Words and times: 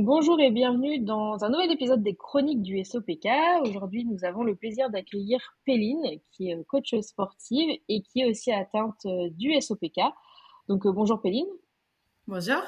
bonjour 0.00 0.40
et 0.40 0.50
bienvenue 0.50 1.00
dans 1.00 1.44
un 1.44 1.50
nouvel 1.50 1.70
épisode 1.70 2.02
des 2.02 2.14
Chroniques 2.14 2.62
du 2.62 2.82
SOPK. 2.82 3.28
Aujourd'hui, 3.66 4.06
nous 4.06 4.24
avons 4.24 4.42
le 4.42 4.56
plaisir 4.56 4.88
d'accueillir 4.88 5.38
Péline, 5.66 6.18
qui 6.30 6.50
est 6.50 6.64
coach 6.64 6.94
sportive 7.00 7.78
et 7.90 8.00
qui 8.00 8.20
est 8.20 8.30
aussi 8.30 8.50
atteinte 8.50 9.04
euh, 9.04 9.28
du 9.32 9.52
SOPK. 9.60 10.00
Donc, 10.68 10.86
euh, 10.86 10.92
bonjour 10.92 11.20
Péline. 11.20 11.46
Bonjour. 12.26 12.62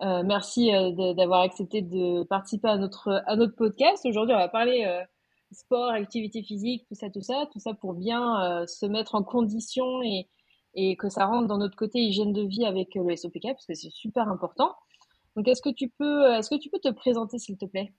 Euh, 0.00 0.22
merci 0.24 0.70
d'avoir 1.18 1.42
accepté 1.42 1.82
de 1.82 2.22
participer 2.24 2.68
à 2.68 2.78
notre, 2.78 3.22
à 3.26 3.36
notre 3.36 3.54
podcast. 3.54 4.06
Aujourd'hui, 4.06 4.34
on 4.34 4.38
va 4.38 4.48
parler 4.48 4.86
sport, 5.52 5.90
activité 5.90 6.42
physique, 6.42 6.86
tout 6.88 6.94
ça, 6.94 7.10
tout 7.10 7.20
ça, 7.20 7.46
tout 7.52 7.58
ça 7.58 7.74
pour 7.74 7.92
bien 7.92 8.64
se 8.66 8.86
mettre 8.86 9.14
en 9.14 9.22
condition 9.22 10.02
et, 10.02 10.26
et 10.72 10.96
que 10.96 11.10
ça 11.10 11.26
rentre 11.26 11.48
dans 11.48 11.58
notre 11.58 11.76
côté 11.76 11.98
hygiène 11.98 12.32
de 12.32 12.40
vie 12.40 12.64
avec 12.64 12.94
le 12.94 13.14
SOPK, 13.14 13.48
parce 13.48 13.66
que 13.66 13.74
c'est 13.74 13.90
super 13.90 14.28
important. 14.28 14.74
Donc, 15.36 15.48
est-ce 15.48 15.62
que 15.62 15.70
tu 15.70 15.88
peux, 15.88 16.32
est-ce 16.34 16.50
que 16.50 16.58
tu 16.60 16.70
peux 16.70 16.80
te 16.80 16.90
présenter, 16.90 17.38
s'il 17.38 17.56
te 17.56 17.66
plaît? 17.66 17.92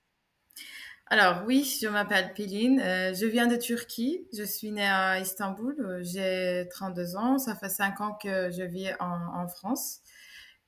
Alors 1.12 1.44
oui, 1.46 1.78
je 1.82 1.90
m'appelle 1.90 2.34
Péline, 2.34 2.80
euh, 2.80 3.14
je 3.14 3.26
viens 3.26 3.46
de 3.46 3.58
Turquie, 3.58 4.26
je 4.32 4.44
suis 4.44 4.72
née 4.72 4.88
à 4.88 5.20
Istanbul, 5.20 5.76
euh, 5.82 6.00
j'ai 6.04 6.70
32 6.70 7.18
ans, 7.18 7.38
ça 7.38 7.54
fait 7.54 7.68
5 7.68 8.00
ans 8.00 8.14
que 8.14 8.50
je 8.50 8.64
vis 8.64 8.94
en, 9.02 9.46
France 9.50 10.00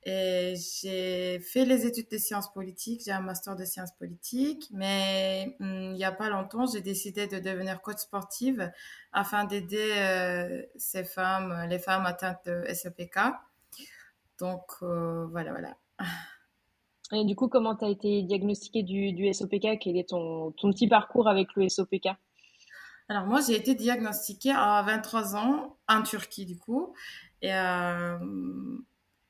et 0.02 0.54
j'ai 0.82 1.40
fait 1.40 1.64
les 1.64 1.86
études 1.86 2.10
de 2.10 2.18
sciences 2.18 2.52
politiques, 2.52 3.00
j'ai 3.06 3.12
un 3.12 3.22
master 3.22 3.56
de 3.56 3.64
sciences 3.64 3.92
politiques, 3.98 4.68
mais 4.70 5.56
hum, 5.60 5.92
il 5.92 5.94
n'y 5.94 6.04
a 6.04 6.12
pas 6.12 6.28
longtemps, 6.28 6.66
j'ai 6.66 6.82
décidé 6.82 7.26
de 7.26 7.38
devenir 7.38 7.80
coach 7.80 7.96
sportive 7.96 8.70
afin 9.12 9.44
d'aider 9.44 9.94
euh, 9.96 10.62
ces 10.76 11.04
femmes, 11.04 11.66
les 11.70 11.78
femmes 11.78 12.04
atteintes 12.04 12.44
de 12.44 12.64
SEPK. 12.68 13.18
Donc 14.38 14.82
voilà, 14.82 15.52
voilà. 15.52 15.78
Et 17.12 17.24
du 17.24 17.36
coup, 17.36 17.48
comment 17.48 17.76
tu 17.76 17.84
as 17.84 17.88
été 17.88 18.22
diagnostiqué 18.22 18.82
du, 18.82 19.32
SOPK 19.32 19.78
Quel 19.80 19.96
est 19.96 20.08
ton, 20.08 20.52
ton 20.52 20.72
petit 20.72 20.88
parcours 20.88 21.28
avec 21.28 21.48
le 21.54 21.68
SOPK 21.68 22.08
Alors 23.08 23.26
moi, 23.26 23.40
j'ai 23.46 23.54
été 23.54 23.74
diagnostiquée 23.74 24.52
à 24.52 24.82
23 24.86 25.36
ans 25.36 25.76
en 25.88 26.02
Turquie, 26.02 26.46
du 26.46 26.58
coup. 26.58 26.94
Et 27.42 27.54
euh, 27.54 28.16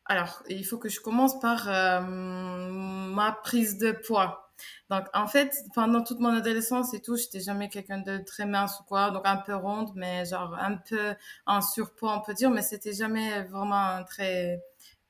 alors, 0.07 0.43
il 0.49 0.65
faut 0.65 0.79
que 0.79 0.89
je 0.89 1.01
commence 1.01 1.39
par 1.41 1.69
euh, 1.69 2.01
ma 2.01 3.33
prise 3.33 3.79
de 3.79 3.91
poids. 3.91 4.53
Donc, 4.89 5.07
en 5.15 5.27
fait, 5.27 5.53
pendant 5.75 6.05
toute 6.05 6.21
mon 6.21 6.29
adolescence 6.29 6.95
et 6.95 7.01
tout, 7.01 7.17
j'étais 7.17 7.41
jamais 7.41 7.69
quelqu'un 7.69 7.99
de 7.99 8.19
très 8.19 8.47
mince 8.47 8.79
ou 8.81 8.85
quoi, 8.85 9.11
donc 9.11 9.23
un 9.25 9.37
peu 9.37 9.55
ronde, 9.55 9.91
mais 9.97 10.25
genre 10.27 10.55
un 10.55 10.77
peu 10.77 11.15
en 11.47 11.61
surpoids, 11.61 12.17
on 12.17 12.21
peut 12.21 12.35
dire, 12.35 12.51
mais 12.51 12.63
c'était 12.63 12.93
jamais 12.93 13.43
vraiment 13.45 14.05
très 14.05 14.63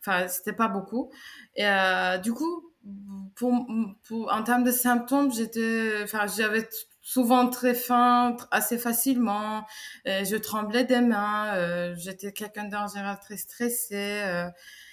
Enfin, 0.06 0.28
c'était 0.28 0.52
pas 0.52 0.68
beaucoup. 0.68 1.10
Et 1.56 1.66
euh, 1.66 2.18
du 2.18 2.32
coup, 2.32 2.72
pour, 3.36 3.66
pour, 4.06 4.32
en 4.32 4.42
termes 4.42 4.64
de 4.64 4.70
symptômes, 4.70 5.32
j'étais, 5.32 6.02
enfin, 6.02 6.26
j'avais 6.26 6.68
souvent 7.04 7.48
très 7.48 7.74
faim, 7.74 8.36
assez 8.50 8.78
facilement. 8.78 9.64
Euh, 10.08 10.24
je 10.24 10.36
tremblais 10.36 10.84
des 10.84 11.00
mains. 11.00 11.54
Euh, 11.54 11.94
j'étais 11.96 12.32
quelqu'un 12.32 12.64
d'en 12.64 12.88
général 12.88 13.18
très 13.20 13.36
stressé. 13.36 14.22
Euh, 14.24 14.48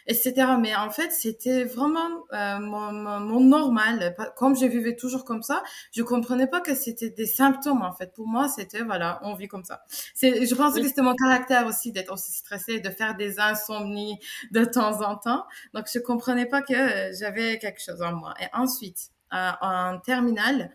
etc. 0.08 0.34
Mais 0.60 0.76
en 0.76 0.90
fait, 0.90 1.12
c'était 1.12 1.64
vraiment 1.64 2.26
euh, 2.34 2.60
mon, 2.60 2.92
mon, 3.20 3.40
normal. 3.40 4.16
Comme 4.36 4.56
je 4.56 4.66
vivais 4.66 4.96
toujours 4.96 5.26
comme 5.26 5.44
ça, 5.44 5.64
je 5.92 6.04
comprenais 6.04 6.48
pas 6.48 6.62
que 6.62 6.76
c'était 6.76 7.10
des 7.10 7.26
symptômes. 7.26 7.82
En 7.82 7.94
fait, 7.94 8.14
pour 8.14 8.28
moi, 8.28 8.48
c'était 8.48 8.82
voilà, 8.84 9.20
on 9.24 9.36
vit 9.36 9.48
comme 9.48 9.64
ça. 9.64 9.84
C'est, 10.14 10.46
je 10.46 10.56
pensais 10.56 10.82
que 10.82 10.88
c'était 10.88 11.02
mon 11.02 11.16
caractère 11.16 11.68
aussi 11.68 11.92
d'être 11.92 12.12
aussi 12.12 12.32
stressé, 12.32 12.80
de 12.80 12.90
faire 12.90 13.16
des 13.16 13.40
insomnies 13.40 14.20
de 14.52 14.66
temps 14.66 15.02
en 15.02 15.16
temps. 15.16 15.46
Donc, 15.74 15.88
je 15.94 16.00
comprenais 16.00 16.46
pas 16.46 16.62
que 16.62 17.12
j'avais 17.18 17.60
quelque 17.60 17.82
chose 17.82 18.02
en 18.02 18.14
moi. 18.14 18.34
Et 18.42 18.48
ensuite, 18.54 19.12
en 19.32 20.00
terminale. 20.00 20.72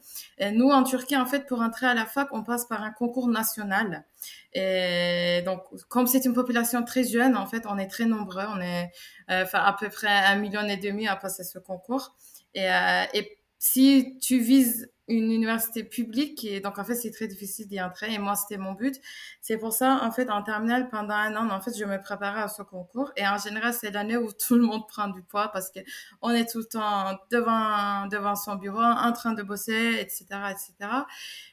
Nous, 0.53 0.71
en 0.71 0.83
Turquie, 0.83 1.17
en 1.17 1.27
fait, 1.27 1.47
pour 1.47 1.61
entrer 1.61 1.87
à 1.87 1.95
la 1.95 2.07
fac, 2.07 2.29
on 2.33 2.43
passe 2.43 2.67
par 2.67 2.83
un 2.83 2.91
concours 2.91 3.29
national. 3.29 4.05
Et 4.53 5.43
donc, 5.45 5.63
comme 5.89 6.07
c'est 6.07 6.25
une 6.25 6.33
population 6.33 6.83
très 6.83 7.05
jeune, 7.05 7.37
en 7.37 7.47
fait, 7.47 7.65
on 7.67 7.79
est 7.79 7.89
très 7.89 8.07
nombreux. 8.07 8.45
On 8.49 8.61
est 8.61 8.91
euh, 9.31 9.45
à 9.53 9.77
peu 9.79 9.89
près 9.89 10.09
un 10.09 10.37
million 10.37 10.63
et 10.63 10.77
demi 10.77 11.07
à 11.09 11.17
passer 11.17 11.45
ce 11.45 11.59
concours. 11.59 12.15
Et, 12.55 12.71
euh, 12.71 13.05
et 13.13 13.39
si 13.59 14.19
tu 14.21 14.39
vises 14.39 14.91
une 15.09 15.31
université 15.31 15.85
publique 15.85 16.45
et 16.45 16.61
donc 16.61 16.79
en 16.79 16.85
fait 16.85 16.95
c'est 16.95 17.11
très 17.11 17.29
difficile 17.29 17.69
d'y 17.69 17.81
entrer 17.81 18.13
et 18.13 18.19
moi 18.19 18.35
c'était 18.35 18.59
mon 18.59 18.73
but. 18.73 18.97
C'est 19.41 19.59
pour 19.59 19.73
ça 19.73 20.01
en 20.03 20.11
fait 20.11 20.29
en 20.31 20.43
terminale 20.43 20.89
pendant 20.89 21.15
un 21.15 21.37
an 21.37 21.51
en 21.51 21.61
fait 21.61 21.77
je 21.79 21.85
me 21.85 22.01
préparais 22.01 22.43
à 22.43 22.49
ce 22.49 22.63
concours 22.63 23.13
et 23.17 23.27
en 23.27 23.39
général 23.39 23.73
c'est 23.73 23.91
l'année 23.91 24.17
où 24.17 24.33
tout 24.33 24.57
le 24.57 24.63
monde 24.63 24.87
prend 24.89 25.09
du 25.09 25.23
poids 25.23 25.49
parce 25.53 25.71
que 25.71 25.81
on 26.23 26.31
est 26.31 26.51
tout 26.51 26.59
le 26.59 26.65
temps 26.65 27.19
devant 27.31 28.07
devant 28.09 28.35
son 28.37 28.57
bureau 28.57 28.83
en 28.83 29.13
train 29.13 29.33
de 29.33 29.43
bosser 29.43 29.99
etc 30.01 30.25
etc 30.51 30.91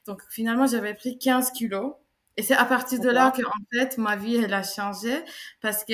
donc 0.05 0.21
finalement 0.29 0.67
j'avais 0.67 0.93
pris 0.93 1.17
15 1.17 1.51
kilos 1.51 1.93
et 2.35 2.41
c'est 2.41 2.55
à 2.55 2.65
partir 2.65 2.99
de 2.99 3.09
là 3.09 3.31
que, 3.31 3.43
en 3.43 3.51
fait, 3.71 3.97
ma 3.97 4.15
vie, 4.15 4.37
elle 4.37 4.53
a 4.53 4.63
changé 4.63 5.23
parce 5.61 5.83
que 5.85 5.93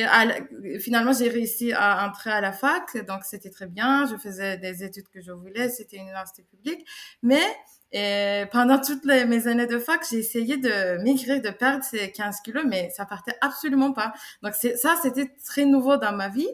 finalement, 0.79 1.11
j'ai 1.11 1.27
réussi 1.27 1.73
à 1.73 2.07
entrer 2.07 2.31
à 2.31 2.39
la 2.39 2.53
fac. 2.53 2.95
Donc, 3.05 3.23
c'était 3.23 3.49
très 3.49 3.67
bien. 3.67 4.05
Je 4.09 4.15
faisais 4.15 4.57
des 4.57 4.83
études 4.83 5.09
que 5.09 5.21
je 5.21 5.31
voulais. 5.31 5.69
C'était 5.69 5.97
une 5.97 6.03
université 6.03 6.43
publique. 6.43 6.87
Mais 7.23 7.43
et 7.91 8.45
pendant 8.51 8.79
toutes 8.79 9.03
les, 9.03 9.25
mes 9.25 9.47
années 9.47 9.65
de 9.67 9.79
fac, 9.79 10.01
j'ai 10.09 10.19
essayé 10.19 10.57
de 10.57 11.01
migrer, 11.01 11.39
de 11.39 11.49
perdre 11.49 11.83
ces 11.83 12.11
15 12.11 12.41
kilos, 12.41 12.63
mais 12.67 12.89
ça 12.91 13.05
partait 13.05 13.35
absolument 13.41 13.93
pas. 13.93 14.13
Donc, 14.43 14.53
ça, 14.53 14.95
c'était 15.01 15.33
très 15.45 15.65
nouveau 15.65 15.97
dans 15.97 16.13
ma 16.13 16.29
vie. 16.29 16.49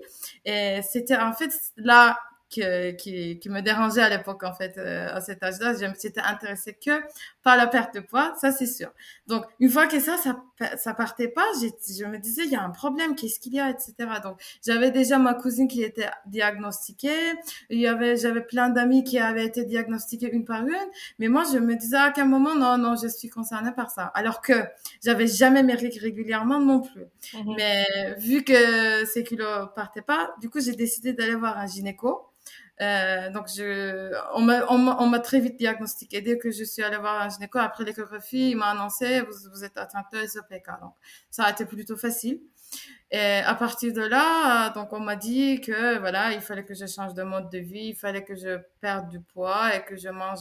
Et 0.46 0.80
c'était 0.82 1.18
en 1.18 1.34
fait 1.34 1.52
là 1.78 2.18
qui, 2.50 3.38
qui, 3.40 3.50
me 3.50 3.62
dérangeait 3.62 4.02
à 4.02 4.10
l'époque, 4.10 4.44
en 4.44 4.54
fait, 4.54 4.78
euh, 4.78 5.14
à 5.14 5.22
cet 5.22 5.44
âge-là. 5.44 5.74
Je 5.74 5.86
me 5.86 5.96
suis 5.96 6.14
intéressée 6.18 6.74
que 6.74 7.02
par 7.46 7.58
la 7.58 7.68
perte 7.68 7.94
de 7.94 8.00
poids, 8.00 8.34
ça 8.42 8.52
c'est 8.52 8.66
sûr. 8.66 8.92
Donc, 9.28 9.46
une 9.60 9.70
fois 9.70 9.86
que 9.86 10.00
ça, 10.00 10.18
ça, 10.18 10.42
ça 10.78 10.94
partait 10.96 11.28
pas, 11.28 11.46
je 11.62 12.06
me 12.06 12.18
disais, 12.18 12.42
il 12.44 12.50
y 12.50 12.56
a 12.56 12.64
un 12.64 12.72
problème, 12.72 13.16
qu'est-ce 13.16 13.40
qu'il 13.40 13.54
y 13.54 13.60
a, 13.60 13.70
etc. 13.70 13.94
Donc, 14.24 14.42
j'avais 14.66 14.90
déjà 14.90 15.20
ma 15.20 15.36
cousine 15.36 15.68
qui 15.68 15.84
était 15.84 16.10
diagnostiquée, 16.26 17.34
il 17.70 17.80
y 17.80 17.86
avait, 17.86 18.18
j'avais 18.18 18.42
plein 18.42 18.70
d'amis 18.70 19.04
qui 19.04 19.20
avaient 19.20 19.46
été 19.46 19.64
diagnostiqués 19.64 20.32
une 20.32 20.44
par 20.44 20.62
une, 20.62 20.74
mais 21.20 21.28
moi, 21.28 21.44
je 21.54 21.60
me 21.60 21.76
disais 21.76 21.98
à 21.98 22.10
quel 22.10 22.28
moment, 22.28 22.56
non, 22.56 22.80
non, 22.80 22.96
je 22.96 23.08
suis 23.08 23.30
concernée 23.30 23.72
par 23.74 23.92
ça. 23.92 24.06
Alors 24.16 24.42
que 24.42 24.54
j'avais 25.04 25.28
jamais 25.28 25.62
mes 25.62 25.76
règles 25.76 26.00
régulièrement 26.00 26.60
non 26.60 26.82
plus. 26.82 27.06
Mhm. 27.36 27.54
Mais 27.58 28.16
vu 28.18 28.44
que 28.44 29.06
ces 29.06 29.24
kilos 29.24 29.68
partaient 29.76 30.02
pas, 30.02 30.34
du 30.42 30.50
coup, 30.50 30.62
j'ai 30.62 30.76
décidé 30.76 31.14
d'aller 31.14 31.36
voir 31.36 31.60
un 31.60 31.68
gynéco. 31.68 32.24
Euh, 32.82 33.30
donc, 33.32 33.48
je, 33.48 34.14
on 34.34 35.08
m'a, 35.08 35.20
très 35.20 35.40
vite 35.40 35.58
diagnostiqué. 35.58 36.22
Dès 36.22 36.38
que 36.38 36.52
je 36.52 36.64
suis 36.64 36.84
allée 36.84 36.98
voir 36.98 37.22
un 37.22 37.30
gynéco, 37.30 37.60
après 37.60 37.84
l'échographie, 37.84 38.52
il 38.52 38.58
m'a 38.58 38.72
annoncé, 38.72 39.22
vous, 39.22 39.50
vous 39.54 39.64
êtes 39.64 39.78
atteinte 39.78 40.06
de 40.14 40.26
SOPK. 40.26 40.68
Donc, 40.82 40.94
ça 41.30 41.46
a 41.46 41.52
été 41.52 41.66
plutôt 41.66 41.98
facile. 41.98 42.42
Et 43.12 43.38
à 43.46 43.56
partir 43.56 43.94
de 43.94 44.02
là, 44.02 44.70
donc, 44.72 44.92
on 44.92 45.00
m'a 45.00 45.16
dit 45.16 45.62
que, 45.62 45.98
voilà, 46.00 46.34
il 46.34 46.42
fallait 46.42 46.66
que 46.66 46.74
je 46.74 46.86
change 46.86 47.14
de 47.14 47.24
mode 47.24 47.50
de 47.50 47.60
vie, 47.60 47.90
il 47.90 47.96
fallait 47.96 48.24
que 48.24 48.36
je 48.36 48.60
perde 48.82 49.10
du 49.10 49.22
poids 49.22 49.74
et 49.76 49.84
que 49.84 49.96
je 49.96 50.10
mange 50.10 50.40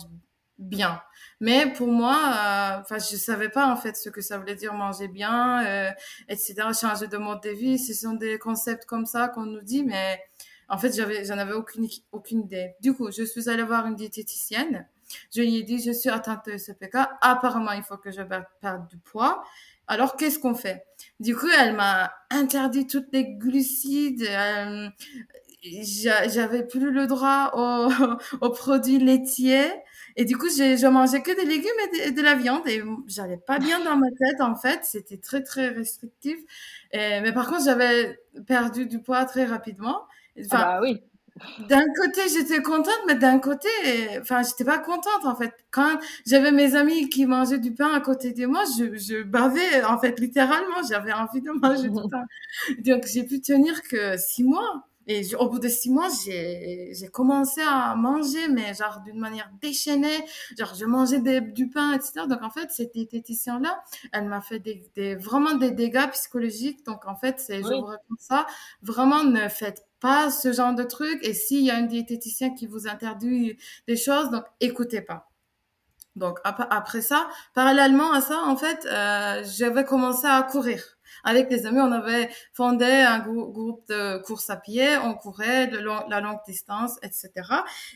bien. 0.59 1.01
Mais 1.41 1.73
pour 1.73 1.89
moi, 1.89 2.15
euh, 2.15 2.81
enfin, 2.81 2.99
je 2.99 3.17
savais 3.17 3.49
pas 3.49 3.67
en 3.67 3.77
fait 3.77 3.97
ce 3.97 4.09
que 4.09 4.21
ça 4.21 4.39
voulait 4.39 4.55
dire 4.55 4.73
manger 4.75 5.09
bien, 5.09 5.65
euh, 5.67 5.91
etc. 6.29 6.55
Changer 6.81 7.09
de 7.09 7.17
mode 7.17 7.43
de 7.43 7.51
vie, 7.51 7.79
ce 7.79 7.93
sont 7.93 8.15
des 8.15 8.39
concepts 8.39 8.87
comme 8.87 9.07
ça 9.07 9.29
qu'on 9.29 9.47
nous 9.47 9.63
dit, 9.63 9.85
mais 9.85 10.21
en 10.69 10.79
fait, 10.79 10.95
j'avais, 10.95 11.25
j'en 11.25 11.39
avais 11.39 11.53
aucune, 11.53 11.89
aucune 12.13 12.41
idée. 12.41 12.75
Du 12.81 12.95
coup, 12.95 13.11
je 13.11 13.23
suis 13.23 13.49
allée 13.49 13.63
voir 13.63 13.87
une 13.87 13.95
diététicienne. 13.95 14.87
Je 15.35 15.43
lui 15.43 15.57
ai 15.57 15.63
dit, 15.63 15.83
je 15.83 15.93
suis 15.93 16.11
atteinte 16.11 16.47
de 16.47 16.57
SPK. 16.57 16.97
Apparemment, 17.21 17.73
il 17.73 17.83
faut 17.83 17.97
que 17.97 18.11
je 18.11 18.23
perde 18.61 18.89
du 18.89 18.99
poids. 18.99 19.45
Alors, 19.87 20.17
qu'est-ce 20.17 20.39
qu'on 20.39 20.55
fait? 20.55 20.85
Du 21.21 21.37
coup, 21.37 21.49
elle 21.59 21.75
m'a 21.75 22.13
interdit 22.31 22.87
toutes 22.87 23.13
les 23.13 23.35
glucides. 23.35 24.27
Euh, 24.29 24.89
j'avais 25.63 26.67
plus 26.67 26.91
le 26.91 27.07
droit 27.07 27.51
aux, 27.55 27.91
aux, 28.41 28.51
produits 28.51 28.99
laitiers. 28.99 29.71
Et 30.17 30.25
du 30.25 30.37
coup, 30.37 30.49
je 30.49 30.87
mangeais 30.87 31.23
que 31.23 31.35
des 31.35 31.45
légumes 31.45 31.71
et 32.05 32.13
de, 32.13 32.23
la 32.23 32.35
viande. 32.35 32.67
Et 32.67 32.83
j'allais 33.07 33.37
pas 33.37 33.59
bien 33.59 33.83
dans 33.85 33.97
ma 33.97 34.09
tête, 34.09 34.41
en 34.41 34.55
fait. 34.55 34.81
C'était 34.85 35.19
très, 35.19 35.43
très 35.43 35.69
restrictif. 35.69 36.39
Mais 36.93 37.33
par 37.33 37.49
contre, 37.49 37.65
j'avais 37.65 38.19
perdu 38.47 38.87
du 38.87 39.01
poids 39.01 39.25
très 39.25 39.45
rapidement. 39.45 40.05
Enfin, 40.39 40.47
ah 40.61 40.65
bah 40.65 40.81
oui. 40.83 41.03
D'un 41.69 41.85
côté, 42.01 42.21
j'étais 42.33 42.63
contente, 42.63 43.01
mais 43.09 43.17
d'un 43.17 43.41
côté, 43.41 43.69
enfin, 44.21 44.43
j'étais 44.45 44.65
pas 44.65 44.79
contente, 44.79 45.25
en 45.25 45.35
fait. 45.35 45.53
Quand 45.73 45.99
j'avais 46.27 46.53
mes 46.53 46.77
amis 46.77 47.09
qui 47.09 47.27
mangeaient 47.27 47.59
du 47.59 47.75
pain 47.75 47.93
à 47.93 48.01
côté 48.01 48.33
de 48.33 48.47
moi, 48.47 48.63
je, 48.79 48.97
je 48.97 49.23
bavais, 49.25 49.83
en 49.85 49.99
fait, 49.99 50.21
littéralement, 50.21 50.83
j'avais 50.89 51.13
envie 51.13 51.41
de 51.41 51.51
manger 51.51 51.89
du 51.91 52.07
pain. 52.09 52.25
Donc, 52.85 53.07
j'ai 53.07 53.25
pu 53.25 53.41
tenir 53.41 53.83
que 53.83 54.17
six 54.17 54.45
mois. 54.45 54.85
et 55.09 55.35
au 55.35 55.49
bout 55.49 55.59
de 55.59 55.69
six 55.69 55.91
mois, 55.91 56.09
j'ai 56.25 56.93
commencé 57.13 57.61
à 57.63 57.95
manger, 57.97 58.47
mais 58.49 58.73
genre 58.75 59.01
d'une 59.05 59.19
manière 59.19 59.51
déchaînée. 59.61 60.25
Genre, 60.57 60.75
je 60.75 60.85
mangeais 60.85 61.21
des, 61.21 61.41
du 61.41 61.69
pain, 61.69 61.93
etc. 61.95 62.27
Donc, 62.29 62.43
en 62.43 62.51
fait, 62.51 62.71
cette 62.71 62.93
diététicienne-là, 62.95 63.83
elle 64.13 64.27
m'a 64.29 64.41
fait 64.41 64.61
des, 64.61 64.85
des, 64.95 65.15
vraiment 65.17 65.55
des 65.55 65.73
dégâts 65.73 66.09
psychologiques. 66.13 66.85
Donc, 66.87 67.07
en 67.07 67.17
fait, 67.17 67.41
c'est, 67.41 67.59
je 67.59 67.75
vous 67.75 67.87
réponds 67.87 68.17
ça. 68.19 68.47
Vraiment, 68.83 69.25
ne 69.25 69.49
faites 69.49 69.85
pas 70.05 70.31
ce 70.31 70.53
genre 70.53 70.75
de 70.75 70.83
truc. 70.85 71.19
Et 71.23 71.33
s'il 71.33 71.65
y 71.65 71.71
a 71.71 71.79
une 71.79 71.89
diététicienne 71.89 72.55
qui 72.55 72.67
vous 72.67 72.87
interdit 72.87 73.57
des 73.89 73.97
choses, 73.97 74.29
donc, 74.31 74.45
écoutez 74.61 75.01
pas. 75.01 75.31
Donc, 76.15 76.39
après 76.45 77.01
ça, 77.01 77.27
parallèlement 77.55 78.13
à 78.13 78.21
ça, 78.21 78.43
en 78.43 78.55
fait, 78.55 78.87
euh, 78.87 79.43
j'avais 79.57 79.85
commencé 79.85 80.27
à 80.27 80.43
courir 80.43 80.95
avec 81.23 81.49
des 81.49 81.65
amis, 81.65 81.81
on 81.81 81.93
avait 81.93 82.29
fondé 82.53 82.85
un 82.85 83.19
groupe 83.21 83.87
de 83.89 84.19
course 84.19 84.51
à 84.51 84.57
pied, 84.57 84.97
on 84.99 85.15
courait 85.15 85.69
de 85.69 85.79
la 85.79 86.21
longue 86.21 86.41
distance, 86.47 86.99
etc. 87.03 87.31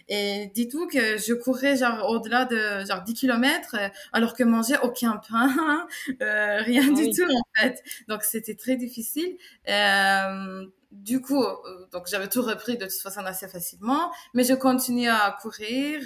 Et 0.09 0.51
dis-tout 0.55 0.87
que 0.87 1.19
je 1.19 1.35
courais 1.35 1.77
genre 1.77 2.09
au-delà 2.09 2.47
de 2.47 2.87
genre 2.87 3.03
10 3.03 3.15
km, 3.15 3.77
alors 4.13 4.35
que 4.35 4.45
manger 4.45 4.77
aucun 4.83 5.21
pain, 5.29 5.87
euh, 6.23 6.63
rien 6.63 6.85
ah 6.89 6.95
du 6.95 7.11
tout 7.11 7.31
en 7.31 7.61
fait. 7.61 7.83
Donc 8.09 8.23
c'était 8.23 8.55
très 8.55 8.77
difficile. 8.77 9.37
Euh, 9.69 10.65
du 10.91 11.21
coup, 11.21 11.43
euh, 11.43 11.87
donc 11.93 12.07
j'avais 12.07 12.29
tout 12.29 12.41
repris 12.41 12.79
de 12.79 12.87
toute 12.87 13.01
façon 13.01 13.21
assez 13.21 13.47
facilement, 13.47 14.11
mais 14.33 14.43
je 14.45 14.55
continuais 14.55 15.09
à 15.09 15.37
courir. 15.41 16.01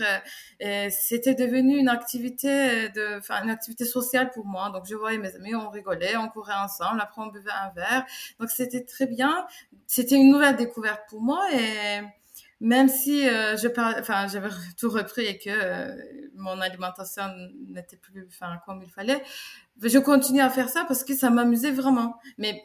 Euh, 0.63 0.89
c'était 0.91 1.35
devenu 1.35 1.79
une 1.79 1.89
activité 1.89 2.89
de, 2.89 3.19
enfin 3.19 3.45
une 3.45 3.51
activité 3.51 3.85
sociale 3.85 4.31
pour 4.31 4.45
moi. 4.45 4.71
Donc 4.71 4.87
je 4.87 4.97
voyais 4.97 5.19
mes 5.19 5.35
amis, 5.37 5.55
on 5.55 5.71
rigolait, 5.71 6.17
on 6.17 6.29
courait 6.29 6.55
ensemble, 6.55 7.01
après 7.01 7.23
on 7.23 7.29
buvait 7.29 7.53
un 7.53 7.71
verre. 7.71 8.05
Donc 8.41 8.51
c'était 8.51 8.85
très 8.85 9.07
bien. 9.07 9.47
C'était 9.87 10.17
une 10.17 10.31
nouvelle 10.33 10.57
découverte 10.57 11.03
pour 11.09 11.23
moi 11.23 11.47
et 11.53 12.01
même 12.59 12.89
si 12.89 13.29
euh, 13.29 13.57
je 13.57 13.69
enfin 14.01 14.27
j'avais 14.27 14.49
tout 14.79 14.91
repris 14.91 15.27
et 15.27 15.39
que 15.39 16.31
mon 16.35 16.61
alimentation 16.61 17.23
n'était 17.69 17.97
plus, 17.97 18.27
enfin 18.29 18.59
comme 18.67 18.83
il 18.83 18.91
fallait, 18.91 19.23
je 19.81 19.99
continuais 19.99 20.43
à 20.43 20.51
faire 20.51 20.69
ça 20.69 20.85
parce 20.85 21.05
que 21.05 21.15
ça 21.15 21.31
m'amusait 21.31 21.71
vraiment. 21.71 22.17
Mais 22.37 22.65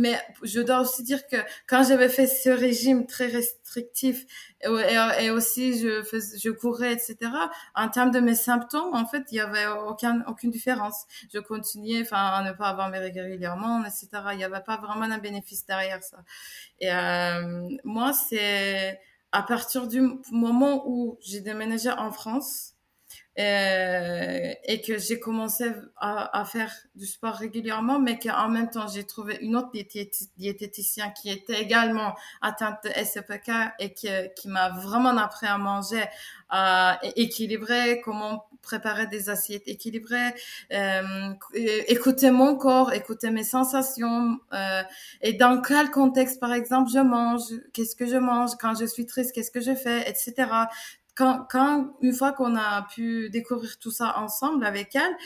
mais 0.00 0.18
je 0.42 0.60
dois 0.60 0.80
aussi 0.80 1.02
dire 1.02 1.26
que 1.26 1.36
quand 1.66 1.84
j'avais 1.84 2.08
fait 2.08 2.26
ce 2.26 2.48
régime 2.48 3.06
très 3.06 3.26
restrictif 3.26 4.24
et, 4.62 5.30
aussi 5.30 5.78
je, 5.78 6.02
je 6.42 6.50
courais, 6.50 6.94
etc., 6.94 7.16
en 7.74 7.88
termes 7.90 8.10
de 8.10 8.18
mes 8.18 8.34
symptômes, 8.34 8.94
en 8.94 9.04
fait, 9.04 9.24
il 9.30 9.36
y 9.36 9.40
avait 9.40 9.66
aucun, 9.66 10.24
aucune 10.26 10.50
différence. 10.50 11.04
Je 11.32 11.38
continuais 11.38 12.00
enfin, 12.00 12.16
à 12.16 12.42
ne 12.42 12.52
pas 12.52 12.68
avoir 12.68 12.88
mes 12.88 12.98
règles 12.98 13.20
régulièrement, 13.20 13.84
etc. 13.84 14.08
Il 14.32 14.38
n'y 14.38 14.44
avait 14.44 14.62
pas 14.62 14.78
vraiment 14.78 15.04
un 15.04 15.18
bénéfice 15.18 15.66
derrière 15.66 16.02
ça. 16.02 16.24
Et 16.78 16.90
euh, 16.90 17.68
moi, 17.84 18.14
c'est 18.14 18.98
à 19.32 19.42
partir 19.42 19.86
du 19.86 20.00
moment 20.32 20.82
où 20.86 21.18
j'ai 21.20 21.40
déménagé 21.40 21.90
en 21.90 22.10
France, 22.10 22.69
euh, 23.38 24.52
et 24.64 24.82
que 24.82 24.98
j'ai 24.98 25.18
commencé 25.20 25.70
à, 25.96 26.44
faire 26.44 26.74
du 26.94 27.06
sport 27.06 27.34
régulièrement, 27.34 27.98
mais 27.98 28.18
qu'en 28.18 28.48
même 28.48 28.68
temps, 28.68 28.88
j'ai 28.88 29.04
trouvé 29.04 29.38
une 29.40 29.56
autre 29.56 29.70
diététicienne 30.36 31.12
qui 31.14 31.30
était 31.30 31.60
également 31.60 32.14
atteinte 32.42 32.78
de 32.84 32.90
SPK 32.90 33.50
et 33.78 33.94
qui, 33.94 34.08
qui 34.36 34.48
m'a 34.48 34.70
vraiment 34.70 35.16
appris 35.16 35.46
à 35.46 35.58
manger 35.58 36.04
à 36.50 36.98
équilibrer, 37.16 38.00
comment 38.04 38.46
préparer 38.60 39.06
des 39.06 39.30
assiettes 39.30 39.68
équilibrées, 39.68 40.34
euh, 40.72 41.32
écouter 41.54 42.30
mon 42.30 42.56
corps, 42.56 42.92
écouter 42.92 43.30
mes 43.30 43.44
sensations, 43.44 44.38
euh, 44.52 44.82
et 45.22 45.32
dans 45.32 45.62
quel 45.62 45.90
contexte, 45.90 46.40
par 46.40 46.52
exemple, 46.52 46.90
je 46.92 46.98
mange, 46.98 47.44
qu'est-ce 47.72 47.94
que 47.94 48.06
je 48.06 48.16
mange, 48.16 48.50
quand 48.60 48.74
je 48.78 48.84
suis 48.84 49.06
triste, 49.06 49.32
qu'est-ce 49.32 49.52
que 49.52 49.60
je 49.60 49.74
fais, 49.74 50.08
etc 50.10 50.48
quand, 51.48 51.94
une 52.00 52.12
fois 52.12 52.32
qu'on 52.32 52.56
a 52.56 52.86
pu 52.92 53.30
découvrir 53.30 53.78
tout 53.78 53.90
ça 53.90 54.18
ensemble 54.18 54.64
avec 54.64 54.94
elle 54.96 55.16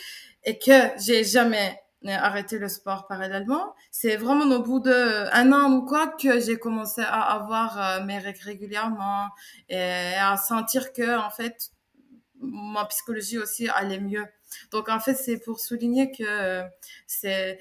et 0.45 0.59
que 0.59 0.73
j'ai 0.99 1.25
jamais 1.25 1.81
arrêté 2.07 2.59
le 2.59 2.69
sport 2.69 3.07
parallèlement, 3.07 3.75
c'est 3.91 4.17
vraiment 4.17 4.45
au 4.55 4.63
bout 4.63 4.81
de 4.81 5.27
un 5.33 5.53
an 5.53 5.73
ou 5.73 5.87
quoi 5.87 6.09
que 6.09 6.39
j'ai 6.41 6.59
commencé 6.59 7.01
à 7.01 7.23
avoir 7.33 7.81
euh, 7.81 8.05
mes 8.05 8.19
règles 8.19 8.43
régulièrement 8.43 9.29
et 9.71 10.15
à 10.21 10.37
sentir 10.37 10.93
que 10.93 11.19
en 11.19 11.31
fait 11.31 11.71
ma 12.41 12.85
psychologie 12.87 13.39
aussi 13.39 13.69
allait 13.69 14.01
mieux. 14.01 14.27
Donc 14.71 14.89
en 14.89 15.01
fait, 15.01 15.15
c'est 15.15 15.39
pour 15.39 15.61
souligner 15.61 16.11
que 16.11 16.63
c'est 17.07 17.59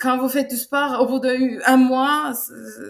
quand 0.00 0.18
vous 0.18 0.28
faites 0.28 0.50
du 0.50 0.56
sport, 0.56 1.00
au 1.00 1.06
bout 1.06 1.18
d'un 1.20 1.76
mois, 1.76 2.34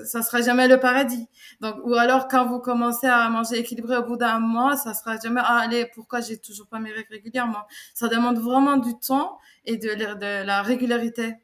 ça 0.04 0.22
sera 0.22 0.42
jamais 0.42 0.68
le 0.68 0.78
paradis. 0.80 1.26
Donc 1.60 1.76
ou 1.84 1.94
alors 1.94 2.28
quand 2.28 2.46
vous 2.46 2.60
commencez 2.60 3.06
à 3.06 3.28
manger 3.28 3.58
équilibré 3.58 3.96
au 3.96 4.04
bout 4.04 4.16
d'un 4.16 4.38
mois, 4.38 4.76
ça 4.76 4.94
sera 4.94 5.18
jamais 5.18 5.40
ah, 5.44 5.60
allez 5.64 5.86
pourquoi 5.94 6.20
j'ai 6.20 6.38
toujours 6.38 6.66
pas 6.66 6.78
mes 6.78 6.92
règles 6.92 7.12
régulièrement? 7.12 7.64
Ça 7.94 8.08
demande 8.08 8.38
vraiment 8.38 8.76
du 8.76 8.98
temps 8.98 9.38
et 9.64 9.76
de, 9.76 9.88
de 9.88 10.44
la 10.44 10.62
régularité. 10.62 11.34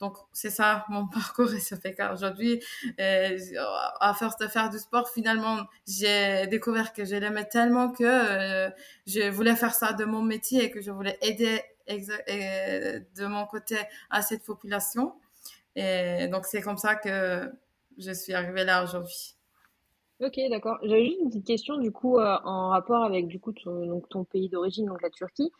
Donc, 0.00 0.16
c'est 0.32 0.50
ça 0.50 0.84
mon 0.90 1.06
parcours 1.06 1.50
SFK 1.52 2.12
aujourd'hui. 2.12 2.62
à 2.98 4.14
force 4.14 4.36
de 4.38 4.46
faire 4.48 4.70
du 4.70 4.78
sport, 4.78 5.08
finalement, 5.08 5.58
j'ai 5.86 6.46
découvert 6.46 6.92
que 6.92 7.04
je 7.04 7.16
l'aimais 7.16 7.46
tellement 7.46 7.90
que 7.90 8.04
euh, 8.04 8.70
je 9.06 9.28
voulais 9.30 9.56
faire 9.56 9.74
ça 9.74 9.92
de 9.92 10.04
mon 10.04 10.22
métier 10.22 10.64
et 10.64 10.70
que 10.70 10.80
je 10.80 10.90
voulais 10.90 11.18
aider 11.22 11.62
de 11.88 13.26
mon 13.26 13.46
côté 13.46 13.76
à 14.10 14.22
cette 14.22 14.44
population. 14.44 15.14
Et 15.74 16.28
donc, 16.28 16.46
c'est 16.46 16.60
comme 16.60 16.78
ça 16.78 16.94
que 16.94 17.50
je 17.98 18.12
suis 18.12 18.34
arrivée 18.34 18.64
là 18.64 18.84
aujourd'hui. 18.84 19.36
Ok, 20.20 20.38
d'accord. 20.50 20.78
J'avais 20.84 21.04
juste 21.06 21.18
une 21.20 21.28
petite 21.30 21.46
question 21.46 21.78
du 21.78 21.90
coup 21.90 22.18
euh, 22.18 22.38
en 22.44 22.68
rapport 22.68 23.02
avec 23.02 23.26
du 23.26 23.40
coup 23.40 23.52
ton, 23.52 23.86
donc, 23.86 24.08
ton 24.08 24.22
pays 24.22 24.48
d'origine, 24.48 24.86
donc 24.86 25.02
la 25.02 25.10
Turquie. 25.10 25.50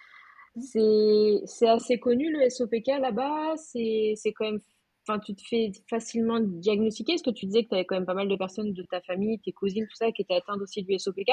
C'est 0.61 1.69
assez 1.69 1.99
connu 1.99 2.31
le 2.31 2.49
SOPK 2.51 2.87
là-bas. 3.01 3.55
C'est 3.57 4.15
quand 4.35 4.45
même. 4.45 4.61
Enfin, 5.09 5.19
tu 5.19 5.35
te 5.35 5.43
fais 5.43 5.73
facilement 5.91 6.39
diagnostiquer. 6.41 7.15
Est-ce 7.15 7.25
que 7.25 7.31
tu 7.31 7.47
disais 7.47 7.65
que 7.65 7.71
tu 7.71 7.75
avais 7.75 7.85
quand 7.85 7.97
même 7.97 8.07
pas 8.07 8.15
mal 8.15 8.29
de 8.29 8.37
personnes 8.37 8.73
de 8.73 8.83
ta 8.85 9.01
famille, 9.01 9.41
tes 9.41 9.53
cousines, 9.53 9.87
tout 9.87 9.97
ça, 9.97 10.13
qui 10.13 10.23
étaient 10.23 10.35
atteintes 10.35 10.61
aussi 10.61 10.85
du 10.85 10.97
SOPK. 10.99 11.31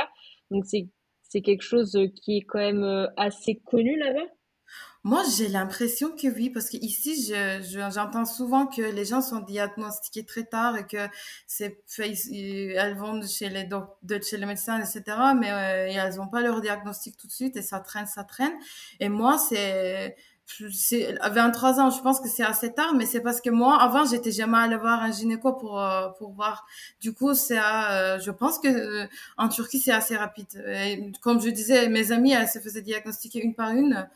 Donc, 0.50 0.66
c'est 0.66 1.42
quelque 1.42 1.62
chose 1.62 1.95
qui 2.16 2.38
est 2.38 2.42
quand 2.42 2.60
même 2.60 2.83
euh, 2.83 3.07
assez 3.18 3.62
connu 3.66 3.98
là-bas? 3.98 4.25
Moi, 5.04 5.24
j'ai 5.38 5.48
l'impression 5.48 6.10
que 6.10 6.27
oui, 6.27 6.50
parce 6.50 6.69
qu'ici, 6.69 7.25
je, 7.25 7.89
j'entends 7.94 8.25
souvent 8.25 8.68
que 8.68 8.81
les 8.81 9.06
gens 9.06 9.21
sont 9.21 9.39
diagnostiqués 9.39 10.25
très 10.25 10.44
tard 10.44 10.77
et 10.77 10.86
que 10.86 10.98
c'est 11.48 11.81
elles 11.98 12.98
vont 12.98 13.25
chez 13.25 13.50
les 13.50 13.63
de 13.63 14.19
chez 14.21 14.38
les 14.38 14.45
médecins, 14.45 14.77
etc. 14.80 15.04
Mais 15.39 15.51
euh, 15.51 16.06
elles 16.06 16.16
n'ont 16.16 16.27
pas 16.27 16.42
leur 16.42 16.60
diagnostic 16.62 17.16
tout 17.18 17.27
de 17.27 17.31
suite 17.31 17.56
et 17.56 17.62
ça 17.62 17.80
traîne, 17.80 18.07
ça 18.07 18.24
traîne. 18.25 18.54
Et 19.00 19.07
moi, 19.10 19.38
c'est 19.38 20.16
c'est 20.72 21.15
23 21.31 21.80
ans, 21.80 21.89
je 21.89 22.01
pense 22.01 22.19
que 22.19 22.27
c'est 22.27 22.44
assez 22.44 22.74
tard, 22.74 22.94
mais 22.95 23.06
c'est 23.06 23.22
parce 23.22 23.39
que 23.42 23.50
moi, 23.50 23.81
avant, 23.81 24.06
j'étais 24.06 24.31
jamais 24.31 24.57
allée 24.57 24.75
voir 24.75 25.01
un 25.01 25.12
gynéco 25.12 25.53
pour 25.53 25.79
euh, 25.79 26.10
pour 26.17 26.32
voir. 26.34 26.65
Du 27.01 27.13
coup, 27.13 27.34
c'est, 27.34 27.60
euh, 27.60 28.20
je 28.20 28.32
pense 28.32 28.60
que 28.60 28.67
euh, 28.67 29.08
en 29.38 29.48
Turquie, 29.50 29.79
c'est 29.79 29.91
assez 29.91 30.15
rapide. 30.15 30.48
Et 30.67 31.12
comme 31.22 31.39
je 31.41 31.50
disais, 31.50 31.88
mes 31.89 32.12
amies, 32.12 32.34
elles 32.34 32.48
se 32.48 32.60
faisaient 32.60 32.82
diagnostiquer 32.82 33.41
une 33.44 33.53
par 33.55 33.72
une. 33.72 34.10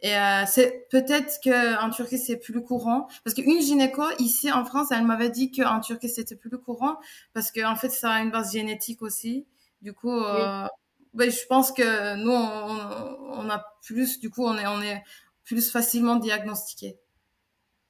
Et 0.00 0.16
euh, 0.16 0.44
c'est 0.46 0.86
peut-être 0.90 1.40
que 1.42 1.84
en 1.84 1.90
Turquie 1.90 2.18
c'est 2.18 2.36
plus 2.36 2.62
courant 2.62 3.08
parce 3.24 3.34
qu'une 3.34 3.60
gynéco 3.60 4.02
ici 4.20 4.52
en 4.52 4.64
France 4.64 4.92
elle 4.92 5.04
m'avait 5.04 5.30
dit 5.30 5.50
qu'en 5.50 5.80
Turquie 5.80 6.08
c'était 6.08 6.36
plus 6.36 6.56
courant 6.56 6.98
parce 7.34 7.50
que 7.50 7.64
en 7.66 7.74
fait 7.74 7.88
ça 7.88 8.12
a 8.12 8.22
une 8.22 8.30
base 8.30 8.52
génétique 8.52 9.02
aussi. 9.02 9.46
Du 9.82 9.92
coup, 9.92 10.12
euh, 10.12 10.66
ben, 11.14 11.30
je 11.30 11.46
pense 11.46 11.72
que 11.72 12.16
nous 12.16 12.30
on, 12.30 13.44
on, 13.44 13.50
a 13.50 13.64
plus 13.82 14.20
du 14.20 14.30
coup 14.30 14.44
on 14.44 14.56
est 14.56 14.66
on 14.68 14.80
est 14.82 15.02
plus 15.44 15.68
facilement 15.70 16.16
diagnostiqué. 16.16 16.96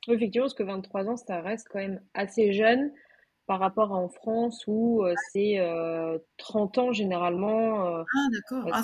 Effectivement, 0.06 0.46
parce 0.46 0.54
que 0.54 0.62
23 0.62 1.08
ans 1.08 1.16
ça 1.18 1.42
reste 1.42 1.66
quand 1.70 1.78
même 1.78 2.00
assez 2.14 2.54
jeune 2.54 2.90
par 3.46 3.60
rapport 3.60 3.92
à 3.92 3.96
en 3.96 4.08
France 4.08 4.64
où 4.66 5.04
euh, 5.04 5.14
c'est 5.32 5.58
30 6.38 6.78
ans 6.78 6.92
généralement. 6.92 7.98
ah 7.98 8.04
d'accord. 8.32 8.70
Ah, 8.72 8.82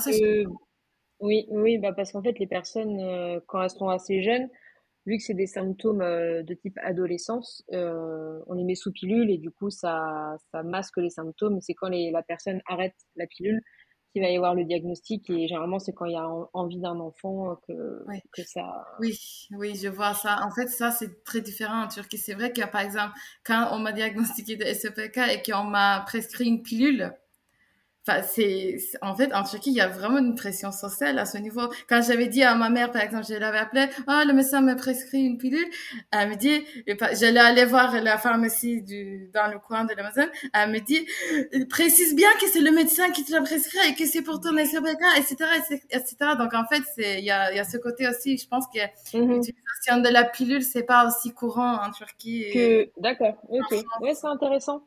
oui, 1.25 1.47
oui, 1.51 1.79
bah 1.79 1.93
parce 1.95 2.13
qu'en 2.13 2.23
fait, 2.23 2.39
les 2.39 2.47
personnes, 2.47 3.01
euh, 3.01 3.41
quand 3.47 3.63
elles 3.63 3.71
sont 3.71 3.89
assez 3.89 4.23
jeunes, 4.23 4.49
vu 5.07 5.17
que 5.17 5.23
c'est 5.23 5.35
des 5.35 5.47
symptômes 5.47 6.03
euh, 6.03 6.43
de 6.43 6.55
type 6.55 6.79
adolescence, 6.83 7.65
euh, 7.73 8.41
on 8.47 8.55
les 8.55 8.65
met 8.65 8.75
sous 8.75 8.93
pilule 8.93 9.31
et 9.31 9.39
du 9.39 9.51
coup, 9.51 9.71
ça, 9.71 10.37
ça 10.53 10.63
masque 10.63 10.99
les 10.99 11.11
symptômes. 11.11 11.61
C'est 11.63 11.75
quand 11.75 11.89
les, 11.89 12.11
la 12.11 12.23
personne 12.23 12.61
arrête 12.67 12.95
la 13.17 13.27
pilule 13.27 13.63
qu'il 14.13 14.23
va 14.23 14.29
y 14.29 14.37
avoir 14.37 14.55
le 14.55 14.65
diagnostic 14.65 15.31
et 15.31 15.49
généralement, 15.49 15.79
c'est 15.79 15.93
quand 15.95 16.05
il 16.05 16.13
y 16.13 16.17
a 16.17 16.29
envie 16.53 16.79
d'un 16.79 17.01
enfant 17.01 17.57
que, 17.67 18.05
que 18.33 18.43
ça. 18.43 18.85
Oui, 19.01 19.19
oui, 19.53 19.75
je 19.75 19.89
vois 19.89 20.15
ça. 20.15 20.41
En 20.45 20.51
fait, 20.51 20.69
ça, 20.69 20.91
c'est 20.91 21.25
très 21.25 21.41
différent 21.41 21.85
en 21.85 21.89
Turquie. 21.89 22.19
C'est 22.19 22.35
vrai 22.35 22.53
que, 22.53 22.65
par 22.67 22.83
exemple, 22.83 23.15
quand 23.45 23.71
on 23.73 23.79
m'a 23.79 23.93
diagnostiqué 23.93 24.57
de 24.57 24.65
SEPK 24.65 25.19
et 25.33 25.43
qu'on 25.43 25.65
m'a 25.65 26.05
prescrit 26.07 26.47
une 26.47 26.63
pilule, 26.63 27.13
Enfin, 28.07 28.21
c'est, 28.23 28.77
en 29.01 29.15
fait, 29.17 29.33
en 29.33 29.45
Turquie, 29.45 29.71
il 29.71 29.77
y 29.77 29.81
a 29.81 29.89
vraiment 29.89 30.19
une 30.19 30.35
pression 30.35 30.71
sociale 30.73 31.19
à 31.19 31.25
ce 31.25 31.39
niveau. 31.39 31.63
Quand 31.89 32.03
j'avais 32.03 32.27
dit 32.27 32.43
à 32.43 32.55
ma 32.55 32.69
mère, 32.69 32.93
par 32.93 33.01
exemple, 33.01 33.25
je 33.27 33.33
l'avais 33.35 33.57
appelée, 33.57 33.87
ah, 34.07 34.21
oh, 34.23 34.29
le 34.29 34.35
médecin 34.35 34.61
me 34.61 34.77
prescrit 34.77 35.23
une 35.23 35.39
pilule, 35.39 35.65
elle 36.11 36.29
me 36.29 36.35
dit, 36.35 36.65
j'allais 37.19 37.41
aller 37.41 37.65
voir 37.65 37.99
la 38.03 38.19
pharmacie 38.19 38.83
du, 38.83 39.31
dans 39.33 39.51
le 39.51 39.59
coin 39.59 39.85
de 39.85 39.95
la 39.95 40.03
maison, 40.03 40.31
elle 40.53 40.71
me 40.71 40.81
dit, 40.81 41.07
précise 41.71 42.15
bien 42.15 42.29
que 42.39 42.47
c'est 42.47 42.61
le 42.61 42.73
médecin 42.73 43.11
qui 43.11 43.25
te 43.25 43.33
l'a 43.33 43.41
prescrit 43.41 43.79
et 43.89 43.95
que 43.95 44.05
c'est 44.05 44.23
pour 44.23 44.39
ton 44.39 44.51
SOPK, 44.51 45.01
etc., 45.17 45.37
etc. 45.91 46.17
Donc, 46.37 46.53
en 46.53 46.67
fait, 46.67 46.83
c'est, 46.95 47.21
il 47.21 47.25
y 47.25 47.31
a, 47.31 47.53
il 47.53 47.57
y 47.57 47.61
a 47.61 47.65
ce 47.65 47.79
côté 47.79 48.07
aussi, 48.07 48.37
je 48.37 48.47
pense 48.47 48.67
que 48.67 48.81
mm-hmm. 48.81 49.35
l'utilisation 49.35 50.03
de 50.03 50.11
la 50.11 50.25
pilule, 50.25 50.63
c'est 50.63 50.83
pas 50.83 51.07
aussi 51.07 51.33
courant 51.33 51.79
en 51.83 51.91
Turquie. 51.91 52.51
Que, 52.53 52.91
d'accord, 53.01 53.39
ok. 53.49 53.83
Ouais, 54.01 54.15
c'est 54.15 54.27
intéressant. 54.27 54.83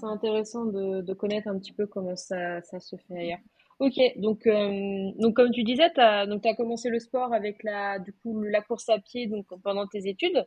C'est 0.00 0.06
intéressant 0.06 0.64
de, 0.64 1.00
de, 1.00 1.14
connaître 1.14 1.48
un 1.48 1.58
petit 1.58 1.72
peu 1.72 1.86
comment 1.86 2.16
ça, 2.16 2.60
ça 2.62 2.80
se 2.80 2.96
fait 2.96 3.18
ailleurs. 3.18 3.38
Ok, 3.78 3.94
donc, 4.16 4.46
euh, 4.46 5.10
donc 5.18 5.36
comme 5.36 5.50
tu 5.50 5.62
disais, 5.62 5.92
tu 5.92 6.00
as, 6.00 6.54
commencé 6.56 6.88
le 6.88 6.98
sport 6.98 7.32
avec 7.32 7.62
la, 7.62 7.98
du 7.98 8.12
coup, 8.12 8.42
la 8.42 8.62
course 8.62 8.88
à 8.88 8.98
pied 8.98 9.26
donc, 9.26 9.46
pendant 9.62 9.86
tes 9.86 10.08
études. 10.08 10.46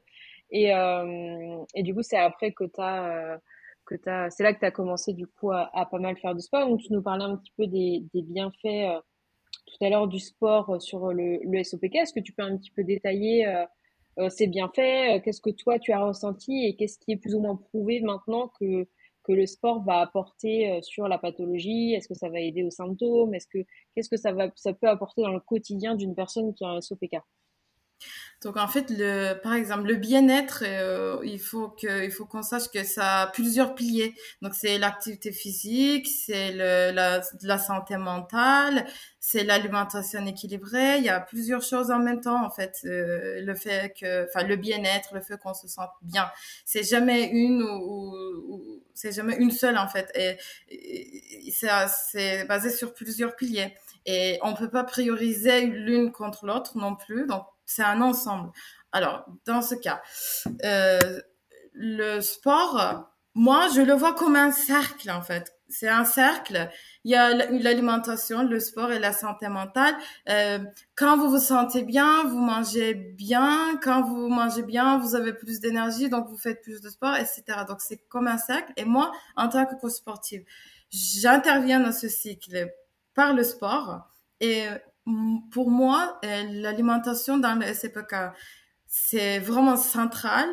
Et, 0.52 0.74
euh, 0.74 1.64
et 1.76 1.84
du 1.84 1.94
coup, 1.94 2.02
c'est 2.02 2.18
après 2.18 2.52
que 2.52 2.64
tu 2.66 2.82
as. 2.82 3.34
Euh, 3.34 3.38
que 3.86 3.96
c'est 4.30 4.44
là 4.44 4.54
que 4.54 4.60
tu 4.60 4.66
as 4.66 4.72
commencé 4.72 5.14
du 5.14 5.26
coup 5.26 5.52
à, 5.52 5.70
à, 5.74 5.86
pas 5.86 5.98
mal 5.98 6.16
faire 6.18 6.36
de 6.36 6.40
sport. 6.40 6.68
Donc 6.68 6.80
tu 6.82 6.94
nous 6.94 7.02
parlais 7.02 7.24
un 7.24 7.38
petit 7.38 7.52
peu 7.58 7.66
des, 7.66 8.04
des 8.14 8.22
bienfaits 8.22 8.66
euh, 8.66 9.00
tout 9.66 9.84
à 9.84 9.90
l'heure 9.90 10.08
du 10.08 10.20
sport 10.20 10.80
sur 10.82 11.12
le, 11.12 11.40
le 11.44 11.64
SOPK. 11.64 11.96
Est-ce 11.96 12.14
que 12.14 12.20
tu 12.20 12.34
peux 12.34 12.44
un 12.44 12.56
petit 12.58 12.72
peu 12.72 12.84
détailler 12.84 13.48
euh, 13.48 14.30
ces 14.30 14.48
bienfaits 14.48 15.24
Qu'est-ce 15.24 15.42
que 15.42 15.50
toi 15.50 15.80
tu 15.80 15.92
as 15.92 16.04
ressenti 16.04 16.66
et 16.66 16.76
qu'est-ce 16.76 17.00
qui 17.00 17.14
est 17.14 17.18
plus 17.18 17.34
ou 17.34 17.40
moins 17.40 17.56
prouvé 17.56 18.02
maintenant 18.02 18.52
que 18.60 18.88
que 19.30 19.34
le 19.34 19.46
sport 19.46 19.84
va 19.84 20.00
apporter 20.00 20.72
euh, 20.72 20.82
sur 20.82 21.08
la 21.08 21.20
pathologie? 21.20 21.94
Est-ce 21.94 22.08
que 22.08 22.16
ça 22.16 22.30
va 22.30 22.40
aider 22.40 22.64
aux 22.64 22.72
symptômes? 22.72 23.36
Est-ce 23.36 23.48
que 23.48 23.60
qu'est-ce 23.96 24.10
que 24.10 24.18
ça 24.18 24.32
va 24.34 24.50
ça 24.56 24.74
peut 24.74 24.90
apporter 24.90 25.22
dans 25.22 25.32
le 25.32 25.40
quotidien 25.40 25.94
d'une 25.96 26.16
personne 26.16 26.54
qui 26.56 26.66
a 26.66 26.70
un 26.70 26.82
SOPK 26.82 27.18
donc 28.42 28.56
en 28.56 28.68
fait, 28.70 28.86
le, 28.90 29.34
par 29.34 29.54
exemple, 29.54 29.88
le 29.88 29.96
bien-être, 29.96 30.64
euh, 30.66 31.20
il 31.24 31.40
faut 31.40 31.70
que, 31.70 32.06
il 32.06 32.12
faut 32.12 32.26
qu'on 32.26 32.42
sache 32.42 32.70
que 32.74 32.86
ça 32.86 33.24
a 33.24 33.28
plusieurs 33.28 33.76
piliers. 33.76 34.16
Donc 34.42 34.56
c'est 34.56 34.78
l'activité 34.78 35.34
physique, 35.34 36.08
c'est 36.08 36.54
la, 36.54 37.22
la 37.42 37.58
santé 37.58 37.98
mentale, 37.98 38.86
c'est 39.20 39.44
l'alimentation 39.44 40.26
équilibrée. 40.26 41.00
Il 41.00 41.04
y 41.04 41.10
a 41.10 41.20
plusieurs 41.20 41.62
choses 41.62 41.92
en 41.92 42.00
même 42.00 42.22
temps 42.22 42.46
en 42.46 42.50
fait. 42.50 42.80
Euh, 42.86 43.42
le 43.42 43.56
fait 43.56 43.94
que, 44.00 44.26
enfin 44.30 44.46
le 44.48 44.56
bien-être, 44.56 45.14
le 45.14 45.22
fait 45.22 45.38
qu'on 45.38 45.54
se 45.54 45.68
sente 45.68 45.92
bien, 46.02 46.32
c'est 46.64 46.84
jamais 46.84 47.26
une 47.26 47.62
ou, 47.62 48.14
ou, 48.48 48.84
c'est 48.94 49.12
jamais 49.12 49.36
une 49.36 49.52
seule 49.52 49.78
en 49.78 49.90
fait. 49.90 50.10
Et, 50.16 50.38
et 50.70 51.52
c'est 51.52 52.46
basé 52.46 52.70
sur 52.70 52.94
plusieurs 52.94 53.36
piliers. 53.36 53.74
Et 54.06 54.40
on 54.42 54.54
peut 54.54 54.70
pas 54.70 54.84
prioriser 54.84 55.68
l'une 55.68 56.12
contre 56.12 56.46
l'autre 56.46 56.78
non 56.78 56.96
plus. 56.96 57.26
Donc 57.28 57.44
c'est 57.66 57.84
un 57.84 58.02
ensemble. 58.02 58.52
Alors, 58.92 59.26
dans 59.46 59.62
ce 59.62 59.76
cas, 59.76 60.02
euh, 60.64 61.00
le 61.74 62.22
sport, 62.22 63.10
moi, 63.36 63.68
je 63.74 63.82
le 63.82 63.94
vois 63.94 64.14
comme 64.14 64.36
un 64.36 64.52
cercle, 64.52 65.12
en 65.12 65.22
fait. 65.22 65.54
C'est 65.70 65.88
un 65.88 66.04
cercle. 66.04 66.68
Il 67.04 67.12
y 67.12 67.16
a 67.16 67.32
l'alimentation, 67.34 68.44
le 68.44 68.60
sport 68.60 68.92
et 68.92 68.98
la 68.98 69.14
santé 69.14 69.48
mentale. 69.48 69.96
Euh, 70.28 70.60
quand 70.96 71.16
vous 71.16 71.30
vous 71.30 71.40
sentez 71.40 71.84
bien, 71.84 72.24
vous 72.24 72.40
mangez 72.40 72.96
bien. 72.96 73.78
Quand 73.84 74.02
vous 74.02 74.30
mangez 74.30 74.64
bien, 74.64 74.98
vous 74.98 75.14
avez 75.16 75.34
plus 75.34 75.60
d'énergie, 75.60 76.10
donc 76.10 76.28
vous 76.28 76.38
faites 76.38 76.62
plus 76.64 76.82
de 76.82 76.90
sport, 76.90 77.16
etc. 77.16 77.44
Donc, 77.68 77.82
c'est 77.82 78.08
comme 78.10 78.28
un 78.28 78.40
cercle. 78.40 78.74
Et 78.78 78.86
moi, 78.86 79.12
en 79.36 79.48
tant 79.48 79.66
que 79.68 79.76
coach 79.76 79.94
sportive, 79.94 80.44
j'interviens 80.90 81.80
dans 81.80 81.92
ce 81.92 82.10
cycle 82.10 82.72
par 83.20 83.34
le 83.34 83.44
sport. 83.44 84.08
Et 84.40 84.64
pour 85.52 85.70
moi, 85.70 86.22
euh, 86.24 86.44
l'alimentation 86.54 87.38
dans 87.38 87.60
le 87.60 87.66
SPK, 87.66 88.16
c'est 88.88 89.40
vraiment 89.40 89.76
central. 89.76 90.48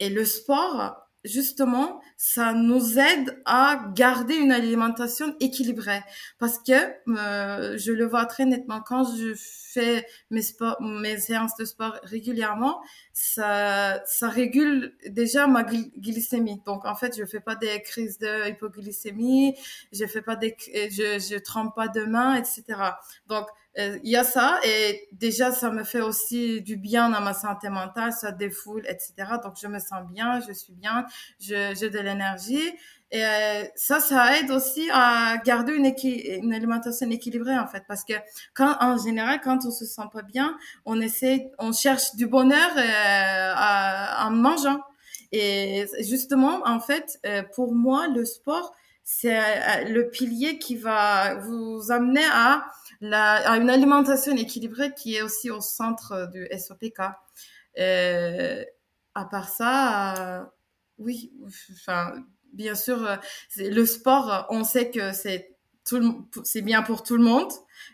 Et 0.00 0.10
le 0.10 0.26
sport, 0.26 0.98
justement, 1.24 2.00
ça 2.16 2.52
nous 2.52 2.98
aide 2.98 3.40
à 3.44 3.80
garder 3.94 4.34
une 4.34 4.52
alimentation 4.52 5.34
équilibrée. 5.40 6.02
Parce 6.38 6.58
que 6.58 6.72
euh, 7.08 7.76
je 7.78 7.92
le 7.92 8.06
vois 8.06 8.26
très 8.26 8.44
nettement 8.44 8.80
quand 8.80 9.04
je 9.16 9.34
fais 9.36 10.06
mes, 10.30 10.42
sports, 10.42 10.80
mes 10.80 11.18
séances 11.18 11.56
de 11.56 11.64
sport 11.64 11.96
régulièrement, 12.02 12.80
ça, 13.12 14.02
ça 14.06 14.28
régule 14.28 14.94
déjà 15.08 15.46
ma 15.46 15.62
glycémie. 15.62 16.60
Donc 16.66 16.84
en 16.84 16.94
fait, 16.94 17.16
je 17.16 17.24
fais 17.24 17.40
pas 17.40 17.54
des 17.54 17.80
crises 17.82 18.18
de 18.18 18.48
hypoglycémie, 18.48 19.54
je 19.92 20.06
fais 20.06 20.22
pas 20.22 20.36
des, 20.36 20.56
je, 20.74 21.18
je 21.18 21.38
trempe 21.38 21.74
pas 21.74 21.88
de 21.88 22.04
main, 22.04 22.34
etc. 22.34 22.64
Donc 23.28 23.46
il 24.02 24.10
y 24.10 24.16
a 24.16 24.24
ça 24.24 24.58
et 24.64 25.08
déjà 25.12 25.52
ça 25.52 25.70
me 25.70 25.84
fait 25.84 26.00
aussi 26.00 26.62
du 26.62 26.76
bien 26.76 27.10
dans 27.10 27.20
ma 27.20 27.34
santé 27.34 27.68
mentale, 27.68 28.12
ça 28.12 28.32
défoule, 28.32 28.82
etc. 28.86 29.12
Donc 29.42 29.54
je 29.60 29.66
me 29.66 29.78
sens 29.78 30.06
bien, 30.10 30.40
je 30.46 30.52
suis 30.52 30.72
bien, 30.72 31.06
j'ai 31.38 31.90
de 31.90 31.98
l'énergie 31.98 32.72
et 33.12 33.24
euh, 33.24 33.64
ça, 33.74 33.98
ça 33.98 34.38
aide 34.38 34.52
aussi 34.52 34.88
à 34.92 35.36
garder 35.44 35.72
une, 35.72 35.92
une 36.44 36.54
alimentation 36.54 37.10
équilibrée 37.10 37.58
en 37.58 37.66
fait, 37.66 37.82
parce 37.88 38.04
que 38.04 38.12
quand 38.54 38.76
en 38.80 38.98
général 38.98 39.40
quand 39.42 39.58
on 39.66 39.70
se 39.70 39.84
sent 39.84 40.08
pas 40.12 40.22
bien, 40.22 40.56
on 40.84 41.00
essaie, 41.00 41.50
on 41.58 41.72
cherche 41.72 42.14
du 42.14 42.26
bonheur 42.26 42.70
euh, 42.76 44.24
en 44.26 44.30
mangeant. 44.30 44.80
Et 45.32 45.86
justement, 46.00 46.60
en 46.64 46.80
fait, 46.80 47.20
pour 47.54 47.72
moi, 47.72 48.08
le 48.08 48.24
sport, 48.24 48.74
c'est 49.04 49.84
le 49.88 50.10
pilier 50.10 50.58
qui 50.58 50.76
va 50.76 51.36
vous 51.36 51.92
amener 51.92 52.24
à 52.32 52.64
la, 53.00 53.48
une 53.56 53.70
alimentation 53.70 54.36
équilibrée 54.36 54.92
qui 54.94 55.16
est 55.16 55.22
aussi 55.22 55.50
au 55.50 55.60
centre 55.60 56.28
du 56.32 56.46
SOPK. 56.56 57.00
Euh, 57.78 58.64
à 59.14 59.24
part 59.24 59.48
ça, 59.48 60.40
euh, 60.40 60.44
oui, 60.98 61.32
enfin, 61.72 62.14
bien 62.52 62.74
sûr, 62.74 63.04
euh, 63.06 63.16
le 63.56 63.84
sport, 63.84 64.46
on 64.50 64.64
sait 64.64 64.90
que 64.90 65.12
c'est 65.12 65.56
c'est 66.44 66.62
bien 66.62 66.82
pour 66.82 67.02
tout 67.02 67.16
le 67.16 67.22
monde, 67.22 67.50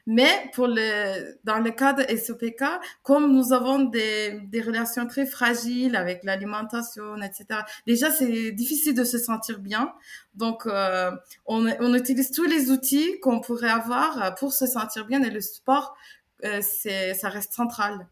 mais 0.07 0.51
pour 0.55 0.67
le, 0.67 1.39
dans 1.45 1.59
le 1.59 1.71
cas 1.71 1.93
de 1.93 2.03
SOPK, 2.17 2.65
comme 3.03 3.33
nous 3.33 3.53
avons 3.53 3.85
des, 3.85 4.41
relations 4.65 5.07
très 5.07 5.27
fragiles 5.27 5.97
avec 5.97 6.25
l'alimentation, 6.25 7.17
etc., 7.23 7.61
déjà 7.87 8.11
c'est 8.11 8.53
difficile 8.53 8.95
de 8.95 9.05
se 9.05 9.19
sentir 9.19 9.59
bien. 9.59 9.93
Donc, 10.35 10.67
euh, 10.67 11.11
on, 11.47 11.67
on, 11.81 11.95
utilise 11.95 12.31
tous 12.31 12.45
les 12.45 12.71
outils 12.71 13.21
qu'on 13.21 13.41
pourrait 13.41 13.71
avoir 13.71 14.35
pour 14.37 14.53
se 14.53 14.67
sentir 14.67 15.07
bien 15.07 15.23
et 15.23 15.31
le 15.31 15.41
sport, 15.41 15.97
euh, 16.45 16.61
c'est, 16.63 17.15
ça 17.15 17.29
reste 17.29 17.53
central. 17.53 18.09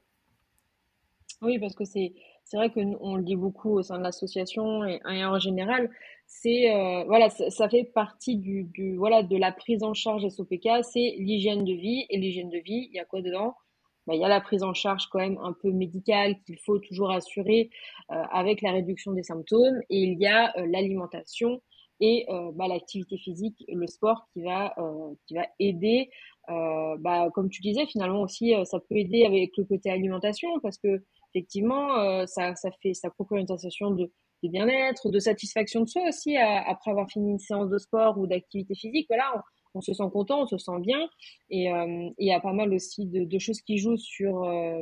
Oui, 1.43 1.59
parce 1.59 1.75
que 1.75 1.85
c'est, 1.85 2.14
c'est 2.45 2.57
vrai 2.59 2.71
qu'on 2.71 3.17
le 3.17 3.23
dit 3.23 3.37
beaucoup 3.37 3.71
au 3.71 3.83
sein 3.83 3.99
de 3.99 4.03
l'association 4.03 4.85
et, 4.85 5.01
en 5.25 5.39
général, 5.39 5.91
c'est 6.27 6.75
euh, 6.75 7.05
voilà, 7.05 7.31
ça, 7.31 7.69
fait 7.69 7.85
partie 7.85 8.37
du, 8.37 8.97
voilà 8.97 9.23
de 9.23 9.37
la 9.37 9.53
prise 9.53 9.83
en 9.83 9.95
charge 9.95 10.29
SOPK, 10.29 10.69
c'est 10.83 11.15
l'hygiène 11.19 11.65
de 11.65 11.73
vie. 11.73 12.07
Et 12.11 12.19
l'hygiène 12.19 12.51
de 12.51 12.59
vie, 12.59 12.89
il 12.91 12.95
y 12.95 12.99
a 12.99 13.05
quoi 13.05 13.23
dedans? 13.23 13.55
Bah, 14.07 14.15
il 14.15 14.21
y 14.21 14.25
a 14.25 14.29
la 14.29 14.43
prise 14.43 14.63
en 14.63 14.75
charge 14.75 15.07
quand 15.11 15.19
même 15.19 15.39
un 15.43 15.55
peu 15.55 15.71
médicale 15.71 16.37
qu'il 16.45 16.59
faut 16.59 16.79
toujours 16.79 17.11
assurer 17.11 17.71
euh, 18.11 18.23
avec 18.31 18.61
la 18.61 18.73
réduction 18.73 19.13
des 19.13 19.23
symptômes. 19.23 19.81
Et 19.89 20.03
il 20.03 20.21
y 20.21 20.27
a 20.27 20.53
euh, 20.59 20.67
l'alimentation 20.67 21.63
et 22.01 22.27
bah, 22.55 22.67
l'activité 22.67 23.17
physique, 23.17 23.65
le 23.69 23.87
sport 23.87 24.27
qui 24.33 24.43
va 24.43 24.75
qui 25.27 25.35
va 25.35 25.47
aider 25.61 26.11
bah, 26.49 27.29
comme 27.33 27.49
tu 27.49 27.63
disais 27.63 27.87
finalement 27.87 28.21
aussi 28.23 28.53
ça 28.65 28.81
peut 28.81 28.97
aider 28.97 29.25
avec 29.25 29.57
le 29.57 29.65
côté 29.65 29.91
alimentation 29.91 30.49
parce 30.61 30.77
que 30.77 31.05
effectivement 31.35 32.26
ça 32.26 32.55
ça 32.55 32.71
fait 32.83 32.95
ça 32.95 33.11
procure 33.11 33.38
une 33.38 33.47
sensation 33.47 33.91
de 33.91 34.11
bien-être, 34.49 35.11
de 35.11 35.19
satisfaction 35.19 35.83
de 35.83 35.88
soi 35.88 36.03
aussi 36.09 36.37
après 36.37 36.91
avoir 36.91 37.09
fini 37.11 37.33
une 37.33 37.38
séance 37.38 37.71
de 37.71 37.79
sport 37.79 38.19
ou 38.19 38.26
d'activité 38.26 38.75
physique. 38.75 39.07
Voilà, 39.09 39.43
on, 39.75 39.81
se 39.81 39.93
sent 39.93 40.11
content, 40.12 40.43
on 40.43 40.47
se 40.47 40.59
sent 40.59 40.81
bien. 40.81 41.09
Et 41.50 41.73
euh, 41.73 42.11
il 42.19 42.26
y 42.26 42.33
a 42.33 42.41
pas 42.41 42.53
mal 42.53 42.73
aussi 42.73 43.07
de, 43.07 43.38
choses 43.38 43.61
qui 43.61 43.79
jouent 43.79 43.97
sur, 43.97 44.45
euh, 44.45 44.81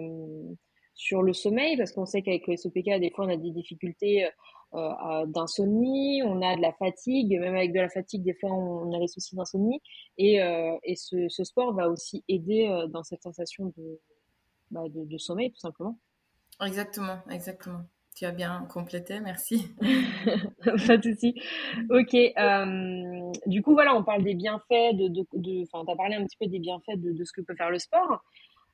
sur 0.95 1.23
le 1.23 1.33
sommeil, 1.33 1.77
parce 1.77 1.93
qu'on 1.93 2.07
sait 2.07 2.23
qu'avec 2.23 2.47
le 2.47 2.57
SOPK, 2.57 3.01
des 3.01 3.11
fois, 3.15 3.27
on 3.27 3.29
a 3.29 3.37
des 3.37 3.51
difficultés 3.51 4.29
euh, 4.75 5.27
d'insomnie, 5.27 6.23
on 6.23 6.41
a 6.43 6.57
de 6.57 6.63
la 6.63 6.73
fatigue, 6.73 7.39
même 7.39 7.55
avec 7.55 7.73
de 7.73 7.81
la 7.81 7.89
fatigue, 7.89 8.23
des 8.23 8.35
fois, 8.35 8.53
on, 8.53 8.93
a 8.93 8.99
des 8.99 9.09
soucis 9.09 9.37
d'insomnie. 9.37 9.81
Et, 10.19 10.37
et 10.85 10.97
ce, 10.97 11.45
sport 11.45 11.75
va 11.75 11.89
aussi 11.89 12.25
aider 12.29 12.87
dans 12.91 13.03
cette 13.03 13.23
sensation 13.23 13.73
bah, 14.71 14.89
de, 14.89 15.05
de 15.05 15.19
sommeil, 15.19 15.51
tout 15.51 15.61
simplement. 15.61 15.99
Exactement, 16.65 17.19
exactement. 17.31 17.85
Tu 18.15 18.27
as 18.27 18.31
bien 18.31 18.67
complété, 18.71 19.21
merci. 19.21 19.75
Pas 20.87 20.97
de 20.99 21.13
souci. 21.13 21.35
Ok. 21.89 22.15
Euh, 22.15 23.33
du 23.47 23.63
coup, 23.63 23.73
voilà, 23.73 23.95
on 23.95 24.05
parle 24.05 24.23
des 24.23 24.35
bienfaits 24.35 24.95
de. 24.95 25.09
de, 25.09 25.27
de 25.33 25.65
tu 25.65 25.91
as 25.91 25.97
parlé 25.97 26.17
un 26.17 26.25
petit 26.25 26.37
peu 26.39 26.47
des 26.47 26.59
bienfaits 26.59 26.97
de, 26.97 27.13
de, 27.13 27.25
ce 27.25 27.33
que 27.33 27.41
peut 27.41 27.55
faire 27.57 27.71
le 27.71 27.79
sport. 27.79 28.23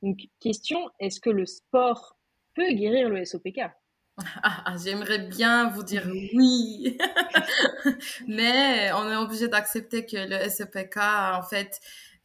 Donc, 0.02 0.18
question 0.40 0.90
est-ce 0.98 1.20
que 1.20 1.30
le 1.30 1.46
sport 1.46 2.16
peut 2.54 2.72
guérir 2.72 3.08
le 3.08 3.24
SOPK 3.24 3.60
Ah, 4.42 4.62
ah, 4.64 4.76
j'aimerais 4.84 5.20
bien 5.20 5.68
vous 5.70 5.84
dire 5.84 6.02
oui, 6.34 6.98
mais 8.26 8.90
on 8.92 9.08
est 9.08 9.16
obligé 9.16 9.46
d'accepter 9.46 10.04
que 10.04 10.16
le 10.16 10.48
SEPK, 10.48 10.96
en 10.96 11.42
fait, 11.42 11.80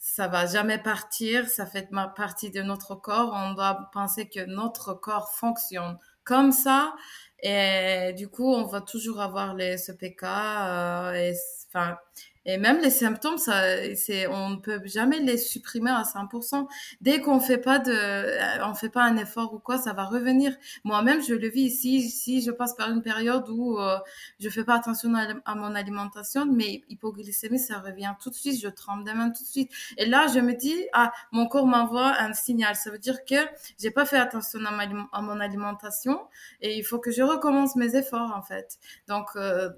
ça 0.06 0.28
va 0.28 0.46
jamais 0.46 0.80
partir, 0.80 1.48
ça 1.48 1.66
fait 1.66 1.90
partie 2.14 2.52
de 2.52 2.62
notre 2.62 2.94
corps. 2.94 3.32
On 3.34 3.54
doit 3.54 3.90
penser 3.94 4.28
que 4.28 4.46
notre 4.46 4.94
corps 4.94 5.32
fonctionne 5.32 5.98
comme 6.26 6.52
ça, 6.52 6.94
et 7.42 8.14
du 8.18 8.28
coup, 8.28 8.54
on 8.54 8.66
va 8.66 8.82
toujours 8.82 9.22
avoir 9.22 9.56
les 9.56 9.78
SEPK, 9.78 10.24
euh, 10.24 11.14
et 11.14 11.34
enfin 11.70 11.98
et 12.46 12.58
même 12.58 12.80
les 12.82 12.90
symptômes, 12.90 13.38
ça, 13.38 13.62
c'est, 13.96 14.28
on 14.28 14.50
ne 14.50 14.56
peut 14.58 14.82
jamais 14.86 15.20
les 15.20 15.38
supprimer 15.38 15.92
à 15.92 16.04
100%. 16.04 16.68
Dès 17.02 17.22
qu'on 17.22 17.40
fait 17.40 17.58
pas 17.58 17.80
de, 17.80 17.92
euh, 17.92 18.66
on 18.66 18.74
fait 18.74 18.90
pas 18.90 19.04
un 19.04 19.16
effort 19.18 19.54
ou 19.54 19.60
quoi, 19.60 19.78
ça 19.78 19.94
va 19.94 20.04
revenir. 20.06 20.54
Moi-même, 20.84 21.22
je 21.24 21.34
le 21.34 21.48
vis 21.48 21.64
ici. 21.64 22.10
Si 22.10 22.42
je 22.42 22.52
passe 22.52 22.76
par 22.76 22.90
une 22.92 23.02
période 23.02 23.48
où 23.50 23.80
euh, 23.80 23.98
je 24.40 24.50
fais 24.50 24.66
pas 24.66 24.76
attention 24.76 25.14
à, 25.46 25.56
mon 25.56 25.74
alimentation, 25.76 26.46
mais 26.46 26.84
hypoglycémie, 26.90 27.60
ça 27.60 27.80
revient 27.80 28.14
tout 28.22 28.30
de 28.30 28.36
suite. 28.36 28.60
Je 28.62 28.68
tremble 28.68 29.06
des 29.06 29.14
mains 29.14 29.30
tout 29.30 29.44
de 29.44 29.48
suite. 29.48 29.72
Et 29.98 30.06
là, 30.06 30.28
je 30.28 30.40
me 30.40 30.54
dis, 30.54 30.76
ah, 30.94 31.14
mon 31.32 31.48
corps 31.48 31.68
m'envoie 31.68 32.14
un 32.20 32.34
signal. 32.34 32.76
Ça 32.76 32.92
veut 32.92 33.00
dire 33.00 33.24
que 33.26 33.36
j'ai 33.80 33.92
pas 33.92 34.06
fait 34.06 34.18
attention 34.18 34.60
à, 34.66 35.18
à, 35.18 35.22
mon 35.22 35.40
alimentation 35.40 36.20
et 36.62 36.78
il 36.78 36.84
faut 36.84 37.00
que 37.00 37.12
je 37.12 37.22
recommence 37.22 37.76
mes 37.78 37.96
efforts, 37.96 38.34
en 38.36 38.42
fait. 38.42 38.80
Donc, 39.08 39.30
euh, 39.36 39.70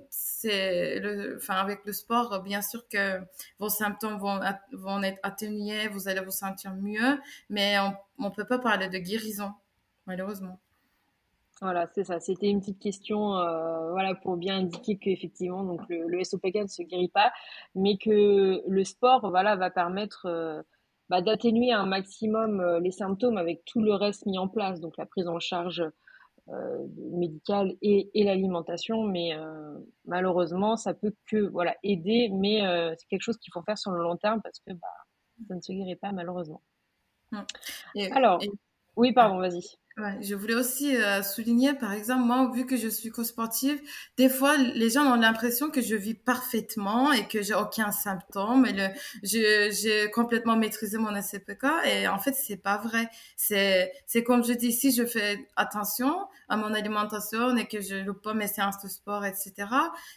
enfin, 1.38 1.56
avec 1.56 1.86
le 1.86 1.94
sport, 1.94 2.42
bien 2.42 2.56
bien 2.56 2.62
sûr 2.62 2.88
que 2.88 3.20
vos 3.60 3.68
symptômes 3.68 4.18
vont, 4.18 4.40
vont 4.72 5.04
être 5.04 5.20
atténués, 5.24 5.90
vous 5.90 6.08
allez 6.08 6.22
vous 6.22 6.32
sentir 6.32 6.74
mieux, 6.76 7.20
mais 7.50 7.78
on 8.18 8.30
ne 8.30 8.34
peut 8.34 8.48
pas 8.48 8.60
parler 8.60 8.88
de 8.88 8.98
guérison, 8.98 9.52
malheureusement. 10.06 10.60
Voilà, 11.62 11.88
c'est 11.94 12.04
ça. 12.04 12.20
C'était 12.20 12.50
une 12.50 12.60
petite 12.60 12.80
question, 12.80 13.38
euh, 13.38 13.92
voilà, 13.92 14.14
pour 14.16 14.36
bien 14.36 14.58
indiquer 14.58 14.98
qu'effectivement, 14.98 15.64
donc 15.64 15.82
le, 15.90 16.08
le, 16.08 16.24
SOPK 16.24 16.56
ne 16.56 16.68
se 16.68 16.84
guérit 16.84 17.08
pas, 17.08 17.32
mais 17.76 17.98
que 17.98 18.62
le 18.68 18.84
sport, 18.84 19.30
voilà, 19.30 19.56
va 19.56 19.70
permettre 19.70 20.26
euh, 20.26 20.62
bah, 21.10 21.22
d'atténuer 21.22 21.72
un 21.72 21.86
maximum 21.86 22.60
euh, 22.60 22.80
les 22.80 22.92
symptômes 22.92 23.38
avec 23.38 23.64
tout 23.66 23.82
le 23.82 23.94
reste 23.94 24.26
mis 24.26 24.38
en 24.38 24.50
place, 24.50 24.82
donc 24.82 24.98
la 24.98 25.06
prise 25.06 25.28
en 25.28 25.40
charge 25.40 25.84
euh, 26.50 26.86
médicale 27.12 27.76
et, 27.82 28.12
et 28.14 28.24
l'alimentation, 28.24 29.04
mais 29.04 29.36
euh, 29.36 29.80
malheureusement, 30.06 30.78
ça 30.78 30.94
peut 30.94 31.14
que 31.26 31.38
voilà 31.38 31.76
aider, 31.82 32.30
mais 32.32 32.66
euh, 32.66 32.94
c'est 32.98 33.08
quelque 33.08 33.24
chose 33.24 33.38
qu'il 33.38 33.52
faut 33.52 33.64
faire 33.64 33.78
sur 33.78 33.92
le 33.92 34.04
long 34.04 34.16
terme 34.16 34.42
parce 34.44 34.60
que 34.60 34.74
bah, 34.74 34.88
ça 35.48 35.56
ne 35.56 35.62
se 35.62 35.72
guérit 35.72 35.96
pas 35.96 36.12
malheureusement. 36.12 36.62
Mmh. 37.32 37.42
Alors, 38.12 38.40
oui, 38.96 39.12
pardon, 39.12 39.40
vas-y. 39.40 39.64
Je 40.20 40.36
voulais 40.36 40.56
aussi 40.56 40.94
euh, 40.98 41.24
souligner, 41.24 41.74
par 41.74 41.94
exemple, 41.94 42.24
moi, 42.26 42.52
vu 42.54 42.66
que 42.66 42.76
je 42.76 42.90
suis 42.90 43.12
co-sportive, 43.12 43.80
des 44.18 44.28
fois, 44.28 44.58
les 44.58 44.90
gens 44.90 45.06
ont 45.06 45.16
l'impression 45.16 45.70
que 45.70 45.82
je 45.82 45.96
vis 45.96 46.16
parfaitement 46.16 47.14
et 47.14 47.30
que 47.30 47.42
j'ai 47.42 47.54
aucun 47.54 47.94
symptôme 47.94 48.66
et 48.66 48.74
le, 48.74 48.88
je, 49.24 49.72
j'ai 49.72 50.12
complètement 50.12 50.58
maîtrisé 50.58 50.98
mon 50.98 51.16
SCPK 51.22 51.66
et 51.86 52.10
en 52.10 52.20
fait, 52.20 52.34
c'est 52.34 52.58
pas 52.58 52.76
vrai. 52.78 53.08
C'est, 53.38 53.94
c'est 54.06 54.22
comme 54.22 54.44
je 54.44 54.52
dis, 54.52 54.74
si 54.74 54.92
je 54.92 55.06
fais 55.06 55.48
attention 55.56 56.14
à 56.50 56.58
mon 56.58 56.74
alimentation 56.74 57.56
et 57.56 57.66
que 57.66 57.80
je 57.80 57.96
loupe 57.96 58.22
pas 58.22 58.34
mes 58.34 58.48
séances 58.48 58.82
de 58.84 58.90
sport, 58.90 59.24
etc., 59.24 59.54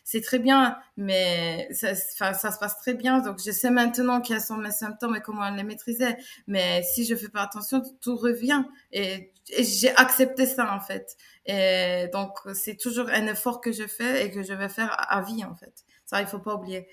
c'est 0.03 0.23
très 0.23 0.41
bien, 0.41 0.77
mais 0.97 1.69
ça, 1.71 1.95
ça 1.95 2.51
se 2.51 2.59
passe 2.59 2.79
très 2.79 2.95
bien. 2.95 3.21
Donc, 3.21 3.39
je 3.39 3.53
sais 3.53 3.71
maintenant 3.71 4.21
quels 4.21 4.41
sont 4.41 4.57
mes 4.57 4.73
symptômes 4.73 5.15
et 5.15 5.21
comment 5.21 5.49
les 5.51 5.63
maîtriser. 5.63 6.17
Mais 6.49 6.83
si 6.83 7.05
je 7.05 7.15
fais 7.15 7.29
pas 7.29 7.43
attention, 7.43 7.81
tout 8.01 8.17
revient 8.17 8.65
et 8.93 9.31
j'ai 9.69 9.95
accepté 9.97 10.47
ça 10.47 10.75
en 10.75 10.81
fait. 10.81 11.17
Et 11.47 12.09
donc 12.13 12.39
c'est 12.55 12.77
toujours 12.77 13.09
un 13.11 13.27
effort 13.27 13.61
que 13.61 13.73
je 13.73 13.87
fais 13.87 14.27
et 14.27 14.31
que 14.31 14.43
je 14.43 14.53
vais 14.53 14.69
faire 14.69 14.95
à 14.97 15.23
vie 15.23 15.45
en 15.45 15.55
fait. 15.55 15.85
Ça, 16.05 16.21
il 16.21 16.27
faut 16.27 16.39
pas 16.39 16.55
oublier. 16.55 16.87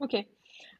Ok. 0.00 0.16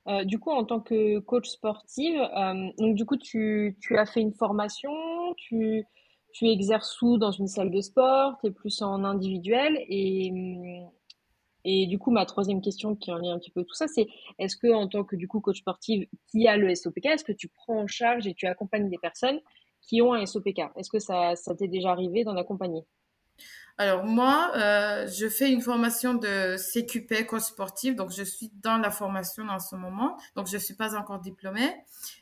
Euh, 0.09 0.25
du 0.25 0.39
coup, 0.39 0.51
en 0.51 0.65
tant 0.65 0.81
que 0.81 1.19
coach 1.19 1.49
sportive, 1.49 2.21
euh, 2.21 2.71
donc 2.79 2.95
du 2.95 3.05
coup, 3.05 3.17
tu, 3.17 3.77
tu, 3.81 3.99
as 3.99 4.07
fait 4.07 4.21
une 4.21 4.33
formation, 4.33 4.93
tu, 5.37 5.85
tu 6.33 6.47
exerces 6.49 7.03
où 7.03 7.19
dans 7.19 7.33
une 7.33 7.49
salle 7.49 7.71
de 7.73 7.81
sport, 7.81 8.39
tu 8.41 8.47
es 8.47 8.51
plus 8.53 8.83
en 8.83 9.03
individuel? 9.03 9.77
Et, 9.89 10.33
et 11.65 11.87
du 11.89 11.99
coup, 11.99 12.13
ma 12.13 12.25
troisième 12.25 12.61
question 12.61 12.95
qui 12.95 13.11
en 13.11 13.19
lien 13.19 13.35
un 13.35 13.39
petit 13.41 13.51
peu 13.51 13.65
tout 13.65 13.75
ça, 13.75 13.89
c'est 13.89 14.07
est-ce 14.39 14.57
que 14.57 14.73
en 14.73 14.87
tant 14.87 15.03
que 15.03 15.17
du 15.17 15.27
coup 15.27 15.41
coach 15.41 15.59
sportive 15.59 16.07
qui 16.29 16.47
a 16.47 16.57
le 16.57 16.73
SOPK, 16.73 17.07
est-ce 17.07 17.25
que 17.25 17.33
tu 17.33 17.49
prends 17.49 17.81
en 17.81 17.87
charge 17.89 18.29
et 18.29 18.35
tu 18.35 18.47
accompagnes 18.47 18.89
des 18.89 18.99
personnes 18.99 19.41
qui 19.87 20.03
ont 20.03 20.15
un 20.15 20.27
SOPK. 20.27 20.61
Est-ce 20.77 20.91
que 20.91 20.99
ça, 20.99 21.35
t'est 21.57 21.69
déjà 21.69 21.91
arrivé 21.91 22.25
d'en 22.25 22.37
accompagner? 22.37 22.85
Alors 23.79 24.05
moi, 24.05 24.53
euh, 24.57 25.07
je 25.07 25.29
fais 25.29 25.53
une 25.53 25.61
formation 25.61 26.15
de 26.15 26.57
CQP 26.57 27.27
coach 27.27 27.43
sportif, 27.43 27.95
donc 27.95 28.11
je 28.11 28.23
suis 28.23 28.51
dans 28.63 28.79
la 28.79 28.91
formation 28.91 29.47
en 29.49 29.59
ce 29.59 29.77
moment, 29.77 30.17
donc 30.35 30.47
je 30.47 30.57
suis 30.57 30.75
pas 30.75 30.97
encore 30.97 31.21
diplômée. 31.21 31.75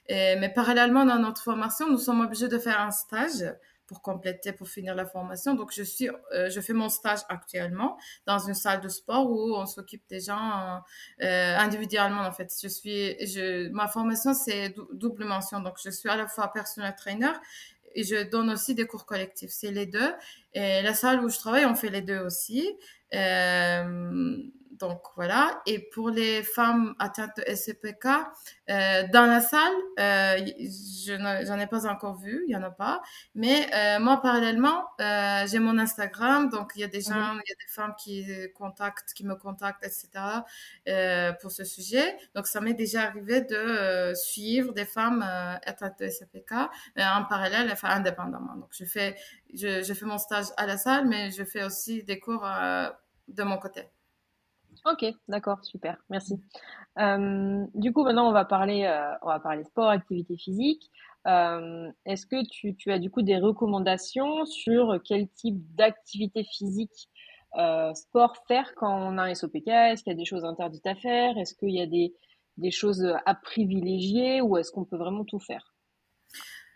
Mais 0.09 0.53
parallèlement 0.53 1.05
dans 1.05 1.19
notre 1.19 1.43
formation, 1.43 1.89
nous 1.89 1.99
sommes 1.99 2.21
obligés 2.21 2.49
de 2.49 2.59
faire 2.59 2.81
un 2.81 2.91
stage 2.91 3.45
pour 3.87 4.03
compléter, 4.03 4.53
pour 4.53 4.69
finir 4.69 4.95
la 4.95 5.07
formation. 5.07 5.55
Donc, 5.55 5.73
je 5.75 5.83
suis, 5.83 6.09
euh, 6.09 6.51
je 6.51 6.61
fais 6.61 6.73
mon 6.73 6.89
stage 6.89 7.21
actuellement 7.29 7.97
dans 8.27 8.39
une 8.39 8.55
salle 8.55 8.81
de 8.81 8.89
sport 8.89 9.31
où 9.31 9.55
on 9.55 9.67
s'occupe 9.67 10.03
des 10.09 10.21
gens 10.21 10.81
euh, 11.23 11.57
individuellement. 11.59 12.23
En 12.23 12.33
fait, 12.33 12.53
je 12.61 12.69
suis, 12.69 13.17
je, 13.27 13.69
ma 13.71 13.89
formation 13.89 14.35
c'est 14.35 14.75
double 14.93 15.25
mention. 15.25 15.61
Donc, 15.61 15.77
je 15.83 15.91
suis 15.91 16.09
à 16.09 16.17
la 16.17 16.27
fois 16.27 16.53
personal 16.53 16.95
trainer 16.97 17.33
et 17.95 18.03
je 18.03 18.29
donne 18.29 18.51
aussi 18.51 18.75
des 18.75 18.87
cours 18.87 19.07
collectifs. 19.07 19.51
C'est 19.51 19.71
les 19.71 19.87
deux. 19.87 20.13
Et 20.53 20.83
la 20.83 20.95
salle 20.95 21.25
où 21.25 21.29
je 21.29 21.39
travaille, 21.39 21.65
on 21.65 21.75
fait 21.75 21.91
les 21.91 22.03
deux 22.03 22.19
aussi. 22.19 22.77
Euh, 23.15 24.37
donc 24.89 25.01
voilà. 25.17 25.63
Et 25.65 25.79
pour 25.79 26.11
les 26.11 26.43
femmes 26.43 26.95
atteintes 26.99 27.39
de 27.39 27.55
SCPK, 27.55 28.07
euh, 28.69 29.07
dans 29.13 29.25
la 29.25 29.41
salle, 29.41 29.73
euh, 29.99 30.37
je 30.37 31.15
n'en 31.15 31.59
ai 31.59 31.67
pas 31.67 31.87
encore 31.87 32.17
vu, 32.19 32.45
il 32.47 32.53
y 32.53 32.57
en 32.57 32.63
a 32.63 32.71
pas. 32.71 33.01
Mais 33.35 33.67
euh, 33.75 33.99
moi, 33.99 34.21
parallèlement, 34.21 34.85
j'ai 35.47 35.59
mon 35.59 35.79
Instagram, 35.79 36.51
donc 36.51 36.73
il 36.75 36.81
y 36.83 36.85
a 36.85 36.89
des 36.89 37.01
gens, 37.01 37.35
mhm. 37.35 37.41
il 37.45 37.49
y 37.49 37.53
a 37.53 37.57
des 37.65 37.73
femmes 37.73 37.95
qui 37.99 38.27
contactent, 38.55 39.15
qui 39.15 39.25
me 39.25 39.37
contactent, 39.37 39.85
etc. 39.85 40.09
Pour 41.41 41.51
ce 41.51 41.65
sujet. 41.65 42.17
Donc 42.35 42.47
ça 42.47 42.61
m'est 42.61 42.75
déjà 42.75 43.05
arrivé 43.05 43.41
de 43.41 44.13
suivre 44.15 44.73
des 44.75 44.85
femmes 44.85 45.23
atteintes 45.65 45.99
de 45.99 46.09
SCPK, 46.09 46.53
en 46.99 47.25
parallèle, 47.25 47.71
enfin 47.73 47.89
indépendamment. 47.89 48.57
Donc 48.57 48.69
je 48.73 48.85
fais, 48.85 49.17
je, 49.55 49.83
je, 49.83 49.95
fais 49.95 50.05
mon 50.05 50.19
stage 50.19 50.47
à 50.59 50.67
la 50.67 50.77
salle, 50.77 51.07
mais 51.07 51.31
je 51.31 51.43
fais 51.45 51.65
aussi 51.65 52.03
des 52.05 52.21
cours 52.21 52.47
de 53.29 53.43
mon 53.43 53.57
côté. 53.59 53.89
Ok, 54.87 55.07
d'accord, 55.29 55.65
super, 55.65 55.97
merci. 56.11 56.35
Euh, 56.99 57.65
du 57.75 57.93
coup, 57.93 58.05
maintenant, 58.05 58.29
on 58.29 58.33
va 58.33 58.45
parler, 58.45 58.85
euh, 58.85 59.15
on 59.23 59.29
va 59.29 59.41
parler 59.41 59.65
sport, 59.65 59.89
activité 59.89 60.37
physique. 60.37 60.91
Euh, 61.27 61.91
est-ce 62.05 62.27
que 62.27 62.45
tu, 62.47 62.77
tu, 62.77 62.93
as 62.93 62.99
du 62.99 63.11
coup 63.11 63.23
des 63.23 63.39
recommandations 63.39 64.45
sur 64.45 65.01
quel 65.03 65.29
type 65.29 65.57
d'activité 65.75 66.45
physique 66.45 67.09
sport 67.95 68.37
faire 68.49 68.75
quand 68.75 68.93
on 68.93 69.17
a 69.17 69.23
un 69.31 69.35
SOPK 69.35 69.69
Est-ce 69.69 70.03
qu'il 70.03 70.13
y 70.13 70.17
a 70.17 70.19
des 70.19 70.25
choses 70.25 70.45
interdites 70.45 70.87
à 70.87 70.97
faire? 70.97 71.39
Est-ce 71.39 71.55
qu'il 71.55 71.71
y 71.71 71.81
a 71.81 71.87
des, 71.87 72.13
des 72.59 72.71
choses 72.71 73.07
à 73.25 73.35
privilégier 73.35 74.43
ou 74.43 74.57
est-ce 74.59 74.71
qu'on 74.71 74.85
peut 74.85 74.97
vraiment 74.99 75.25
tout 75.25 75.39
faire? 75.39 75.73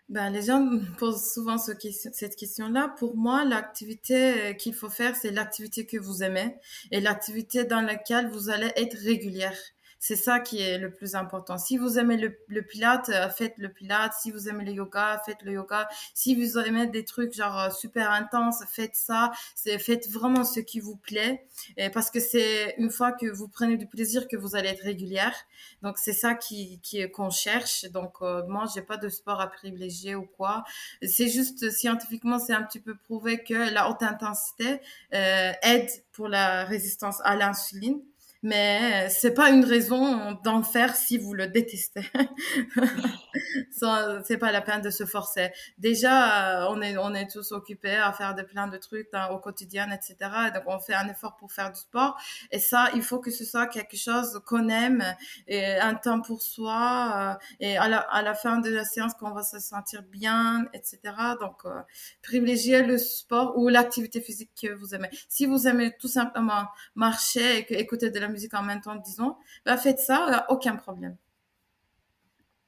Ben, 0.09 0.31
les 0.31 0.41
gens 0.41 0.59
me 0.61 0.79
posent 0.97 1.31
souvent 1.31 1.57
ce 1.57 1.71
cette 2.11 2.35
question-là. 2.35 2.93
Pour 2.97 3.15
moi, 3.15 3.45
l'activité 3.45 4.15
euh, 4.15 4.53
qu'il 4.53 4.73
faut 4.73 4.89
faire, 4.89 5.15
c'est 5.15 5.31
l'activité 5.31 5.85
que 5.85 5.97
vous 5.97 6.23
aimez 6.23 6.55
et 6.91 6.99
l'activité 6.99 7.63
dans 7.63 7.81
laquelle 7.81 8.29
vous 8.29 8.49
allez 8.49 8.71
être 8.75 8.97
régulière. 8.97 9.57
C'est 9.99 10.15
ça 10.15 10.39
qui 10.39 10.61
est 10.61 10.77
le 10.77 10.91
plus 10.91 11.15
important. 11.15 11.57
Si 11.57 11.77
vous 11.77 11.99
aimez 11.99 12.17
le, 12.17 12.37
le 12.47 12.61
pilate, 12.61 13.09
euh, 13.09 13.29
faites 13.29 13.57
le 13.57 13.69
pilate. 13.69 14.13
Si 14.13 14.31
vous 14.31 14.49
aimez 14.49 14.65
le 14.65 14.71
yoga, 14.71 15.21
faites 15.25 15.41
le 15.43 15.53
yoga. 15.53 15.87
Si 16.13 16.35
vous 16.35 16.57
aimez 16.57 16.87
des 16.87 17.05
trucs 17.05 17.33
genre 17.33 17.59
euh, 17.59 17.69
super 17.69 18.11
intenses, 18.11 18.63
faites 18.67 18.95
ça. 18.95 19.31
Faites 19.79 20.09
vraiment 20.09 20.43
ce 20.43 20.59
qui 20.59 20.79
vous 20.79 20.95
plaît. 20.95 21.45
Parce 21.93 22.09
que 22.11 22.19
c'est 22.19 22.75
une 22.77 22.89
fois 22.89 23.11
que 23.11 23.27
vous 23.27 23.47
prenez 23.47 23.77
du 23.77 23.87
plaisir 23.87 24.27
que 24.27 24.37
vous 24.37 24.55
allez 24.55 24.69
être 24.69 24.83
régulière. 24.83 25.35
Donc 25.81 25.97
c'est 25.97 26.13
ça 26.13 26.35
qui 26.35 26.79
qui 26.81 27.09
qu'on 27.11 27.29
cherche. 27.29 27.85
Donc 27.91 28.17
euh, 28.21 28.43
moi 28.47 28.65
j'ai 28.73 28.81
pas 28.81 28.97
de 28.97 29.09
sport 29.09 29.41
à 29.41 29.47
privilégier 29.47 30.15
ou 30.15 30.25
quoi. 30.25 30.63
C'est 31.03 31.29
juste 31.29 31.69
scientifiquement 31.71 32.39
c'est 32.39 32.53
un 32.53 32.63
petit 32.63 32.79
peu 32.79 32.95
prouvé 32.95 33.43
que 33.43 33.73
la 33.73 33.89
haute 33.89 34.03
intensité 34.03 34.79
euh, 35.13 35.51
aide 35.63 35.89
pour 36.13 36.27
la 36.27 36.65
résistance 36.65 37.19
à 37.23 37.35
l'insuline 37.35 38.01
mais 38.41 39.09
c'est 39.09 39.33
pas 39.33 39.49
une 39.49 39.65
raison 39.65 40.37
d'en 40.43 40.63
faire 40.63 40.95
si 40.95 41.17
vous 41.17 41.33
le 41.33 41.47
détestez. 41.47 42.05
c'est 44.23 44.37
pas 44.37 44.51
la 44.51 44.61
peine 44.61 44.81
de 44.81 44.89
se 44.89 45.05
forcer. 45.05 45.51
Déjà, 45.77 46.63
euh, 46.63 46.67
on 46.69 46.81
est 46.81 46.97
on 46.97 47.13
est 47.13 47.29
tous 47.29 47.51
occupés 47.51 47.95
à 47.95 48.13
faire 48.13 48.35
de 48.35 48.43
plein 48.43 48.67
de 48.67 48.77
trucs 48.77 49.09
au 49.31 49.39
quotidien, 49.39 49.89
etc. 49.91 50.15
Donc 50.53 50.63
on 50.67 50.79
fait 50.79 50.93
un 50.93 51.09
effort 51.09 51.35
pour 51.35 51.51
faire 51.51 51.71
du 51.71 51.79
sport. 51.79 52.17
Et 52.51 52.59
ça, 52.59 52.89
il 52.95 53.01
faut 53.01 53.19
que 53.19 53.31
ce 53.31 53.43
soit 53.43 53.67
quelque 53.67 53.97
chose 53.97 54.41
qu'on 54.45 54.69
aime 54.69 55.03
et 55.47 55.75
un 55.75 55.95
temps 55.95 56.21
pour 56.21 56.41
soi. 56.41 57.11
Euh, 57.15 57.33
et 57.59 57.77
à 57.77 57.89
la, 57.89 57.99
à 57.99 58.21
la 58.21 58.33
fin 58.33 58.59
de 58.59 58.69
la 58.69 58.85
séance, 58.85 59.13
qu'on 59.15 59.31
va 59.31 59.43
se 59.43 59.59
sentir 59.59 60.03
bien, 60.03 60.65
etc. 60.73 60.99
Donc 61.41 61.65
euh, 61.65 61.81
privilégier 62.21 62.83
le 62.83 62.97
sport 62.97 63.57
ou 63.57 63.67
l'activité 63.67 64.21
physique 64.21 64.51
que 64.61 64.73
vous 64.73 64.95
aimez. 64.95 65.09
Si 65.27 65.45
vous 65.45 65.67
aimez 65.67 65.95
tout 65.99 66.07
simplement 66.07 66.67
marcher 66.95 67.59
et 67.59 67.79
écouter 67.79 68.11
de 68.11 68.19
la 68.19 68.28
musique 68.29 68.53
en 68.53 68.63
même 68.63 68.81
temps, 68.81 68.95
disons, 68.95 69.35
bah 69.65 69.77
faites 69.77 69.99
ça, 69.99 70.45
aucun 70.49 70.75
problème. 70.75 71.17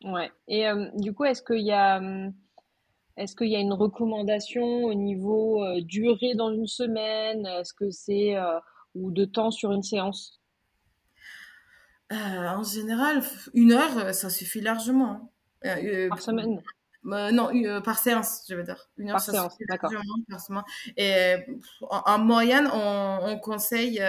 Ouais. 0.03 0.31
Et 0.47 0.67
euh, 0.67 0.89
du 0.95 1.13
coup, 1.13 1.25
est-ce 1.25 1.41
qu'il 1.43 1.61
y 1.65 1.71
a, 1.71 1.99
est-ce 3.15 3.35
qu'il 3.37 3.47
y 3.47 3.55
a 3.55 3.59
une 3.59 3.71
recommandation 3.71 4.83
au 4.83 4.93
niveau 4.93 5.63
euh, 5.63 5.81
durée 5.81 6.35
dans 6.35 6.51
une 6.51 6.67
semaine? 6.67 7.45
Est-ce 7.45 7.73
que 7.73 7.89
c'est 7.89 8.35
euh, 8.35 8.59
ou 8.95 9.11
de 9.11 9.23
temps 9.25 9.51
sur 9.51 9.71
une 9.71 9.83
séance? 9.83 10.41
en 12.09 12.63
général, 12.63 13.23
une 13.53 13.71
heure, 13.71 14.13
ça 14.13 14.29
suffit 14.29 14.61
largement. 14.61 15.31
Par 16.09 16.21
semaine? 16.21 16.61
non, 17.03 17.81
par 17.83 17.97
séance, 17.99 18.43
je 18.49 18.55
veux 18.55 18.63
dire. 18.63 18.89
Une 18.97 19.09
heure, 19.09 19.15
Par 19.15 19.21
ça 19.21 19.31
séance, 19.31 19.53
suffit 19.53 19.65
d'accord. 19.67 19.91
largement 19.91 20.15
par 20.29 20.39
semaine. 20.39 20.63
Et 20.97 21.35
en, 21.81 22.01
en 22.05 22.19
moyenne, 22.19 22.67
on, 22.71 23.19
on 23.23 23.39
conseille 23.39 23.99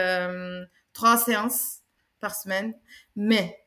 trois 0.92 1.16
séances 1.16 1.80
par 2.20 2.34
semaine. 2.34 2.74
Mais 3.16 3.62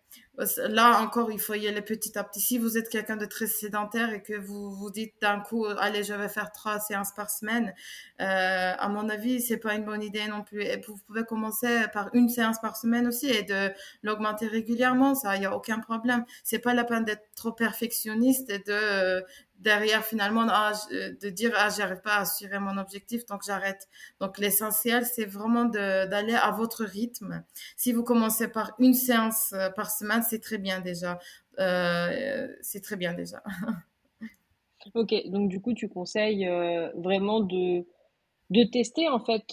là 0.57 0.99
encore, 1.01 1.31
il 1.31 1.39
faut 1.39 1.53
y 1.53 1.67
aller 1.67 1.81
petit 1.81 2.17
à 2.17 2.23
petit. 2.23 2.41
Si 2.41 2.57
vous 2.57 2.77
êtes 2.77 2.89
quelqu'un 2.89 3.15
de 3.15 3.25
très 3.25 3.47
sédentaire 3.47 4.13
et 4.13 4.21
que 4.21 4.33
vous 4.33 4.71
vous 4.71 4.91
dites 4.91 5.13
d'un 5.21 5.39
coup, 5.39 5.65
allez, 5.65 6.03
je 6.03 6.13
vais 6.13 6.27
faire 6.27 6.51
trois 6.51 6.79
séances 6.79 7.13
par 7.13 7.29
semaine, 7.29 7.73
euh, 8.21 8.73
à 8.77 8.89
mon 8.89 9.09
avis, 9.09 9.41
c'est 9.41 9.57
pas 9.57 9.75
une 9.75 9.85
bonne 9.85 10.03
idée 10.03 10.27
non 10.27 10.43
plus. 10.43 10.61
Et 10.61 10.81
vous 10.88 10.97
pouvez 11.07 11.23
commencer 11.23 11.85
par 11.93 12.09
une 12.13 12.29
séance 12.29 12.59
par 12.59 12.75
semaine 12.75 13.07
aussi 13.07 13.27
et 13.27 13.43
de 13.43 13.71
l'augmenter 14.03 14.47
régulièrement. 14.47 15.15
Ça, 15.15 15.35
il 15.38 15.43
y 15.43 15.45
a 15.45 15.55
aucun 15.55 15.79
problème. 15.79 16.25
C'est 16.43 16.59
pas 16.59 16.73
la 16.73 16.83
peine 16.83 17.05
d'être 17.05 17.23
trop 17.35 17.51
perfectionniste 17.51 18.49
et 18.49 18.59
de 18.59 19.23
derrière 19.65 20.06
finalement 20.06 20.45
ah, 20.47 20.71
euh, 20.91 21.12
de 21.21 21.30
dire 21.30 21.51
ah 21.58 21.69
j'arrive 21.75 22.01
pas 22.01 22.17
à 22.17 22.21
assurer 22.21 22.60
mon 22.60 22.78
objectif 22.78 23.25
donc 23.25 23.41
j'arrête. 23.45 23.89
Donc 24.21 24.38
l'essentiel 24.38 25.06
c'est 25.06 25.25
vraiment 25.25 25.65
d'aller 25.65 26.36
à 26.36 26.51
votre 26.51 26.86
rythme. 26.86 27.43
Si 27.75 27.91
vous 27.91 28.04
commencez 28.04 28.47
par 28.47 28.73
une 28.80 28.93
séance 28.93 29.54
euh, 29.54 29.69
par 29.71 29.89
semaine 29.91 30.21
c'est 30.21 30.39
très 30.39 30.60
bien 30.60 30.80
déjà. 30.80 31.19
Euh, 31.60 32.47
c'est 32.62 32.82
très 32.82 32.95
bien 32.95 33.13
déjà. 33.13 33.43
Ok 34.93 35.15
donc 35.30 35.49
du 35.49 35.60
coup 35.62 35.73
tu 35.73 35.89
conseilles 35.89 36.47
vraiment 36.95 37.39
de 37.39 37.88
de 38.51 38.63
tester 38.71 39.10
en 39.10 39.19
fait 39.19 39.47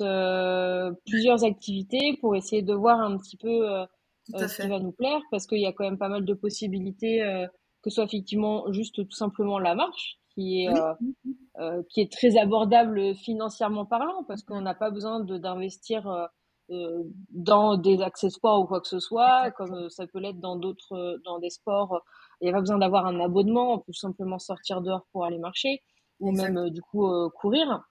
plusieurs 1.06 1.42
activités 1.42 2.18
pour 2.20 2.36
essayer 2.36 2.60
de 2.60 2.74
voir 2.74 3.00
un 3.00 3.16
petit 3.16 3.38
peu 3.38 3.64
ce 4.26 4.60
qui 4.60 4.68
va 4.68 4.78
nous 4.78 4.92
plaire 4.92 5.22
parce 5.30 5.46
qu'il 5.46 5.62
y 5.62 5.66
a 5.66 5.72
quand 5.72 5.84
même 5.84 5.96
pas 5.96 6.10
mal 6.10 6.26
de 6.26 6.34
possibilités 6.34 7.46
que 7.82 7.90
ce 7.90 7.96
soit 7.96 8.04
effectivement 8.04 8.72
juste 8.72 9.06
tout 9.08 9.16
simplement 9.16 9.58
la 9.58 9.74
marche, 9.74 10.18
qui 10.34 10.64
est, 10.64 10.68
euh, 10.68 10.94
euh, 11.58 11.82
qui 11.90 12.00
est 12.00 12.10
très 12.10 12.38
abordable 12.38 13.14
financièrement 13.14 13.84
parlant, 13.84 14.24
parce 14.24 14.42
qu'on 14.42 14.60
n'a 14.60 14.74
pas 14.74 14.90
besoin 14.90 15.20
d'investir 15.20 16.06
euh, 16.70 17.02
dans 17.30 17.76
des 17.76 18.00
accessoires 18.00 18.60
ou 18.60 18.66
quoi 18.66 18.80
que 18.80 18.88
ce 18.88 19.00
soit, 19.00 19.50
comme 19.52 19.90
ça 19.90 20.06
peut 20.06 20.20
l'être 20.20 20.40
dans 20.40 20.56
d'autres, 20.56 21.20
dans 21.24 21.38
des 21.38 21.50
sports. 21.50 22.00
Il 22.40 22.44
n'y 22.44 22.50
a 22.50 22.54
pas 22.54 22.60
besoin 22.60 22.78
d'avoir 22.78 23.06
un 23.06 23.20
abonnement, 23.20 23.74
on 23.74 23.78
peut 23.78 23.92
simplement 23.92 24.38
sortir 24.38 24.80
dehors 24.80 25.06
pour 25.12 25.24
aller 25.24 25.38
marcher, 25.38 25.82
ou 26.20 26.32
même 26.32 26.70
du 26.70 26.80
coup 26.80 27.08
courir. 27.34 27.82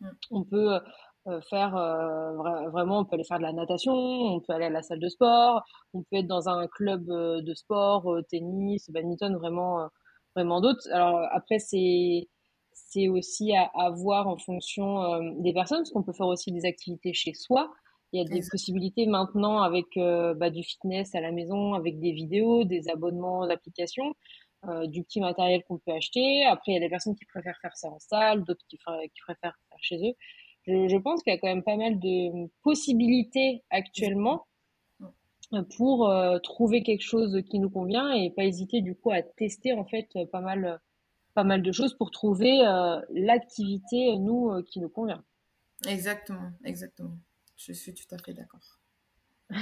Mm. 0.00 0.08
On 0.30 0.44
peut 0.44 0.78
euh, 1.26 1.40
faire 1.50 1.76
euh, 1.76 2.68
vraiment, 2.70 3.00
on 3.00 3.04
peut 3.04 3.14
aller 3.14 3.24
faire 3.24 3.38
de 3.38 3.42
la 3.42 3.52
natation, 3.52 3.92
on 3.92 4.40
peut 4.40 4.54
aller 4.54 4.66
à 4.66 4.70
la 4.70 4.82
salle 4.82 5.00
de 5.00 5.08
sport, 5.08 5.62
on 5.92 6.02
peut 6.02 6.16
être 6.16 6.26
dans 6.26 6.48
un 6.48 6.66
club 6.66 7.10
euh, 7.10 7.42
de 7.42 7.52
sport, 7.54 8.08
tennis, 8.30 8.90
badminton, 8.90 9.36
vraiment, 9.36 9.88
vraiment 10.34 10.60
d'autres. 10.62 10.88
Alors 10.92 11.20
après, 11.32 11.58
c'est 11.58 12.28
c'est 12.72 13.08
aussi 13.08 13.54
à, 13.54 13.70
à, 13.74 13.90
voir 13.90 14.28
en 14.28 14.38
fonction 14.38 15.20
des 15.40 15.52
personnes, 15.52 15.78
parce 15.80 15.90
qu'on 15.90 16.02
peut 16.02 16.12
faire 16.12 16.26
aussi 16.26 16.52
des 16.52 16.64
activités 16.64 17.12
chez 17.12 17.34
soi. 17.34 17.70
Il 18.12 18.20
y 18.20 18.24
a 18.24 18.28
des 18.28 18.40
possibilités 18.50 19.06
maintenant 19.06 19.62
avec 19.62 19.86
bah, 19.96 20.50
du 20.50 20.62
fitness 20.62 21.14
à 21.14 21.20
la 21.20 21.32
maison, 21.32 21.74
avec 21.74 22.00
des 22.00 22.12
vidéos, 22.12 22.64
des 22.64 22.88
abonnements 22.88 23.46
d'applications, 23.46 24.14
euh, 24.68 24.86
du 24.86 25.02
petit 25.04 25.20
matériel 25.20 25.62
qu'on 25.64 25.78
peut 25.78 25.92
acheter. 25.92 26.44
Après, 26.46 26.72
il 26.72 26.74
y 26.74 26.76
a 26.76 26.80
des 26.80 26.90
personnes 26.90 27.14
qui 27.14 27.24
préfèrent 27.24 27.58
faire 27.62 27.76
ça 27.76 27.88
en 27.88 27.98
salle, 27.98 28.44
d'autres 28.44 28.64
qui, 28.68 28.76
qui 28.76 29.20
préfèrent 29.22 29.56
faire 29.70 29.78
chez 29.80 29.96
eux 30.06 30.14
je, 30.66 30.88
je 30.88 30.96
pense 30.96 31.22
qu'il 31.22 31.32
y 31.32 31.36
a 31.36 31.38
quand 31.38 31.48
même 31.48 31.62
pas 31.62 31.76
mal 31.76 31.98
de 31.98 32.48
possibilités 32.62 33.62
actuellement 33.70 34.46
pour 35.76 36.08
euh, 36.08 36.38
trouver 36.38 36.82
quelque 36.82 37.02
chose 37.02 37.42
qui 37.48 37.58
nous 37.58 37.70
convient 37.70 38.12
et 38.12 38.30
pas 38.30 38.44
hésiter 38.44 38.82
du 38.82 38.94
coup 38.94 39.10
à 39.10 39.22
tester 39.22 39.72
en 39.72 39.84
fait 39.84 40.08
pas 40.30 40.40
mal 40.40 40.80
pas 41.34 41.44
mal 41.44 41.62
de 41.62 41.72
choses 41.72 41.94
pour 41.94 42.10
trouver 42.10 42.60
euh, 42.66 43.00
l'activité 43.10 44.16
nous 44.18 44.50
euh, 44.50 44.62
qui 44.62 44.80
nous 44.80 44.88
convient. 44.88 45.24
Exactement, 45.86 46.50
exactement. 46.64 47.16
Je 47.56 47.72
suis 47.72 47.94
tout 47.94 48.14
à 48.14 48.18
fait 48.18 48.34
d'accord. 48.34 48.78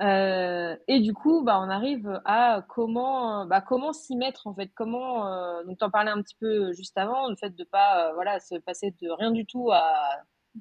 Euh, 0.00 0.76
et 0.88 1.00
du 1.00 1.14
coup, 1.14 1.42
bah, 1.44 1.60
on 1.60 1.68
arrive 1.70 2.20
à 2.24 2.64
comment, 2.68 3.46
bah, 3.46 3.60
comment 3.60 3.92
s'y 3.92 4.16
mettre 4.16 4.46
en 4.46 4.54
fait. 4.54 4.70
Comment, 4.74 5.28
euh, 5.28 5.62
donc 5.64 5.78
t'en 5.78 5.90
parlais 5.90 6.10
un 6.10 6.20
petit 6.22 6.34
peu 6.40 6.72
juste 6.72 6.98
avant, 6.98 7.28
le 7.28 7.36
fait 7.36 7.50
de 7.54 7.64
pas, 7.64 8.08
euh, 8.10 8.14
voilà, 8.14 8.40
se 8.40 8.56
passer 8.56 8.94
de 9.00 9.10
rien 9.10 9.30
du 9.30 9.46
tout 9.46 9.70
à 9.70 9.84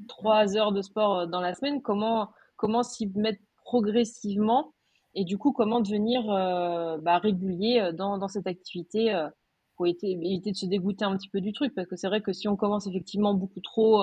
trois 0.07 0.55
heures 0.57 0.71
de 0.71 0.81
sport 0.81 1.27
dans 1.27 1.41
la 1.41 1.53
semaine. 1.55 1.81
Comment, 1.81 2.29
comment 2.57 2.83
s'y 2.83 3.07
mettre 3.15 3.41
progressivement 3.65 4.73
et 5.15 5.25
du 5.25 5.37
coup, 5.37 5.51
comment 5.53 5.79
devenir 5.81 6.23
bah, 7.01 7.19
régulier 7.19 7.91
dans, 7.93 8.17
dans 8.17 8.27
cette 8.27 8.47
activité 8.47 9.13
pour 9.75 9.85
éviter 9.87 10.51
de 10.51 10.55
se 10.57 10.65
dégoûter 10.65 11.05
un 11.05 11.15
petit 11.17 11.29
peu 11.29 11.39
du 11.41 11.53
truc 11.53 11.75
parce 11.75 11.87
que 11.87 11.95
c'est 11.95 12.07
vrai 12.07 12.21
que 12.21 12.33
si 12.33 12.47
on 12.47 12.55
commence 12.55 12.87
effectivement 12.87 13.35
beaucoup 13.35 13.61
trop 13.61 14.01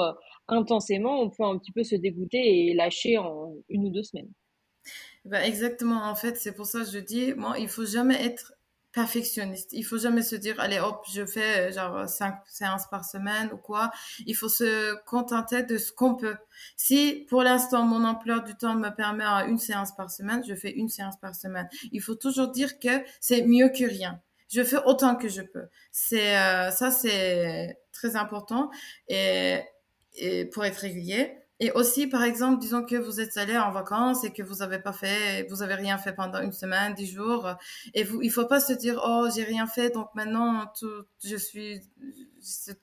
intensément, 0.49 1.21
on 1.21 1.31
peut 1.31 1.45
un 1.45 1.59
petit 1.59 1.73
peu 1.73 1.83
se 1.83 1.97
dégoûter 1.97 2.69
et 2.69 2.75
lâcher 2.75 3.19
en 3.19 3.55
une 3.69 3.87
ou 3.87 3.91
deux 3.91 4.05
semaines. 4.05 4.31
Ben 5.27 5.43
exactement, 5.43 6.03
en 6.05 6.15
fait, 6.15 6.37
c'est 6.39 6.53
pour 6.53 6.67
ça 6.67 6.81
que 6.81 6.91
je 6.91 6.99
dis, 6.99 7.35
moi, 7.35 7.59
il 7.59 7.69
faut 7.69 7.85
jamais 7.85 8.25
être 8.25 8.55
perfectionniste. 8.93 9.73
Il 9.73 9.85
faut 9.85 9.99
jamais 9.99 10.23
se 10.23 10.35
dire, 10.35 10.59
allez, 10.59 10.81
hop, 10.81 11.05
je 11.13 11.25
fais 11.25 11.73
genre 11.73 12.09
cinq 12.09 12.37
séances 12.47 12.89
par 12.91 13.05
semaine 13.05 13.51
ou 13.53 13.57
quoi. 13.57 13.91
Il 14.27 14.35
faut 14.35 14.49
se 14.49 14.95
contenter 15.05 15.63
de 15.63 15.79
ce 15.79 15.93
qu'on 15.93 16.17
peut. 16.17 16.37
Si 16.77 17.27
pour 17.29 17.43
l'instant 17.45 17.85
mon 17.85 18.05
emploi 18.05 18.41
du 18.41 18.57
temps 18.57 18.75
me 18.75 18.89
permet 18.91 19.23
à 19.25 19.45
une 19.45 19.59
séance 19.59 19.95
par 19.95 20.11
semaine, 20.11 20.43
je 20.49 20.55
fais 20.57 20.73
une 20.73 20.89
séance 20.89 21.17
par 21.21 21.37
semaine. 21.37 21.69
Il 21.93 22.03
faut 22.03 22.17
toujours 22.17 22.49
dire 22.49 22.81
que 22.81 22.89
c'est 23.21 23.43
mieux 23.43 23.69
que 23.69 23.85
rien. 23.85 24.21
Je 24.49 24.65
fais 24.65 24.79
autant 24.85 25.15
que 25.15 25.29
je 25.29 25.43
peux. 25.43 25.69
C'est 25.93 26.37
euh, 26.37 26.73
ça, 26.73 26.91
c'est 26.91 27.79
très 27.93 28.17
important 28.17 28.71
et, 29.09 29.61
et 30.17 30.47
pour 30.47 30.65
être 30.65 30.79
régulier. 30.79 31.40
Et 31.61 31.71
aussi, 31.73 32.07
par 32.07 32.23
exemple, 32.25 32.59
disons 32.59 32.85
que 32.85 32.97
vous 32.97 33.21
êtes 33.21 33.37
allé 33.37 33.57
en 33.59 33.71
vacances 33.71 34.25
et 34.25 34.33
que 34.33 34.43
vous 34.43 34.63
avez 34.63 34.79
pas 34.79 34.95
fait, 34.95 35.47
vous 35.51 35.63
avez 35.63 35.75
rien 35.75 35.99
fait 35.99 36.15
pendant 36.15 36.41
une 36.41 36.53
semaine, 36.53 36.95
dix 36.95 37.07
jours, 37.07 37.55
et 37.93 38.03
vous, 38.03 38.23
il 38.23 38.31
faut 38.31 38.47
pas 38.47 38.61
se 38.61 38.73
dire, 38.73 38.99
oh, 39.05 39.29
j'ai 39.35 39.45
rien 39.45 39.67
fait, 39.67 39.91
donc 39.91 40.09
maintenant, 40.15 40.73
tout, 40.79 41.05
je 41.23 41.37
suis, 41.37 41.83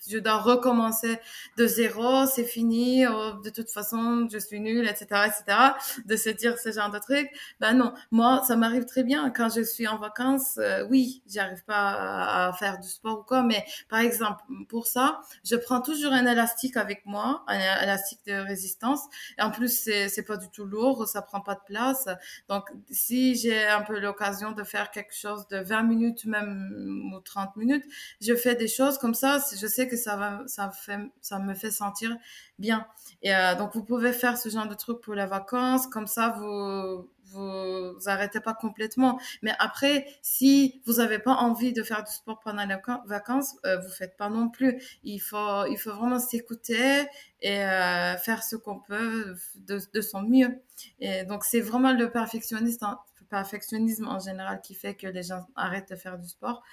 je 0.09 0.17
dois 0.19 0.37
recommencer 0.37 1.19
de 1.57 1.67
zéro, 1.67 2.25
c'est 2.25 2.43
fini, 2.43 3.05
oh, 3.07 3.33
de 3.43 3.49
toute 3.49 3.69
façon, 3.69 4.27
je 4.31 4.37
suis 4.37 4.59
nulle, 4.59 4.87
etc., 4.87 5.05
etc., 5.27 5.57
de 6.05 6.15
se 6.15 6.29
dire 6.29 6.57
ce 6.57 6.71
genre 6.71 6.91
de 6.91 6.99
trucs. 6.99 7.29
Ben 7.59 7.73
non, 7.73 7.93
moi, 8.11 8.43
ça 8.47 8.55
m'arrive 8.55 8.85
très 8.85 9.03
bien 9.03 9.29
quand 9.29 9.49
je 9.49 9.61
suis 9.61 9.87
en 9.87 9.97
vacances, 9.97 10.57
euh, 10.57 10.85
oui, 10.89 11.21
j'arrive 11.27 11.63
pas 11.65 12.47
à 12.47 12.53
faire 12.53 12.79
du 12.79 12.87
sport 12.87 13.19
ou 13.19 13.23
quoi, 13.23 13.43
mais 13.43 13.65
par 13.89 13.99
exemple, 13.99 14.43
pour 14.69 14.87
ça, 14.87 15.21
je 15.43 15.55
prends 15.55 15.81
toujours 15.81 16.13
un 16.13 16.25
élastique 16.25 16.77
avec 16.77 17.05
moi, 17.05 17.43
un 17.47 17.83
élastique 17.83 18.19
de 18.25 18.33
résistance, 18.33 19.01
en 19.39 19.51
plus, 19.51 19.69
c'est, 19.69 20.09
c'est 20.09 20.23
pas 20.23 20.37
du 20.37 20.49
tout 20.49 20.65
lourd, 20.65 21.07
ça 21.07 21.21
prend 21.21 21.41
pas 21.41 21.55
de 21.55 21.61
place. 21.65 22.07
Donc, 22.49 22.69
si 22.89 23.35
j'ai 23.35 23.65
un 23.67 23.81
peu 23.81 23.99
l'occasion 23.99 24.51
de 24.51 24.63
faire 24.63 24.91
quelque 24.91 25.15
chose 25.15 25.47
de 25.47 25.57
20 25.57 25.83
minutes, 25.83 26.25
même 26.25 27.11
ou 27.13 27.19
30 27.19 27.55
minutes, 27.55 27.85
je 28.21 28.35
fais 28.35 28.55
des 28.55 28.67
choses 28.67 28.97
comme 28.97 29.13
ça, 29.13 29.39
je 29.55 29.67
sais 29.67 29.87
que 29.87 29.95
ça 29.95 30.15
va, 30.15 30.43
ça 30.47 30.71
fait, 30.71 30.99
ça 31.21 31.39
me 31.39 31.53
fait 31.53 31.71
sentir 31.71 32.15
bien. 32.59 32.85
Et 33.21 33.35
euh, 33.35 33.55
donc, 33.55 33.73
vous 33.73 33.83
pouvez 33.83 34.13
faire 34.13 34.37
ce 34.37 34.49
genre 34.49 34.67
de 34.67 34.73
truc 34.73 35.01
pour 35.01 35.13
les 35.13 35.25
vacances. 35.25 35.87
Comme 35.87 36.07
ça, 36.07 36.29
vous, 36.37 37.09
vous 37.31 37.95
arrêtez 38.07 38.39
pas 38.39 38.53
complètement. 38.53 39.19
Mais 39.41 39.53
après, 39.59 40.07
si 40.21 40.81
vous 40.85 40.99
avez 40.99 41.19
pas 41.19 41.33
envie 41.33 41.73
de 41.73 41.83
faire 41.83 42.03
du 42.03 42.11
sport 42.11 42.39
pendant 42.39 42.65
les 42.65 42.77
vacances, 43.05 43.55
euh, 43.65 43.77
vous 43.77 43.89
faites 43.89 44.17
pas 44.17 44.29
non 44.29 44.49
plus. 44.49 44.81
Il 45.03 45.19
faut, 45.19 45.65
il 45.65 45.77
faut 45.77 45.93
vraiment 45.93 46.19
s'écouter 46.19 47.05
et 47.41 47.63
euh, 47.63 48.17
faire 48.17 48.43
ce 48.43 48.55
qu'on 48.55 48.79
peut 48.79 49.35
de, 49.55 50.01
son 50.01 50.21
mieux. 50.21 50.59
Et 50.99 51.23
donc, 51.25 51.43
c'est 51.43 51.61
vraiment 51.61 51.93
le 51.93 52.11
perfectionniste, 52.11 52.83
perfectionnisme 53.29 54.07
en 54.07 54.19
général 54.19 54.61
qui 54.61 54.73
fait 54.73 54.95
que 54.95 55.07
les 55.07 55.23
gens 55.23 55.47
arrêtent 55.55 55.89
de 55.89 55.95
faire 55.95 56.17
du 56.17 56.27
sport. 56.27 56.63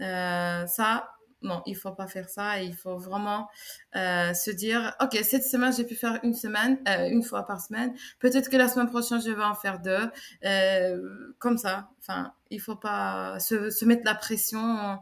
Euh, 0.00 0.66
ça, 0.66 1.14
non, 1.42 1.62
il 1.66 1.76
faut 1.76 1.92
pas 1.92 2.06
faire 2.06 2.28
ça. 2.28 2.62
Il 2.62 2.74
faut 2.74 2.96
vraiment 2.98 3.48
euh, 3.96 4.32
se 4.34 4.50
dire, 4.50 4.94
ok, 5.00 5.16
cette 5.22 5.44
semaine 5.44 5.72
j'ai 5.72 5.84
pu 5.84 5.94
faire 5.94 6.18
une 6.22 6.34
semaine, 6.34 6.78
euh, 6.88 7.08
une 7.08 7.22
fois 7.22 7.44
par 7.44 7.60
semaine. 7.60 7.94
Peut-être 8.20 8.48
que 8.50 8.56
la 8.56 8.68
semaine 8.68 8.88
prochaine 8.88 9.20
je 9.20 9.30
vais 9.30 9.44
en 9.44 9.54
faire 9.54 9.80
deux, 9.80 10.10
euh, 10.44 11.34
comme 11.38 11.58
ça. 11.58 11.88
Enfin, 12.00 12.32
il 12.50 12.60
faut 12.60 12.76
pas 12.76 13.38
se, 13.40 13.70
se 13.70 13.84
mettre 13.84 14.02
la 14.04 14.14
pression 14.14 14.98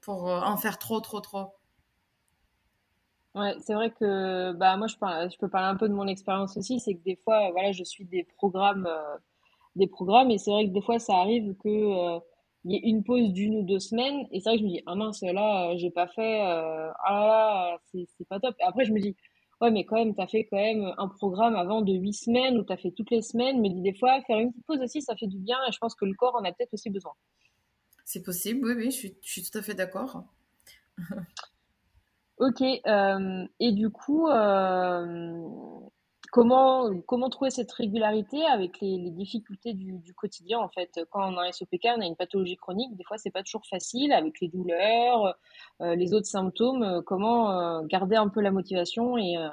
pour 0.00 0.24
en 0.26 0.56
faire 0.56 0.78
trop, 0.78 1.00
trop, 1.00 1.20
trop. 1.20 1.54
Ouais, 3.34 3.54
c'est 3.60 3.74
vrai 3.74 3.90
que 3.92 4.52
bah 4.54 4.76
moi 4.76 4.88
je 4.88 4.94
je 4.94 5.38
peux 5.38 5.48
parler 5.48 5.68
un 5.68 5.76
peu 5.76 5.88
de 5.88 5.94
mon 5.94 6.08
expérience 6.08 6.56
aussi, 6.56 6.80
c'est 6.80 6.94
que 6.94 7.02
des 7.04 7.14
fois 7.14 7.50
voilà, 7.52 7.70
je 7.70 7.84
suis 7.84 8.04
des 8.04 8.24
programmes 8.24 8.88
des 9.76 9.86
programmes 9.86 10.30
et 10.30 10.38
c'est 10.38 10.50
vrai 10.50 10.66
que 10.66 10.72
des 10.72 10.82
fois 10.82 10.98
ça 10.98 11.14
arrive 11.14 11.54
que 11.62 12.20
il 12.64 12.72
y 12.72 12.76
ait 12.76 12.88
une 12.88 13.02
pause 13.02 13.32
d'une 13.32 13.56
ou 13.56 13.62
deux 13.62 13.78
semaines 13.78 14.26
et 14.30 14.40
c'est 14.40 14.50
vrai 14.50 14.56
que 14.56 14.60
je 14.60 14.66
me 14.66 14.70
dis 14.70 14.82
ah 14.86 14.94
mince 14.94 15.22
là 15.22 15.70
euh, 15.70 15.78
j'ai 15.78 15.90
pas 15.90 16.08
fait 16.08 16.42
euh, 16.42 16.90
ah 17.04 17.12
là 17.12 17.26
là 17.26 17.78
c'est 17.92 18.28
pas 18.28 18.38
top 18.38 18.54
et 18.60 18.64
après 18.64 18.84
je 18.84 18.92
me 18.92 19.00
dis 19.00 19.16
ouais 19.60 19.70
mais 19.70 19.84
quand 19.84 19.96
même 19.96 20.14
t'as 20.14 20.26
fait 20.26 20.44
quand 20.44 20.58
même 20.58 20.92
un 20.98 21.08
programme 21.08 21.56
avant 21.56 21.80
de 21.80 21.92
huit 21.92 22.12
semaines 22.12 22.58
ou 22.58 22.62
t'as 22.62 22.76
fait 22.76 22.90
toutes 22.90 23.10
les 23.10 23.22
semaines 23.22 23.60
mais 23.60 23.70
des 23.70 23.94
fois 23.94 24.20
faire 24.26 24.38
une 24.38 24.50
petite 24.50 24.66
pause 24.66 24.80
aussi 24.80 25.00
ça 25.00 25.16
fait 25.16 25.26
du 25.26 25.38
bien 25.38 25.56
et 25.68 25.72
je 25.72 25.78
pense 25.78 25.94
que 25.94 26.04
le 26.04 26.14
corps 26.14 26.34
en 26.34 26.44
a 26.44 26.52
peut-être 26.52 26.74
aussi 26.74 26.90
besoin 26.90 27.12
C'est 28.04 28.22
possible, 28.22 28.66
oui, 28.66 28.74
oui, 28.76 28.84
je 28.86 28.96
suis, 28.96 29.16
je 29.22 29.30
suis 29.30 29.42
tout 29.42 29.56
à 29.56 29.62
fait 29.62 29.74
d'accord. 29.74 30.24
ok 32.38 32.62
euh, 32.62 33.46
et 33.58 33.72
du 33.72 33.88
coup 33.88 34.28
euh, 34.28 35.79
Comment, 36.32 37.00
comment 37.06 37.28
trouver 37.28 37.50
cette 37.50 37.72
régularité 37.72 38.44
avec 38.46 38.80
les, 38.80 39.10
difficultés 39.10 39.74
du, 39.74 40.14
quotidien 40.14 40.60
en 40.60 40.68
fait? 40.68 41.00
Quand 41.10 41.32
on 41.32 41.36
a 41.36 41.48
un 41.48 41.52
SOPK, 41.52 41.88
on 41.96 42.00
a 42.00 42.06
une 42.06 42.14
pathologie 42.14 42.56
chronique, 42.56 42.94
des 42.96 43.02
fois 43.04 43.18
c'est 43.18 43.30
pas 43.30 43.42
toujours 43.42 43.66
facile 43.66 44.12
avec 44.12 44.40
les 44.40 44.48
douleurs, 44.48 45.36
euh, 45.80 45.96
les 45.96 46.14
autres 46.14 46.28
symptômes. 46.28 47.02
Comment 47.04 47.50
euh, 47.50 47.82
garder 47.86 48.16
un 48.16 48.28
peu 48.28 48.40
la 48.40 48.52
motivation 48.52 49.18
et, 49.18 49.36
euh, 49.38 49.48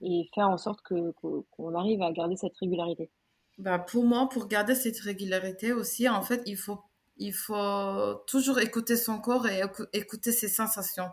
et 0.00 0.28
faire 0.34 0.48
en 0.48 0.56
sorte 0.56 0.80
qu'on 0.82 1.74
arrive 1.74 2.00
à 2.00 2.10
garder 2.12 2.36
cette 2.36 2.56
régularité? 2.56 3.10
Bah, 3.58 3.78
pour 3.78 4.04
moi, 4.04 4.28
pour 4.28 4.48
garder 4.48 4.74
cette 4.74 4.98
régularité 4.98 5.72
aussi, 5.74 6.08
en 6.08 6.22
fait, 6.22 6.42
il 6.46 6.56
faut, 6.56 6.80
il 7.18 7.34
faut 7.34 8.14
toujours 8.26 8.58
écouter 8.58 8.96
son 8.96 9.18
corps 9.18 9.46
et 9.46 9.60
écou- 9.60 9.86
écouter 9.92 10.32
ses 10.32 10.48
sensations. 10.48 11.08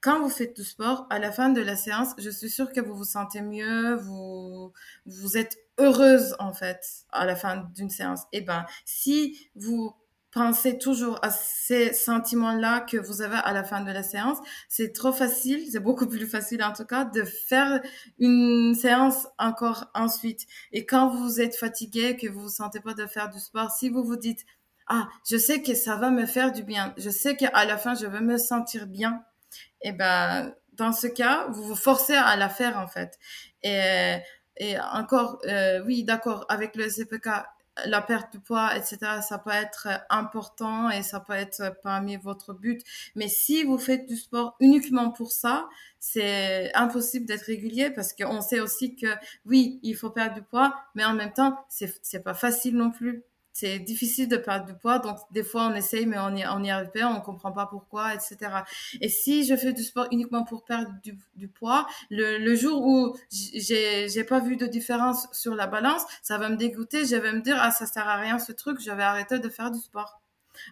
Quand 0.00 0.20
vous 0.20 0.28
faites 0.28 0.54
du 0.54 0.64
sport, 0.64 1.06
à 1.10 1.18
la 1.18 1.32
fin 1.32 1.48
de 1.48 1.60
la 1.60 1.76
séance, 1.76 2.10
je 2.18 2.30
suis 2.30 2.50
sûre 2.50 2.72
que 2.72 2.80
vous 2.80 2.94
vous 2.94 3.04
sentez 3.04 3.40
mieux, 3.42 3.96
vous, 3.96 4.72
vous 5.06 5.36
êtes 5.36 5.58
heureuse, 5.78 6.36
en 6.38 6.52
fait, 6.52 6.84
à 7.10 7.26
la 7.26 7.36
fin 7.36 7.68
d'une 7.74 7.90
séance. 7.90 8.22
Et 8.32 8.40
ben, 8.40 8.66
si 8.84 9.48
vous 9.56 9.94
pensez 10.36 10.76
toujours 10.76 11.18
à 11.22 11.30
ces 11.30 11.94
sentiments-là 11.94 12.80
que 12.80 12.98
vous 12.98 13.22
avez 13.22 13.36
à 13.36 13.54
la 13.54 13.64
fin 13.64 13.80
de 13.80 13.90
la 13.90 14.02
séance, 14.02 14.36
c'est 14.68 14.92
trop 14.92 15.12
facile, 15.12 15.66
c'est 15.72 15.80
beaucoup 15.80 16.06
plus 16.06 16.26
facile 16.26 16.62
en 16.62 16.74
tout 16.74 16.84
cas, 16.84 17.04
de 17.04 17.22
faire 17.22 17.80
une 18.18 18.74
séance 18.74 19.26
encore 19.38 19.90
ensuite. 19.94 20.46
Et 20.72 20.84
quand 20.84 21.08
vous 21.08 21.40
êtes 21.40 21.56
fatigué, 21.56 22.18
que 22.18 22.28
vous 22.28 22.42
vous 22.42 22.48
sentez 22.50 22.80
pas 22.80 22.92
de 22.92 23.06
faire 23.06 23.30
du 23.30 23.40
sport, 23.40 23.70
si 23.70 23.88
vous 23.88 24.04
vous 24.04 24.16
dites, 24.16 24.44
ah, 24.88 25.08
je 25.28 25.38
sais 25.38 25.62
que 25.62 25.74
ça 25.74 25.96
va 25.96 26.10
me 26.10 26.26
faire 26.26 26.52
du 26.52 26.62
bien, 26.62 26.92
je 26.98 27.08
sais 27.08 27.34
qu'à 27.34 27.64
la 27.64 27.78
fin, 27.78 27.94
je 27.94 28.06
vais 28.06 28.20
me 28.20 28.36
sentir 28.36 28.86
bien, 28.86 29.24
et 29.86 29.92
ben, 29.92 30.52
dans 30.72 30.92
ce 30.92 31.06
cas, 31.06 31.46
vous 31.50 31.62
vous 31.62 31.76
forcez 31.76 32.14
à 32.14 32.34
la 32.34 32.48
faire, 32.48 32.76
en 32.76 32.88
fait. 32.88 33.18
Et, 33.62 34.76
encore, 34.92 35.38
euh, 35.46 35.80
oui, 35.86 36.02
d'accord, 36.02 36.44
avec 36.48 36.74
le 36.74 36.88
CPK, 36.88 37.28
la 37.84 38.02
perte 38.02 38.32
de 38.32 38.38
poids, 38.38 38.76
etc., 38.76 38.98
ça 39.22 39.38
peut 39.38 39.50
être 39.50 39.86
important 40.10 40.90
et 40.90 41.04
ça 41.04 41.20
peut 41.20 41.34
être 41.34 41.78
parmi 41.84 42.16
votre 42.16 42.52
but. 42.52 42.82
Mais 43.14 43.28
si 43.28 43.62
vous 43.62 43.78
faites 43.78 44.06
du 44.06 44.16
sport 44.16 44.56
uniquement 44.58 45.10
pour 45.12 45.30
ça, 45.30 45.68
c'est 46.00 46.74
impossible 46.74 47.26
d'être 47.26 47.44
régulier 47.44 47.90
parce 47.90 48.12
qu'on 48.12 48.40
sait 48.40 48.58
aussi 48.58 48.96
que 48.96 49.06
oui, 49.44 49.78
il 49.84 49.94
faut 49.94 50.10
perdre 50.10 50.34
du 50.34 50.42
poids, 50.42 50.74
mais 50.96 51.04
en 51.04 51.14
même 51.14 51.32
temps, 51.32 51.64
c'est 51.68 52.24
pas 52.24 52.34
facile 52.34 52.76
non 52.76 52.90
plus. 52.90 53.22
C'est 53.58 53.78
difficile 53.78 54.28
de 54.28 54.36
perdre 54.36 54.66
du 54.66 54.74
poids, 54.74 54.98
donc 54.98 55.16
des 55.30 55.42
fois 55.42 55.62
on 55.68 55.74
essaye, 55.74 56.04
mais 56.04 56.18
on 56.18 56.36
y, 56.36 56.44
on 56.46 56.62
y 56.62 56.70
arrive 56.70 56.90
pas, 56.90 57.06
on 57.06 57.20
comprend 57.22 57.52
pas 57.52 57.66
pourquoi, 57.66 58.14
etc. 58.14 58.64
Et 59.00 59.08
si 59.08 59.46
je 59.46 59.56
fais 59.56 59.72
du 59.72 59.82
sport 59.82 60.06
uniquement 60.12 60.44
pour 60.44 60.62
perdre 60.64 60.92
du, 61.02 61.18
du 61.36 61.48
poids, 61.48 61.86
le, 62.10 62.36
le 62.38 62.54
jour 62.54 62.82
où 62.86 63.16
j'ai, 63.30 64.10
j'ai 64.10 64.24
pas 64.24 64.40
vu 64.40 64.56
de 64.56 64.66
différence 64.66 65.26
sur 65.32 65.54
la 65.54 65.66
balance, 65.66 66.02
ça 66.22 66.36
va 66.36 66.50
me 66.50 66.56
dégoûter, 66.56 67.06
je 67.06 67.16
vais 67.16 67.32
me 67.32 67.40
dire, 67.40 67.56
ah, 67.58 67.70
ça 67.70 67.86
sert 67.86 68.06
à 68.06 68.16
rien 68.16 68.38
ce 68.38 68.52
truc, 68.52 68.78
je 68.80 68.90
vais 68.90 69.02
arrêter 69.02 69.38
de 69.38 69.48
faire 69.48 69.70
du 69.70 69.80
sport. 69.80 70.20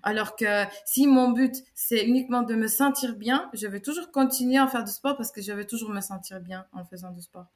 Alors 0.03 0.37
que 0.37 0.65
si 0.85 1.07
mon 1.07 1.31
but, 1.31 1.57
c'est 1.75 2.05
uniquement 2.05 2.43
de 2.43 2.55
me 2.55 2.69
sentir 2.69 3.17
bien, 3.17 3.49
je 3.55 3.67
vais 3.67 3.81
toujours 3.81 4.11
continuer 4.11 4.59
à 4.59 4.67
faire 4.67 4.85
du 4.85 4.93
sport 4.93 5.17
parce 5.17 5.33
que 5.33 5.41
je 5.43 5.53
vais 5.53 5.65
toujours 5.67 5.91
me 5.91 6.01
sentir 6.03 6.41
bien 6.41 6.67
en 6.73 6.85
faisant 6.85 7.11
du 7.13 7.23
sport. 7.23 7.47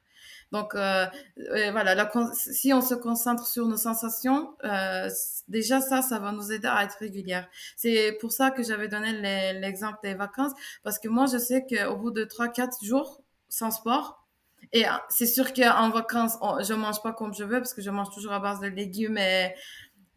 Donc 0.51 0.73
euh, 0.75 1.05
euh, 1.37 1.71
voilà, 1.71 2.09
si 2.33 2.73
on 2.73 2.81
se 2.81 2.95
concentre 2.95 3.45
sur 3.45 3.67
nos 3.67 3.77
sensations, 3.77 4.55
euh, 4.63 5.09
déjà 5.47 5.79
ça, 5.81 6.01
ça 6.01 6.19
va 6.19 6.31
nous 6.31 6.51
aider 6.51 6.67
à 6.67 6.83
être 6.83 6.97
régulière. 6.99 7.47
C'est 7.75 8.17
pour 8.19 8.31
ça 8.31 8.51
que 8.51 8.63
j'avais 8.63 8.87
donné 8.87 9.13
l'exemple 9.53 9.99
des 10.03 10.15
vacances, 10.15 10.53
parce 10.83 10.99
que 10.99 11.07
moi, 11.07 11.25
je 11.31 11.37
sais 11.37 11.65
qu'au 11.65 11.97
bout 11.97 12.11
de 12.11 12.25
3-4 12.25 12.83
jours 12.83 13.21
sans 13.47 13.71
sport, 13.71 14.25
et 14.73 14.85
c'est 15.09 15.25
sûr 15.25 15.53
qu'en 15.53 15.89
vacances, 15.89 16.37
je 16.61 16.73
mange 16.73 17.01
pas 17.01 17.13
comme 17.13 17.33
je 17.33 17.43
veux, 17.43 17.59
parce 17.59 17.73
que 17.73 17.81
je 17.81 17.89
mange 17.89 18.09
toujours 18.11 18.33
à 18.33 18.39
base 18.39 18.59
de 18.59 18.67
légumes 18.67 19.17
et 19.17 19.55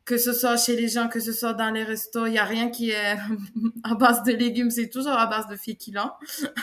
que 0.04 0.18
ce 0.18 0.32
soit 0.32 0.56
chez 0.56 0.76
les 0.76 0.88
gens, 0.88 1.08
que 1.08 1.20
ce 1.20 1.32
soit 1.32 1.54
dans 1.54 1.70
les 1.70 1.84
restos, 1.84 2.26
il 2.26 2.34
y 2.34 2.38
a 2.38 2.44
rien 2.44 2.70
qui 2.70 2.90
est 2.90 3.16
à 3.84 3.94
base 3.94 4.22
de 4.24 4.32
légumes, 4.32 4.70
c'est 4.70 4.88
toujours 4.88 5.12
à 5.12 5.26
base 5.26 5.46
de 5.48 5.56
féculents. 5.56 6.12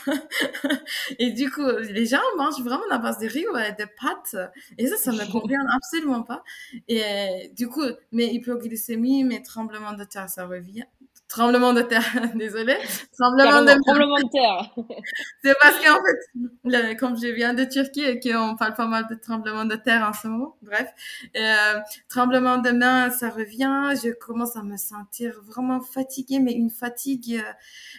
et 1.20 1.32
du 1.32 1.50
coup, 1.50 1.66
les 1.90 2.06
gens 2.06 2.20
mangent 2.38 2.62
vraiment 2.62 2.84
à 2.92 2.98
base 2.98 3.20
de 3.20 3.28
riz 3.28 3.46
ou 3.48 3.54
de 3.54 3.86
pâtes. 4.00 4.52
Et 4.78 4.88
ça, 4.88 4.98
ça 4.98 5.12
me 5.12 5.26
convient 5.32 5.66
absolument 5.74 6.24
pas. 6.24 6.44
Et 6.88 7.52
du 7.56 7.68
coup, 7.68 7.86
mes 8.12 8.32
hypoglycémies, 8.34 9.24
mes 9.24 9.42
tremblements 9.42 9.94
de 9.94 10.04
terre, 10.04 10.30
ça 10.30 10.46
revient. 10.46 10.86
Tremblement 11.30 11.74
de 11.74 11.84
terre, 11.84 12.02
désolé. 12.36 12.76
Tremblement 13.16 13.62
de, 13.62 13.80
tremblement 13.84 14.18
de 14.18 14.32
terre. 14.32 14.74
c'est 15.44 15.56
parce 15.62 15.78
qu'en 15.78 16.00
fait, 16.02 16.96
comme 16.96 17.16
je 17.22 17.28
viens 17.28 17.54
de 17.54 17.66
Turquie 17.66 18.02
et 18.02 18.20
qu'on 18.20 18.56
parle 18.56 18.74
pas 18.74 18.88
mal 18.88 19.06
de 19.08 19.14
tremblement 19.14 19.64
de 19.64 19.76
terre 19.76 20.10
en 20.10 20.12
ce 20.12 20.28
moment, 20.28 20.58
bref, 20.64 20.92
euh, 21.38 21.80
tremblement 22.08 22.58
de 22.58 22.72
main, 22.72 23.12
ça 23.12 23.30
revient. 23.30 23.94
Je 24.04 24.10
commence 24.10 24.56
à 24.56 24.64
me 24.64 24.76
sentir 24.76 25.40
vraiment 25.44 25.82
fatiguée, 25.82 26.40
mais 26.40 26.54
une 26.54 26.72
fatigue 26.72 27.40
euh, 27.46 27.54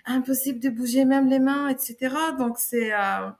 impossible 0.07 0.59
de 0.59 0.69
bouger 0.69 1.05
même 1.05 1.29
les 1.29 1.39
mains, 1.39 1.69
etc. 1.69 2.13
Donc 2.37 2.59
c'est 2.59 2.93
euh, 2.93 3.31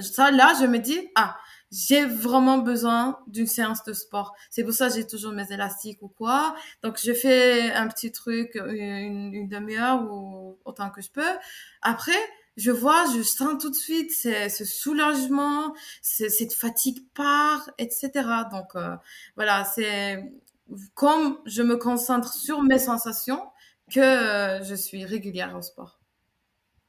ça. 0.00 0.30
Là, 0.30 0.52
je 0.60 0.66
me 0.66 0.78
dis 0.78 1.08
ah 1.14 1.34
j'ai 1.70 2.04
vraiment 2.04 2.58
besoin 2.58 3.18
d'une 3.26 3.46
séance 3.46 3.84
de 3.84 3.92
sport. 3.92 4.34
C'est 4.50 4.64
pour 4.64 4.72
ça 4.72 4.88
que 4.88 4.94
j'ai 4.94 5.06
toujours 5.06 5.32
mes 5.32 5.52
élastiques 5.52 6.02
ou 6.02 6.08
quoi. 6.08 6.54
Donc, 6.82 6.98
je 7.02 7.12
fais 7.12 7.72
un 7.72 7.88
petit 7.88 8.12
truc, 8.12 8.54
une, 8.54 9.34
une 9.34 9.48
demi-heure 9.48 10.02
ou 10.10 10.58
autant 10.64 10.90
que 10.90 11.02
je 11.02 11.10
peux. 11.10 11.36
Après, 11.82 12.18
je 12.58 12.72
vois, 12.72 13.04
je 13.14 13.22
sens 13.22 13.62
tout 13.62 13.70
de 13.70 13.76
suite 13.76 14.10
ce 14.12 14.64
soulagement, 14.64 15.74
cette 16.02 16.52
fatigue 16.52 17.06
part, 17.14 17.70
etc. 17.78 18.10
Donc, 18.50 18.74
euh, 18.74 18.96
voilà, 19.36 19.64
c'est 19.64 20.24
comme 20.94 21.38
je 21.46 21.62
me 21.62 21.76
concentre 21.76 22.32
sur 22.32 22.62
mes 22.62 22.80
sensations 22.80 23.42
que 23.90 24.00
euh, 24.00 24.62
je 24.64 24.74
suis 24.74 25.04
régulière 25.04 25.56
au 25.56 25.62
sport. 25.62 26.00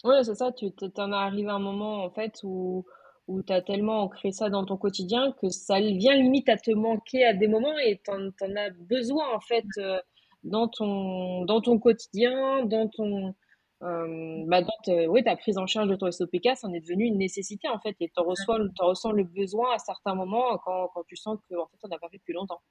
Oui, 0.04 0.16
c'est 0.24 0.36
ça. 0.36 0.52
Tu 0.52 0.72
t'en 0.72 1.12
as 1.12 1.20
arrivé 1.20 1.50
à 1.50 1.56
un 1.56 1.60
moment, 1.60 2.04
en 2.04 2.10
fait, 2.10 2.40
où 2.44 2.86
où 3.30 3.44
tu 3.44 3.54
as 3.54 3.62
tellement 3.62 4.02
ancré 4.02 4.32
ça 4.32 4.50
dans 4.50 4.66
ton 4.66 4.76
quotidien 4.76 5.32
que 5.40 5.50
ça 5.50 5.80
vient 5.80 6.16
limite 6.16 6.50
à 6.50 6.58
te 6.58 6.72
manquer 6.72 7.24
à 7.24 7.34
des 7.34 7.48
moments 7.48 7.78
et 7.78 8.02
tu 8.04 8.12
en, 8.12 8.56
as 8.56 8.70
besoin 8.72 9.36
en 9.36 9.40
fait 9.40 9.68
euh, 9.78 10.00
dans 10.44 10.68
ton 10.68 11.46
dans 11.46 11.62
ton 11.62 11.78
quotidien, 11.78 12.66
dans 12.66 12.90
ton 12.90 13.36
euh, 13.84 14.44
bah 14.48 14.62
dans 14.64 15.08
oui, 15.08 15.24
ta 15.24 15.36
prise 15.36 15.60
en 15.60 15.68
charge 15.68 15.88
de 15.90 15.96
ton 15.96 16.12
SOPK, 16.12 16.56
ça 16.56 16.68
en 16.68 16.74
est 16.74 16.82
devenu 16.82 17.06
une 17.06 17.20
nécessité 17.20 17.70
en 17.70 17.80
fait 17.80 17.96
et 18.00 18.08
tu 18.08 18.14
tu 18.16 18.84
ressens 18.84 19.12
le 19.12 19.24
besoin 19.24 19.76
à 19.76 19.78
certains 19.78 20.16
moments 20.16 20.58
quand, 20.66 20.90
quand 20.94 21.04
tu 21.08 21.16
sens 21.16 21.38
que 21.48 21.56
en 21.56 21.68
fait 21.68 21.78
on 21.84 21.88
n'a 21.88 22.00
pas 22.00 22.10
fait 22.10 22.18
depuis 22.18 22.34
longtemps. 22.34 22.62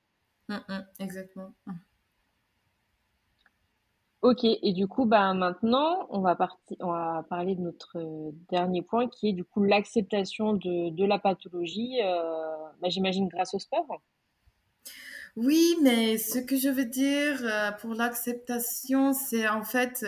Mmh, 0.48 0.56
mmh, 0.68 0.86
exactement. 0.98 1.52
Ok, 4.20 4.42
et 4.42 4.72
du 4.72 4.88
coup, 4.88 5.06
bah, 5.06 5.32
maintenant, 5.32 6.08
on 6.10 6.20
va 6.20 6.34
partir, 6.34 6.76
on 6.80 6.90
va 6.90 7.24
parler 7.30 7.54
de 7.54 7.60
notre 7.60 7.98
euh, 7.98 8.32
dernier 8.50 8.82
point 8.82 9.08
qui 9.08 9.28
est 9.28 9.32
du 9.32 9.44
coup 9.44 9.62
l'acceptation 9.62 10.54
de, 10.54 10.90
de 10.90 11.04
la 11.04 11.20
pathologie, 11.20 12.00
euh, 12.02 12.56
bah, 12.82 12.88
j'imagine 12.88 13.28
grâce 13.28 13.54
au 13.54 13.60
sport. 13.60 13.86
Oui, 15.36 15.76
mais 15.82 16.18
ce 16.18 16.40
que 16.40 16.56
je 16.56 16.68
veux 16.68 16.84
dire 16.84 17.38
euh, 17.44 17.70
pour 17.80 17.94
l'acceptation, 17.94 19.12
c'est 19.12 19.46
en 19.46 19.62
fait 19.62 20.04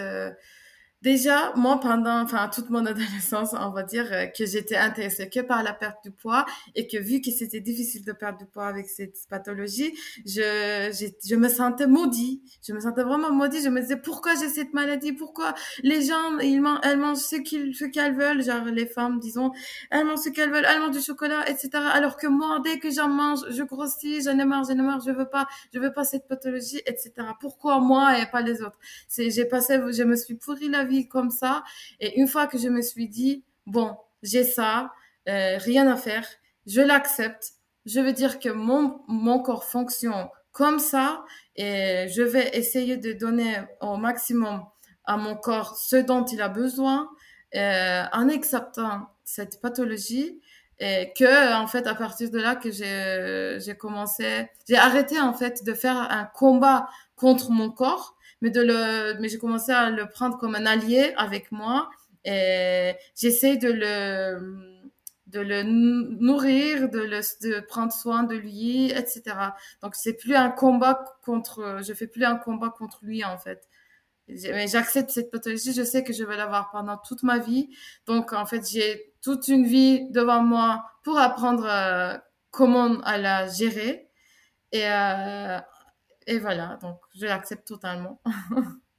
Déjà, 1.02 1.54
moi, 1.56 1.80
pendant, 1.80 2.20
enfin, 2.20 2.50
toute 2.52 2.68
mon 2.68 2.84
adolescence, 2.86 3.54
on 3.58 3.70
va 3.70 3.82
dire 3.82 4.06
euh, 4.12 4.26
que 4.26 4.44
j'étais 4.44 4.76
intéressée 4.76 5.30
que 5.30 5.40
par 5.40 5.62
la 5.62 5.72
perte 5.72 6.04
du 6.04 6.10
poids 6.10 6.44
et 6.74 6.86
que 6.86 6.98
vu 6.98 7.22
que 7.22 7.30
c'était 7.30 7.60
difficile 7.60 8.04
de 8.04 8.12
perdre 8.12 8.38
du 8.38 8.44
poids 8.44 8.66
avec 8.66 8.86
cette 8.86 9.16
pathologie, 9.30 9.94
je, 10.26 10.90
je 11.26 11.34
me 11.36 11.48
sentais 11.48 11.86
maudit. 11.86 12.42
Je 12.62 12.74
me 12.74 12.80
sentais 12.80 13.02
vraiment 13.02 13.32
maudit. 13.32 13.62
Je 13.62 13.70
me 13.70 13.80
disais, 13.80 13.96
pourquoi 13.96 14.34
j'ai 14.34 14.48
cette 14.48 14.74
maladie? 14.74 15.12
Pourquoi 15.12 15.54
les 15.82 16.02
gens, 16.02 16.38
ils 16.42 16.60
mangent, 16.60 16.80
elles 16.82 16.98
mangent 16.98 17.16
ce 17.16 17.84
qu'elles 17.86 18.14
veulent, 18.14 18.42
genre 18.42 18.64
les 18.66 18.86
femmes, 18.86 19.20
disons, 19.20 19.52
elles 19.90 20.04
mangent 20.04 20.20
ce 20.20 20.28
qu'elles 20.28 20.50
veulent, 20.50 20.66
elles 20.68 20.80
mangent 20.80 20.96
du 20.96 21.02
chocolat, 21.02 21.48
etc. 21.48 21.70
Alors 21.94 22.18
que 22.18 22.26
moi, 22.26 22.60
dès 22.62 22.78
que 22.78 22.90
j'en 22.90 23.08
mange, 23.08 23.40
je 23.48 23.62
grossis, 23.62 24.22
j'en 24.22 24.38
ai 24.38 24.44
marre, 24.44 24.64
j'en 24.64 24.74
ai 24.74 24.82
marre, 24.82 25.00
je 25.00 25.12
veux 25.12 25.28
pas, 25.28 25.46
je 25.72 25.78
veux 25.78 25.94
pas 25.94 26.04
cette 26.04 26.28
pathologie, 26.28 26.82
etc. 26.84 27.12
Pourquoi 27.40 27.80
moi 27.80 28.18
et 28.18 28.26
pas 28.26 28.42
les 28.42 28.60
autres? 28.60 28.78
C'est, 29.08 29.30
j'ai 29.30 29.46
passé, 29.46 29.80
je 29.92 30.02
me 30.02 30.16
suis 30.16 30.34
pourri 30.34 30.68
la 30.68 30.84
vie 30.84 30.89
comme 31.08 31.30
ça. 31.30 31.62
Et 32.00 32.18
une 32.20 32.28
fois 32.28 32.46
que 32.46 32.58
je 32.58 32.68
me 32.68 32.82
suis 32.82 33.08
dit, 33.08 33.44
bon, 33.66 33.96
j'ai 34.22 34.44
ça, 34.44 34.92
euh, 35.28 35.58
rien 35.58 35.86
à 35.88 35.96
faire, 35.96 36.26
je 36.66 36.80
l'accepte. 36.80 37.52
Je 37.86 38.00
veux 38.00 38.12
dire 38.12 38.38
que 38.38 38.48
mon, 38.48 39.00
mon 39.08 39.40
corps 39.40 39.64
fonctionne 39.64 40.28
comme 40.52 40.78
ça 40.78 41.24
et 41.56 42.06
je 42.08 42.22
vais 42.22 42.50
essayer 42.56 42.96
de 42.96 43.12
donner 43.12 43.56
au 43.80 43.96
maximum 43.96 44.64
à 45.04 45.16
mon 45.16 45.36
corps 45.36 45.76
ce 45.76 45.96
dont 45.96 46.24
il 46.24 46.42
a 46.42 46.48
besoin 46.48 47.08
euh, 47.54 48.04
en 48.12 48.28
acceptant 48.28 49.08
cette 49.24 49.60
pathologie 49.60 50.40
et 50.78 51.12
que 51.16 51.54
en 51.54 51.66
fait 51.66 51.86
à 51.86 51.94
partir 51.94 52.30
de 52.30 52.38
là 52.38 52.56
que 52.56 52.70
j'ai 52.70 53.58
j'ai 53.60 53.76
commencé 53.76 54.48
j'ai 54.68 54.76
arrêté 54.76 55.20
en 55.20 55.34
fait 55.34 55.64
de 55.64 55.74
faire 55.74 55.96
un 55.96 56.24
combat 56.24 56.88
contre 57.16 57.50
mon 57.50 57.70
corps 57.70 58.16
mais 58.40 58.50
de 58.50 58.60
le, 58.60 59.18
mais 59.20 59.28
j'ai 59.28 59.38
commencé 59.38 59.72
à 59.72 59.90
le 59.90 60.08
prendre 60.08 60.38
comme 60.38 60.54
un 60.54 60.66
allié 60.66 61.12
avec 61.16 61.52
moi 61.52 61.90
et 62.24 62.92
j'essaie 63.16 63.56
de 63.56 63.70
le, 63.70 64.80
de 65.26 65.40
le 65.40 65.62
nourrir, 65.62 66.88
de 66.90 67.00
le, 67.00 67.20
de 67.42 67.60
prendre 67.60 67.92
soin 67.92 68.24
de 68.24 68.34
lui, 68.36 68.90
etc. 68.90 69.22
Donc 69.82 69.94
c'est 69.94 70.14
plus 70.14 70.34
un 70.34 70.50
combat 70.50 71.04
contre, 71.24 71.80
je 71.86 71.92
fais 71.94 72.06
plus 72.06 72.24
un 72.24 72.36
combat 72.36 72.70
contre 72.70 73.00
lui 73.02 73.24
en 73.24 73.38
fait. 73.38 73.66
Mais 74.28 74.68
j'accepte 74.68 75.10
cette 75.10 75.30
pathologie, 75.30 75.72
je 75.72 75.82
sais 75.82 76.04
que 76.04 76.12
je 76.12 76.24
vais 76.24 76.36
l'avoir 76.36 76.70
pendant 76.70 76.96
toute 76.98 77.22
ma 77.22 77.38
vie. 77.38 77.68
Donc 78.06 78.32
en 78.32 78.46
fait, 78.46 78.68
j'ai 78.68 79.12
toute 79.22 79.48
une 79.48 79.66
vie 79.66 80.08
devant 80.10 80.42
moi 80.42 80.84
pour 81.02 81.18
apprendre 81.18 81.66
euh, 81.66 82.16
comment 82.50 83.00
à 83.00 83.18
la 83.18 83.48
gérer. 83.48 84.08
Et, 84.72 84.86
euh, 84.86 85.58
et 86.26 86.38
voilà, 86.38 86.78
donc 86.82 86.98
je 87.14 87.26
l'accepte 87.26 87.66
totalement. 87.66 88.20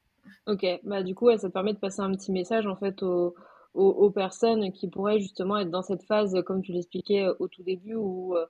Ok, 0.47 0.65
bah 0.83 1.03
du 1.03 1.13
coup, 1.13 1.27
ouais, 1.27 1.37
ça 1.37 1.49
permet 1.49 1.73
de 1.73 1.79
passer 1.79 2.01
un 2.01 2.11
petit 2.11 2.31
message 2.31 2.65
en 2.65 2.75
fait 2.75 3.03
aux, 3.03 3.35
aux, 3.73 4.09
personnes 4.09 4.71
qui 4.71 4.89
pourraient 4.89 5.19
justement 5.19 5.57
être 5.57 5.69
dans 5.69 5.83
cette 5.83 6.03
phase, 6.03 6.35
comme 6.45 6.61
tu 6.63 6.71
l'expliquais 6.71 7.23
euh, 7.23 7.35
au 7.39 7.47
tout 7.47 7.63
début, 7.63 7.95
où, 7.95 8.35
euh, 8.35 8.45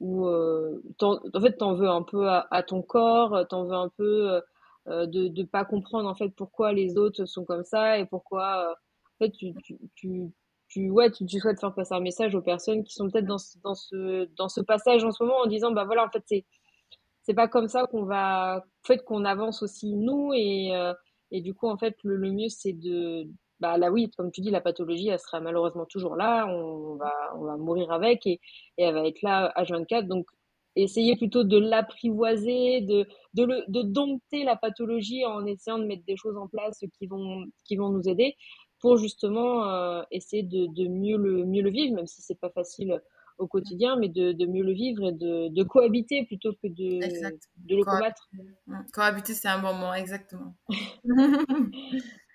où 0.00 0.26
euh, 0.26 0.80
en 1.02 1.40
fait, 1.40 1.56
t'en 1.58 1.74
veux 1.74 1.88
un 1.88 2.02
peu 2.02 2.28
à, 2.28 2.62
ton 2.62 2.82
corps, 2.82 3.46
t'en 3.48 3.64
veux 3.64 3.74
un 3.74 3.88
peu 3.88 4.40
de 4.86 5.28
de 5.28 5.42
pas 5.42 5.64
comprendre 5.64 6.08
en 6.08 6.14
fait 6.14 6.28
pourquoi 6.28 6.72
les 6.72 6.96
autres 6.96 7.24
sont 7.24 7.44
comme 7.44 7.64
ça 7.64 7.98
et 7.98 8.06
pourquoi 8.06 8.72
en 8.72 9.24
fait 9.24 9.32
tu 9.32 9.52
tu 9.64 9.76
tu 9.96 10.32
tu 10.68 10.90
ouais 10.90 11.10
tu, 11.10 11.26
tu 11.26 11.40
souhaites 11.40 11.58
faire 11.60 11.74
passer 11.74 11.94
un 11.94 12.00
message 12.00 12.36
aux 12.36 12.40
personnes 12.42 12.84
qui 12.84 12.94
sont 12.94 13.10
peut-être 13.10 13.26
dans 13.26 13.38
dans 13.64 13.74
ce 13.74 14.28
dans 14.36 14.48
ce 14.48 14.60
passage 14.60 15.02
en 15.04 15.10
ce 15.10 15.24
moment 15.24 15.38
en 15.38 15.46
disant 15.46 15.72
bah 15.72 15.84
voilà 15.84 16.04
en 16.04 16.10
fait 16.10 16.22
c'est 16.26 16.44
c'est 17.26 17.34
pas 17.34 17.48
comme 17.48 17.68
ça 17.68 17.86
qu'on 17.88 18.04
va, 18.04 18.58
en 18.58 18.86
fait, 18.86 19.04
qu'on 19.04 19.24
avance 19.24 19.62
aussi 19.62 19.94
nous 19.96 20.32
et 20.32 20.74
euh, 20.74 20.94
du 21.32 21.54
coup 21.54 21.68
en 21.68 21.76
fait 21.76 21.96
le, 22.04 22.18
mieux 22.18 22.48
c'est 22.48 22.72
de 22.72 23.28
bah 23.58 23.78
là 23.78 23.90
oui 23.90 24.10
comme 24.16 24.30
tu 24.30 24.40
dis 24.40 24.50
la 24.50 24.60
pathologie 24.60 25.08
elle 25.08 25.18
sera 25.18 25.40
malheureusement 25.40 25.86
toujours 25.86 26.14
là 26.14 26.46
on 26.46 26.94
va 26.94 27.12
on 27.36 27.44
va 27.44 27.56
mourir 27.56 27.90
avec 27.90 28.26
et, 28.26 28.40
elle 28.76 28.94
va 28.94 29.06
être 29.08 29.22
là 29.22 29.52
H24 29.56 30.06
donc 30.06 30.26
essayer 30.76 31.16
plutôt 31.16 31.42
de 31.42 31.58
l'apprivoiser 31.58 32.82
de 32.82 33.06
de 33.34 33.44
le 33.44 33.64
de 33.68 33.82
dompter 33.82 34.44
la 34.44 34.54
pathologie 34.56 35.24
en 35.26 35.44
essayant 35.46 35.78
de 35.78 35.84
mettre 35.84 36.04
des 36.04 36.16
choses 36.16 36.36
en 36.36 36.46
place 36.46 36.84
qui 36.96 37.06
vont 37.08 37.44
qui 37.64 37.76
vont 37.76 37.88
nous 37.88 38.08
aider 38.08 38.36
pour 38.80 38.98
justement 38.98 39.68
euh, 39.68 40.02
essayer 40.12 40.44
de, 40.44 40.66
de 40.66 40.86
mieux 40.88 41.16
le 41.16 41.44
mieux 41.44 41.62
le 41.62 41.70
vivre 41.70 41.94
même 41.96 42.06
si 42.06 42.22
c'est 42.22 42.38
pas 42.38 42.50
facile 42.50 43.00
au 43.38 43.46
quotidien, 43.46 43.96
mais 43.96 44.08
de, 44.08 44.32
de 44.32 44.46
mieux 44.46 44.64
le 44.64 44.72
vivre 44.72 45.08
et 45.08 45.12
de, 45.12 45.48
de 45.48 45.62
cohabiter 45.62 46.24
plutôt 46.26 46.52
que 46.52 46.68
de, 46.68 47.00
le 47.68 47.84
combattre. 47.84 48.28
Cohabiter, 48.32 48.56
Mm. 48.66 48.78
Cohabiter, 48.92 49.34
c'est 49.34 49.48
un 49.48 49.60
bon 49.60 49.74
mot, 49.74 49.92
exactement. 49.92 50.54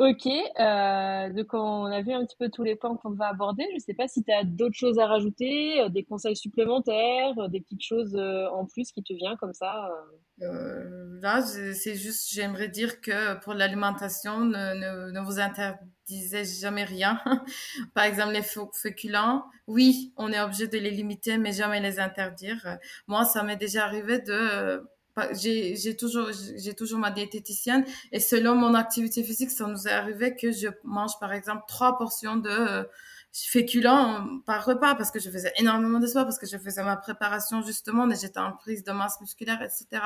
Ok, 0.00 0.26
euh, 0.26 1.30
donc 1.34 1.52
on 1.52 1.84
a 1.84 2.00
vu 2.00 2.12
un 2.14 2.24
petit 2.24 2.36
peu 2.38 2.48
tous 2.48 2.62
les 2.62 2.74
points 2.74 2.96
qu'on 2.96 3.10
va 3.10 3.28
aborder. 3.28 3.66
Je 3.74 3.80
sais 3.80 3.92
pas 3.92 4.08
si 4.08 4.24
tu 4.24 4.32
as 4.32 4.44
d'autres 4.44 4.74
choses 4.74 4.98
à 4.98 5.06
rajouter, 5.06 5.78
euh, 5.82 5.88
des 5.90 6.04
conseils 6.04 6.36
supplémentaires, 6.36 7.38
euh, 7.38 7.48
des 7.48 7.60
petites 7.60 7.82
choses 7.84 8.16
en 8.16 8.64
plus 8.64 8.92
qui 8.92 9.02
te 9.02 9.12
viennent 9.12 9.36
comme 9.36 9.52
ça. 9.52 9.90
là, 10.38 11.42
c'est 11.42 11.96
juste, 11.96 12.32
j'aimerais 12.32 12.68
dire 12.68 13.00
que 13.02 13.38
pour 13.40 13.52
l'alimentation, 13.52 14.40
ne, 14.40 14.74
ne, 14.74 15.10
ne 15.10 15.20
vous 15.20 15.38
interdisez 15.38 16.44
jamais 16.46 16.84
rien. 16.84 17.20
Par 17.94 18.04
exemple, 18.04 18.32
les 18.32 18.42
fé- 18.42 18.60
féculents, 18.72 19.44
oui, 19.66 20.14
on 20.16 20.32
est 20.32 20.40
obligé 20.40 20.66
de 20.66 20.78
les 20.78 20.90
limiter, 20.90 21.36
mais 21.36 21.52
jamais 21.52 21.80
les 21.80 22.00
interdire. 22.00 22.78
Moi, 23.06 23.26
ça 23.26 23.42
m'est 23.42 23.56
déjà 23.58 23.84
arrivé 23.84 24.18
de, 24.20 24.82
j'ai, 25.32 25.96
toujours, 25.96 26.30
j'ai 26.56 26.74
toujours 26.74 26.98
ma 26.98 27.10
diététicienne 27.10 27.84
et 28.12 28.20
selon 28.20 28.54
mon 28.54 28.74
activité 28.74 29.22
physique, 29.22 29.50
ça 29.50 29.66
nous 29.66 29.86
est 29.86 29.92
arrivé 29.92 30.34
que 30.36 30.52
je 30.52 30.68
mange, 30.84 31.18
par 31.20 31.32
exemple, 31.32 31.64
trois 31.68 31.98
portions 31.98 32.36
de 32.36 32.50
euh, 32.50 32.84
féculents 33.32 34.40
par 34.46 34.64
repas 34.64 34.94
parce 34.94 35.10
que 35.10 35.20
je 35.20 35.30
faisais 35.30 35.52
énormément 35.58 36.00
de 36.00 36.06
sport, 36.06 36.24
parce 36.24 36.38
que 36.38 36.46
je 36.46 36.58
faisais 36.58 36.82
ma 36.82 36.96
préparation 36.96 37.62
justement, 37.62 38.06
mais 38.06 38.16
j'étais 38.16 38.40
en 38.40 38.52
prise 38.52 38.84
de 38.84 38.92
masse 38.92 39.20
musculaire, 39.20 39.62
etc. 39.62 40.02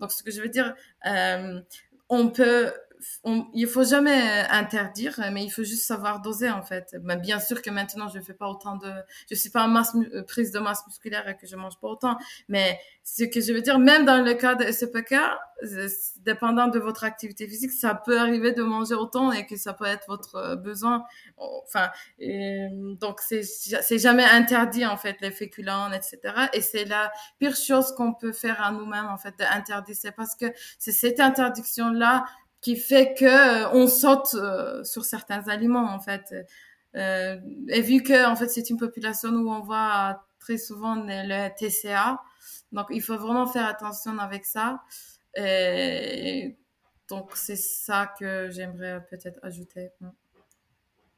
Donc, 0.00 0.12
ce 0.12 0.22
que 0.22 0.30
je 0.30 0.40
veux 0.40 0.48
dire, 0.48 0.74
euh, 1.06 1.60
on 2.08 2.28
peut, 2.28 2.72
on, 3.24 3.46
il 3.54 3.66
faut 3.66 3.84
jamais 3.84 4.46
interdire, 4.50 5.18
mais 5.32 5.44
il 5.44 5.50
faut 5.50 5.64
juste 5.64 5.84
savoir 5.84 6.20
doser 6.20 6.50
en 6.50 6.62
fait. 6.62 6.96
Mais 7.02 7.16
bien 7.16 7.40
sûr 7.40 7.62
que 7.62 7.70
maintenant 7.70 8.08
je 8.08 8.20
fais 8.20 8.34
pas 8.34 8.48
autant 8.48 8.76
de, 8.76 8.90
je 9.30 9.34
suis 9.34 9.50
pas 9.50 9.64
en 9.64 9.68
masse, 9.68 9.94
euh, 9.94 10.22
prise 10.22 10.52
de 10.52 10.58
masse 10.58 10.86
musculaire 10.86 11.28
et 11.28 11.36
que 11.36 11.46
je 11.46 11.56
mange 11.56 11.78
pas 11.80 11.88
autant. 11.88 12.16
Mais 12.48 12.78
ce 13.04 13.24
que 13.24 13.40
je 13.40 13.52
veux 13.52 13.62
dire, 13.62 13.78
même 13.78 14.04
dans 14.04 14.22
le 14.22 14.34
cas 14.34 14.54
de 14.54 14.64
SPK, 14.70 15.14
euh, 15.64 15.88
dépendant 16.24 16.68
de 16.68 16.78
votre 16.78 17.04
activité 17.04 17.48
physique, 17.48 17.72
ça 17.72 17.94
peut 17.94 18.18
arriver 18.18 18.52
de 18.52 18.62
manger 18.62 18.94
autant 18.94 19.32
et 19.32 19.46
que 19.46 19.56
ça 19.56 19.72
peut 19.72 19.86
être 19.86 20.06
votre 20.08 20.36
euh, 20.36 20.56
besoin. 20.56 21.04
Enfin, 21.36 21.90
donc 23.00 23.20
c'est 23.20 23.42
c'est 23.42 23.98
jamais 23.98 24.24
interdit 24.24 24.84
en 24.86 24.96
fait 24.96 25.16
les 25.20 25.30
féculents, 25.30 25.92
etc. 25.92 26.18
Et 26.52 26.60
c'est 26.60 26.84
la 26.84 27.12
pire 27.38 27.56
chose 27.56 27.92
qu'on 27.92 28.12
peut 28.12 28.32
faire 28.32 28.62
à 28.62 28.72
nous-mêmes 28.72 29.06
en 29.06 29.18
fait 29.18 29.34
d'interdire. 29.38 29.96
C'est 29.98 30.12
parce 30.12 30.34
que 30.34 30.46
c'est 30.78 30.92
cette 30.92 31.20
interdiction 31.20 31.90
là 31.90 32.24
qui 32.60 32.76
fait 32.76 33.14
que 33.14 33.24
euh, 33.24 33.70
on 33.72 33.86
saute 33.86 34.34
euh, 34.34 34.82
sur 34.84 35.04
certains 35.04 35.46
aliments 35.48 35.92
en 35.92 36.00
fait. 36.00 36.34
Euh, 36.96 37.38
et 37.68 37.82
vu 37.82 38.02
que 38.02 38.26
en 38.26 38.34
fait 38.34 38.48
c'est 38.48 38.70
une 38.70 38.78
population 38.78 39.30
où 39.30 39.50
on 39.50 39.60
voit 39.60 40.24
très 40.40 40.58
souvent 40.58 40.94
le 40.96 41.48
TCA, 41.56 42.20
donc 42.72 42.86
il 42.90 43.02
faut 43.02 43.16
vraiment 43.16 43.46
faire 43.46 43.66
attention 43.66 44.18
avec 44.18 44.44
ça. 44.44 44.80
Et 45.36 46.56
donc 47.08 47.32
c'est 47.36 47.56
ça 47.56 48.12
que 48.18 48.50
j'aimerais 48.50 49.04
peut-être 49.10 49.38
ajouter. 49.42 49.90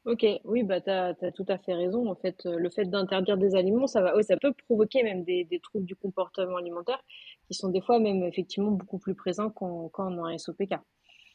Ok, 0.05 0.25
oui, 0.45 0.63
bah 0.63 0.81
t'as, 0.81 1.13
t'as 1.13 1.31
tout 1.31 1.45
à 1.47 1.59
fait 1.59 1.75
raison. 1.75 2.09
En 2.09 2.15
fait, 2.15 2.45
le 2.45 2.69
fait 2.71 2.85
d'interdire 2.85 3.37
des 3.37 3.55
aliments, 3.55 3.85
ça 3.85 4.01
va, 4.01 4.21
ça 4.23 4.35
peut 4.35 4.51
provoquer 4.67 5.03
même 5.03 5.23
des, 5.23 5.47
troubles 5.61 5.85
du 5.85 5.95
comportement 5.95 6.57
alimentaire 6.57 7.03
qui 7.47 7.53
sont 7.53 7.69
des 7.69 7.81
fois 7.81 7.99
même 7.99 8.23
effectivement 8.23 8.71
beaucoup 8.71 8.97
plus 8.97 9.13
présents 9.13 9.53
a 9.59 10.03
un 10.03 10.37
SOPK. 10.37 10.73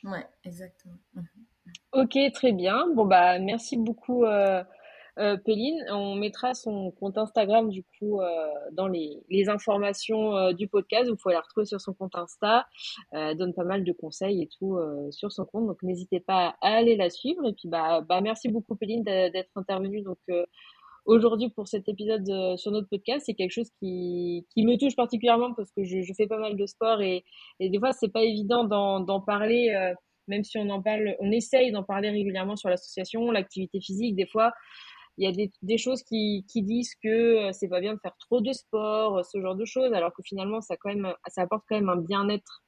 Ouais, 0.06 0.26
exactement. 0.44 0.94
Ok, 1.92 2.16
très 2.32 2.52
bien. 2.52 2.86
Bon 2.94 3.04
bah 3.04 3.38
merci 3.38 3.76
beaucoup 3.76 4.24
euh, 4.24 4.62
euh, 5.18 5.36
Péline. 5.36 5.82
On 5.90 6.14
mettra 6.14 6.54
son 6.54 6.92
compte 6.92 7.18
Instagram 7.18 7.70
du 7.70 7.82
coup 7.98 8.20
euh, 8.20 8.28
dans 8.72 8.86
les, 8.86 9.48
informations 9.48 10.36
euh, 10.36 10.52
du 10.52 10.68
podcast. 10.68 11.08
Vous 11.08 11.16
pouvez 11.16 11.34
la 11.34 11.40
retrouver 11.40 11.66
sur 11.66 11.80
son 11.80 11.92
compte 11.94 12.14
Insta. 12.14 12.66
Elle 13.12 13.36
donne 13.36 13.54
pas 13.54 13.64
mal 13.64 13.82
de 13.82 13.92
conseils 13.92 14.42
et 14.42 14.48
tout 14.58 14.78
sur 15.10 15.32
son 15.32 15.44
compte, 15.44 15.66
donc 15.66 15.82
n'hésitez 15.82 16.20
pas 16.20 16.56
à 16.60 16.76
aller 16.76 16.96
la 16.96 17.10
suivre. 17.10 17.46
Et 17.46 17.52
puis 17.52 17.68
bah 17.68 18.02
bah 18.02 18.20
merci 18.20 18.48
beaucoup 18.48 18.76
Péline 18.76 19.02
d'être 19.02 19.56
intervenue 19.56 20.02
donc 20.02 20.18
aujourd'hui 21.06 21.50
pour 21.50 21.68
cet 21.68 21.88
épisode 21.88 22.26
sur 22.56 22.70
notre 22.70 22.88
podcast. 22.88 23.24
C'est 23.26 23.34
quelque 23.34 23.52
chose 23.52 23.70
qui, 23.80 24.46
qui 24.52 24.64
me 24.64 24.76
touche 24.76 24.96
particulièrement 24.96 25.54
parce 25.54 25.70
que 25.72 25.84
je, 25.84 26.02
je 26.02 26.12
fais 26.14 26.26
pas 26.26 26.38
mal 26.38 26.56
de 26.56 26.66
sport 26.66 27.00
et, 27.00 27.24
et 27.60 27.70
des 27.70 27.78
fois 27.78 27.92
c'est 27.92 28.12
pas 28.12 28.22
évident 28.22 28.64
d'en 28.64 29.20
parler, 29.20 29.72
même 30.28 30.44
si 30.44 30.58
on 30.58 30.68
en 30.70 30.82
parle, 30.82 31.16
on 31.20 31.30
essaye 31.30 31.72
d'en 31.72 31.84
parler 31.84 32.10
régulièrement 32.10 32.56
sur 32.56 32.68
l'association, 32.68 33.30
l'activité 33.30 33.80
physique. 33.80 34.16
Des 34.16 34.26
fois, 34.26 34.52
il 35.18 35.24
y 35.24 35.28
a 35.28 35.32
des, 35.32 35.50
des 35.62 35.78
choses 35.78 36.02
qui, 36.02 36.44
qui 36.50 36.62
disent 36.62 36.94
que 37.02 37.50
c'est 37.52 37.68
pas 37.68 37.80
bien 37.80 37.94
de 37.94 38.00
faire 38.00 38.16
trop 38.18 38.40
de 38.40 38.52
sport, 38.52 39.24
ce 39.24 39.40
genre 39.40 39.56
de 39.56 39.64
choses, 39.64 39.92
alors 39.92 40.12
que 40.12 40.22
finalement 40.22 40.60
ça 40.60 40.76
quand 40.76 40.90
même, 40.90 41.12
ça 41.28 41.42
apporte 41.42 41.64
quand 41.68 41.76
même 41.76 41.88
un 41.88 41.96
bien-être 41.96 42.62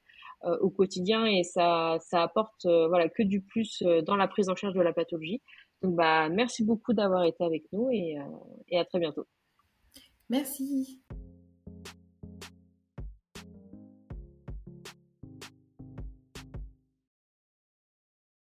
euh, 0.45 0.57
au 0.61 0.69
quotidien 0.69 1.25
et 1.25 1.43
ça, 1.43 1.97
ça 1.99 2.23
apporte 2.23 2.65
euh, 2.65 2.87
voilà 2.87 3.09
que 3.09 3.23
du 3.23 3.41
plus 3.41 3.83
euh, 3.85 4.01
dans 4.01 4.15
la 4.15 4.25
prise 4.27 4.47
en 4.47 4.55
charge 4.55 4.73
de 4.73 4.81
la 4.81 4.93
pathologie. 4.93 5.41
Donc 5.81 5.95
bah 5.95 6.29
merci 6.29 6.63
beaucoup 6.63 6.93
d'avoir 6.93 7.23
été 7.23 7.43
avec 7.43 7.63
nous 7.71 7.89
et, 7.89 8.17
et 8.67 8.77
à 8.77 8.85
très 8.85 8.99
bientôt. 8.99 9.25
Merci. 10.29 11.01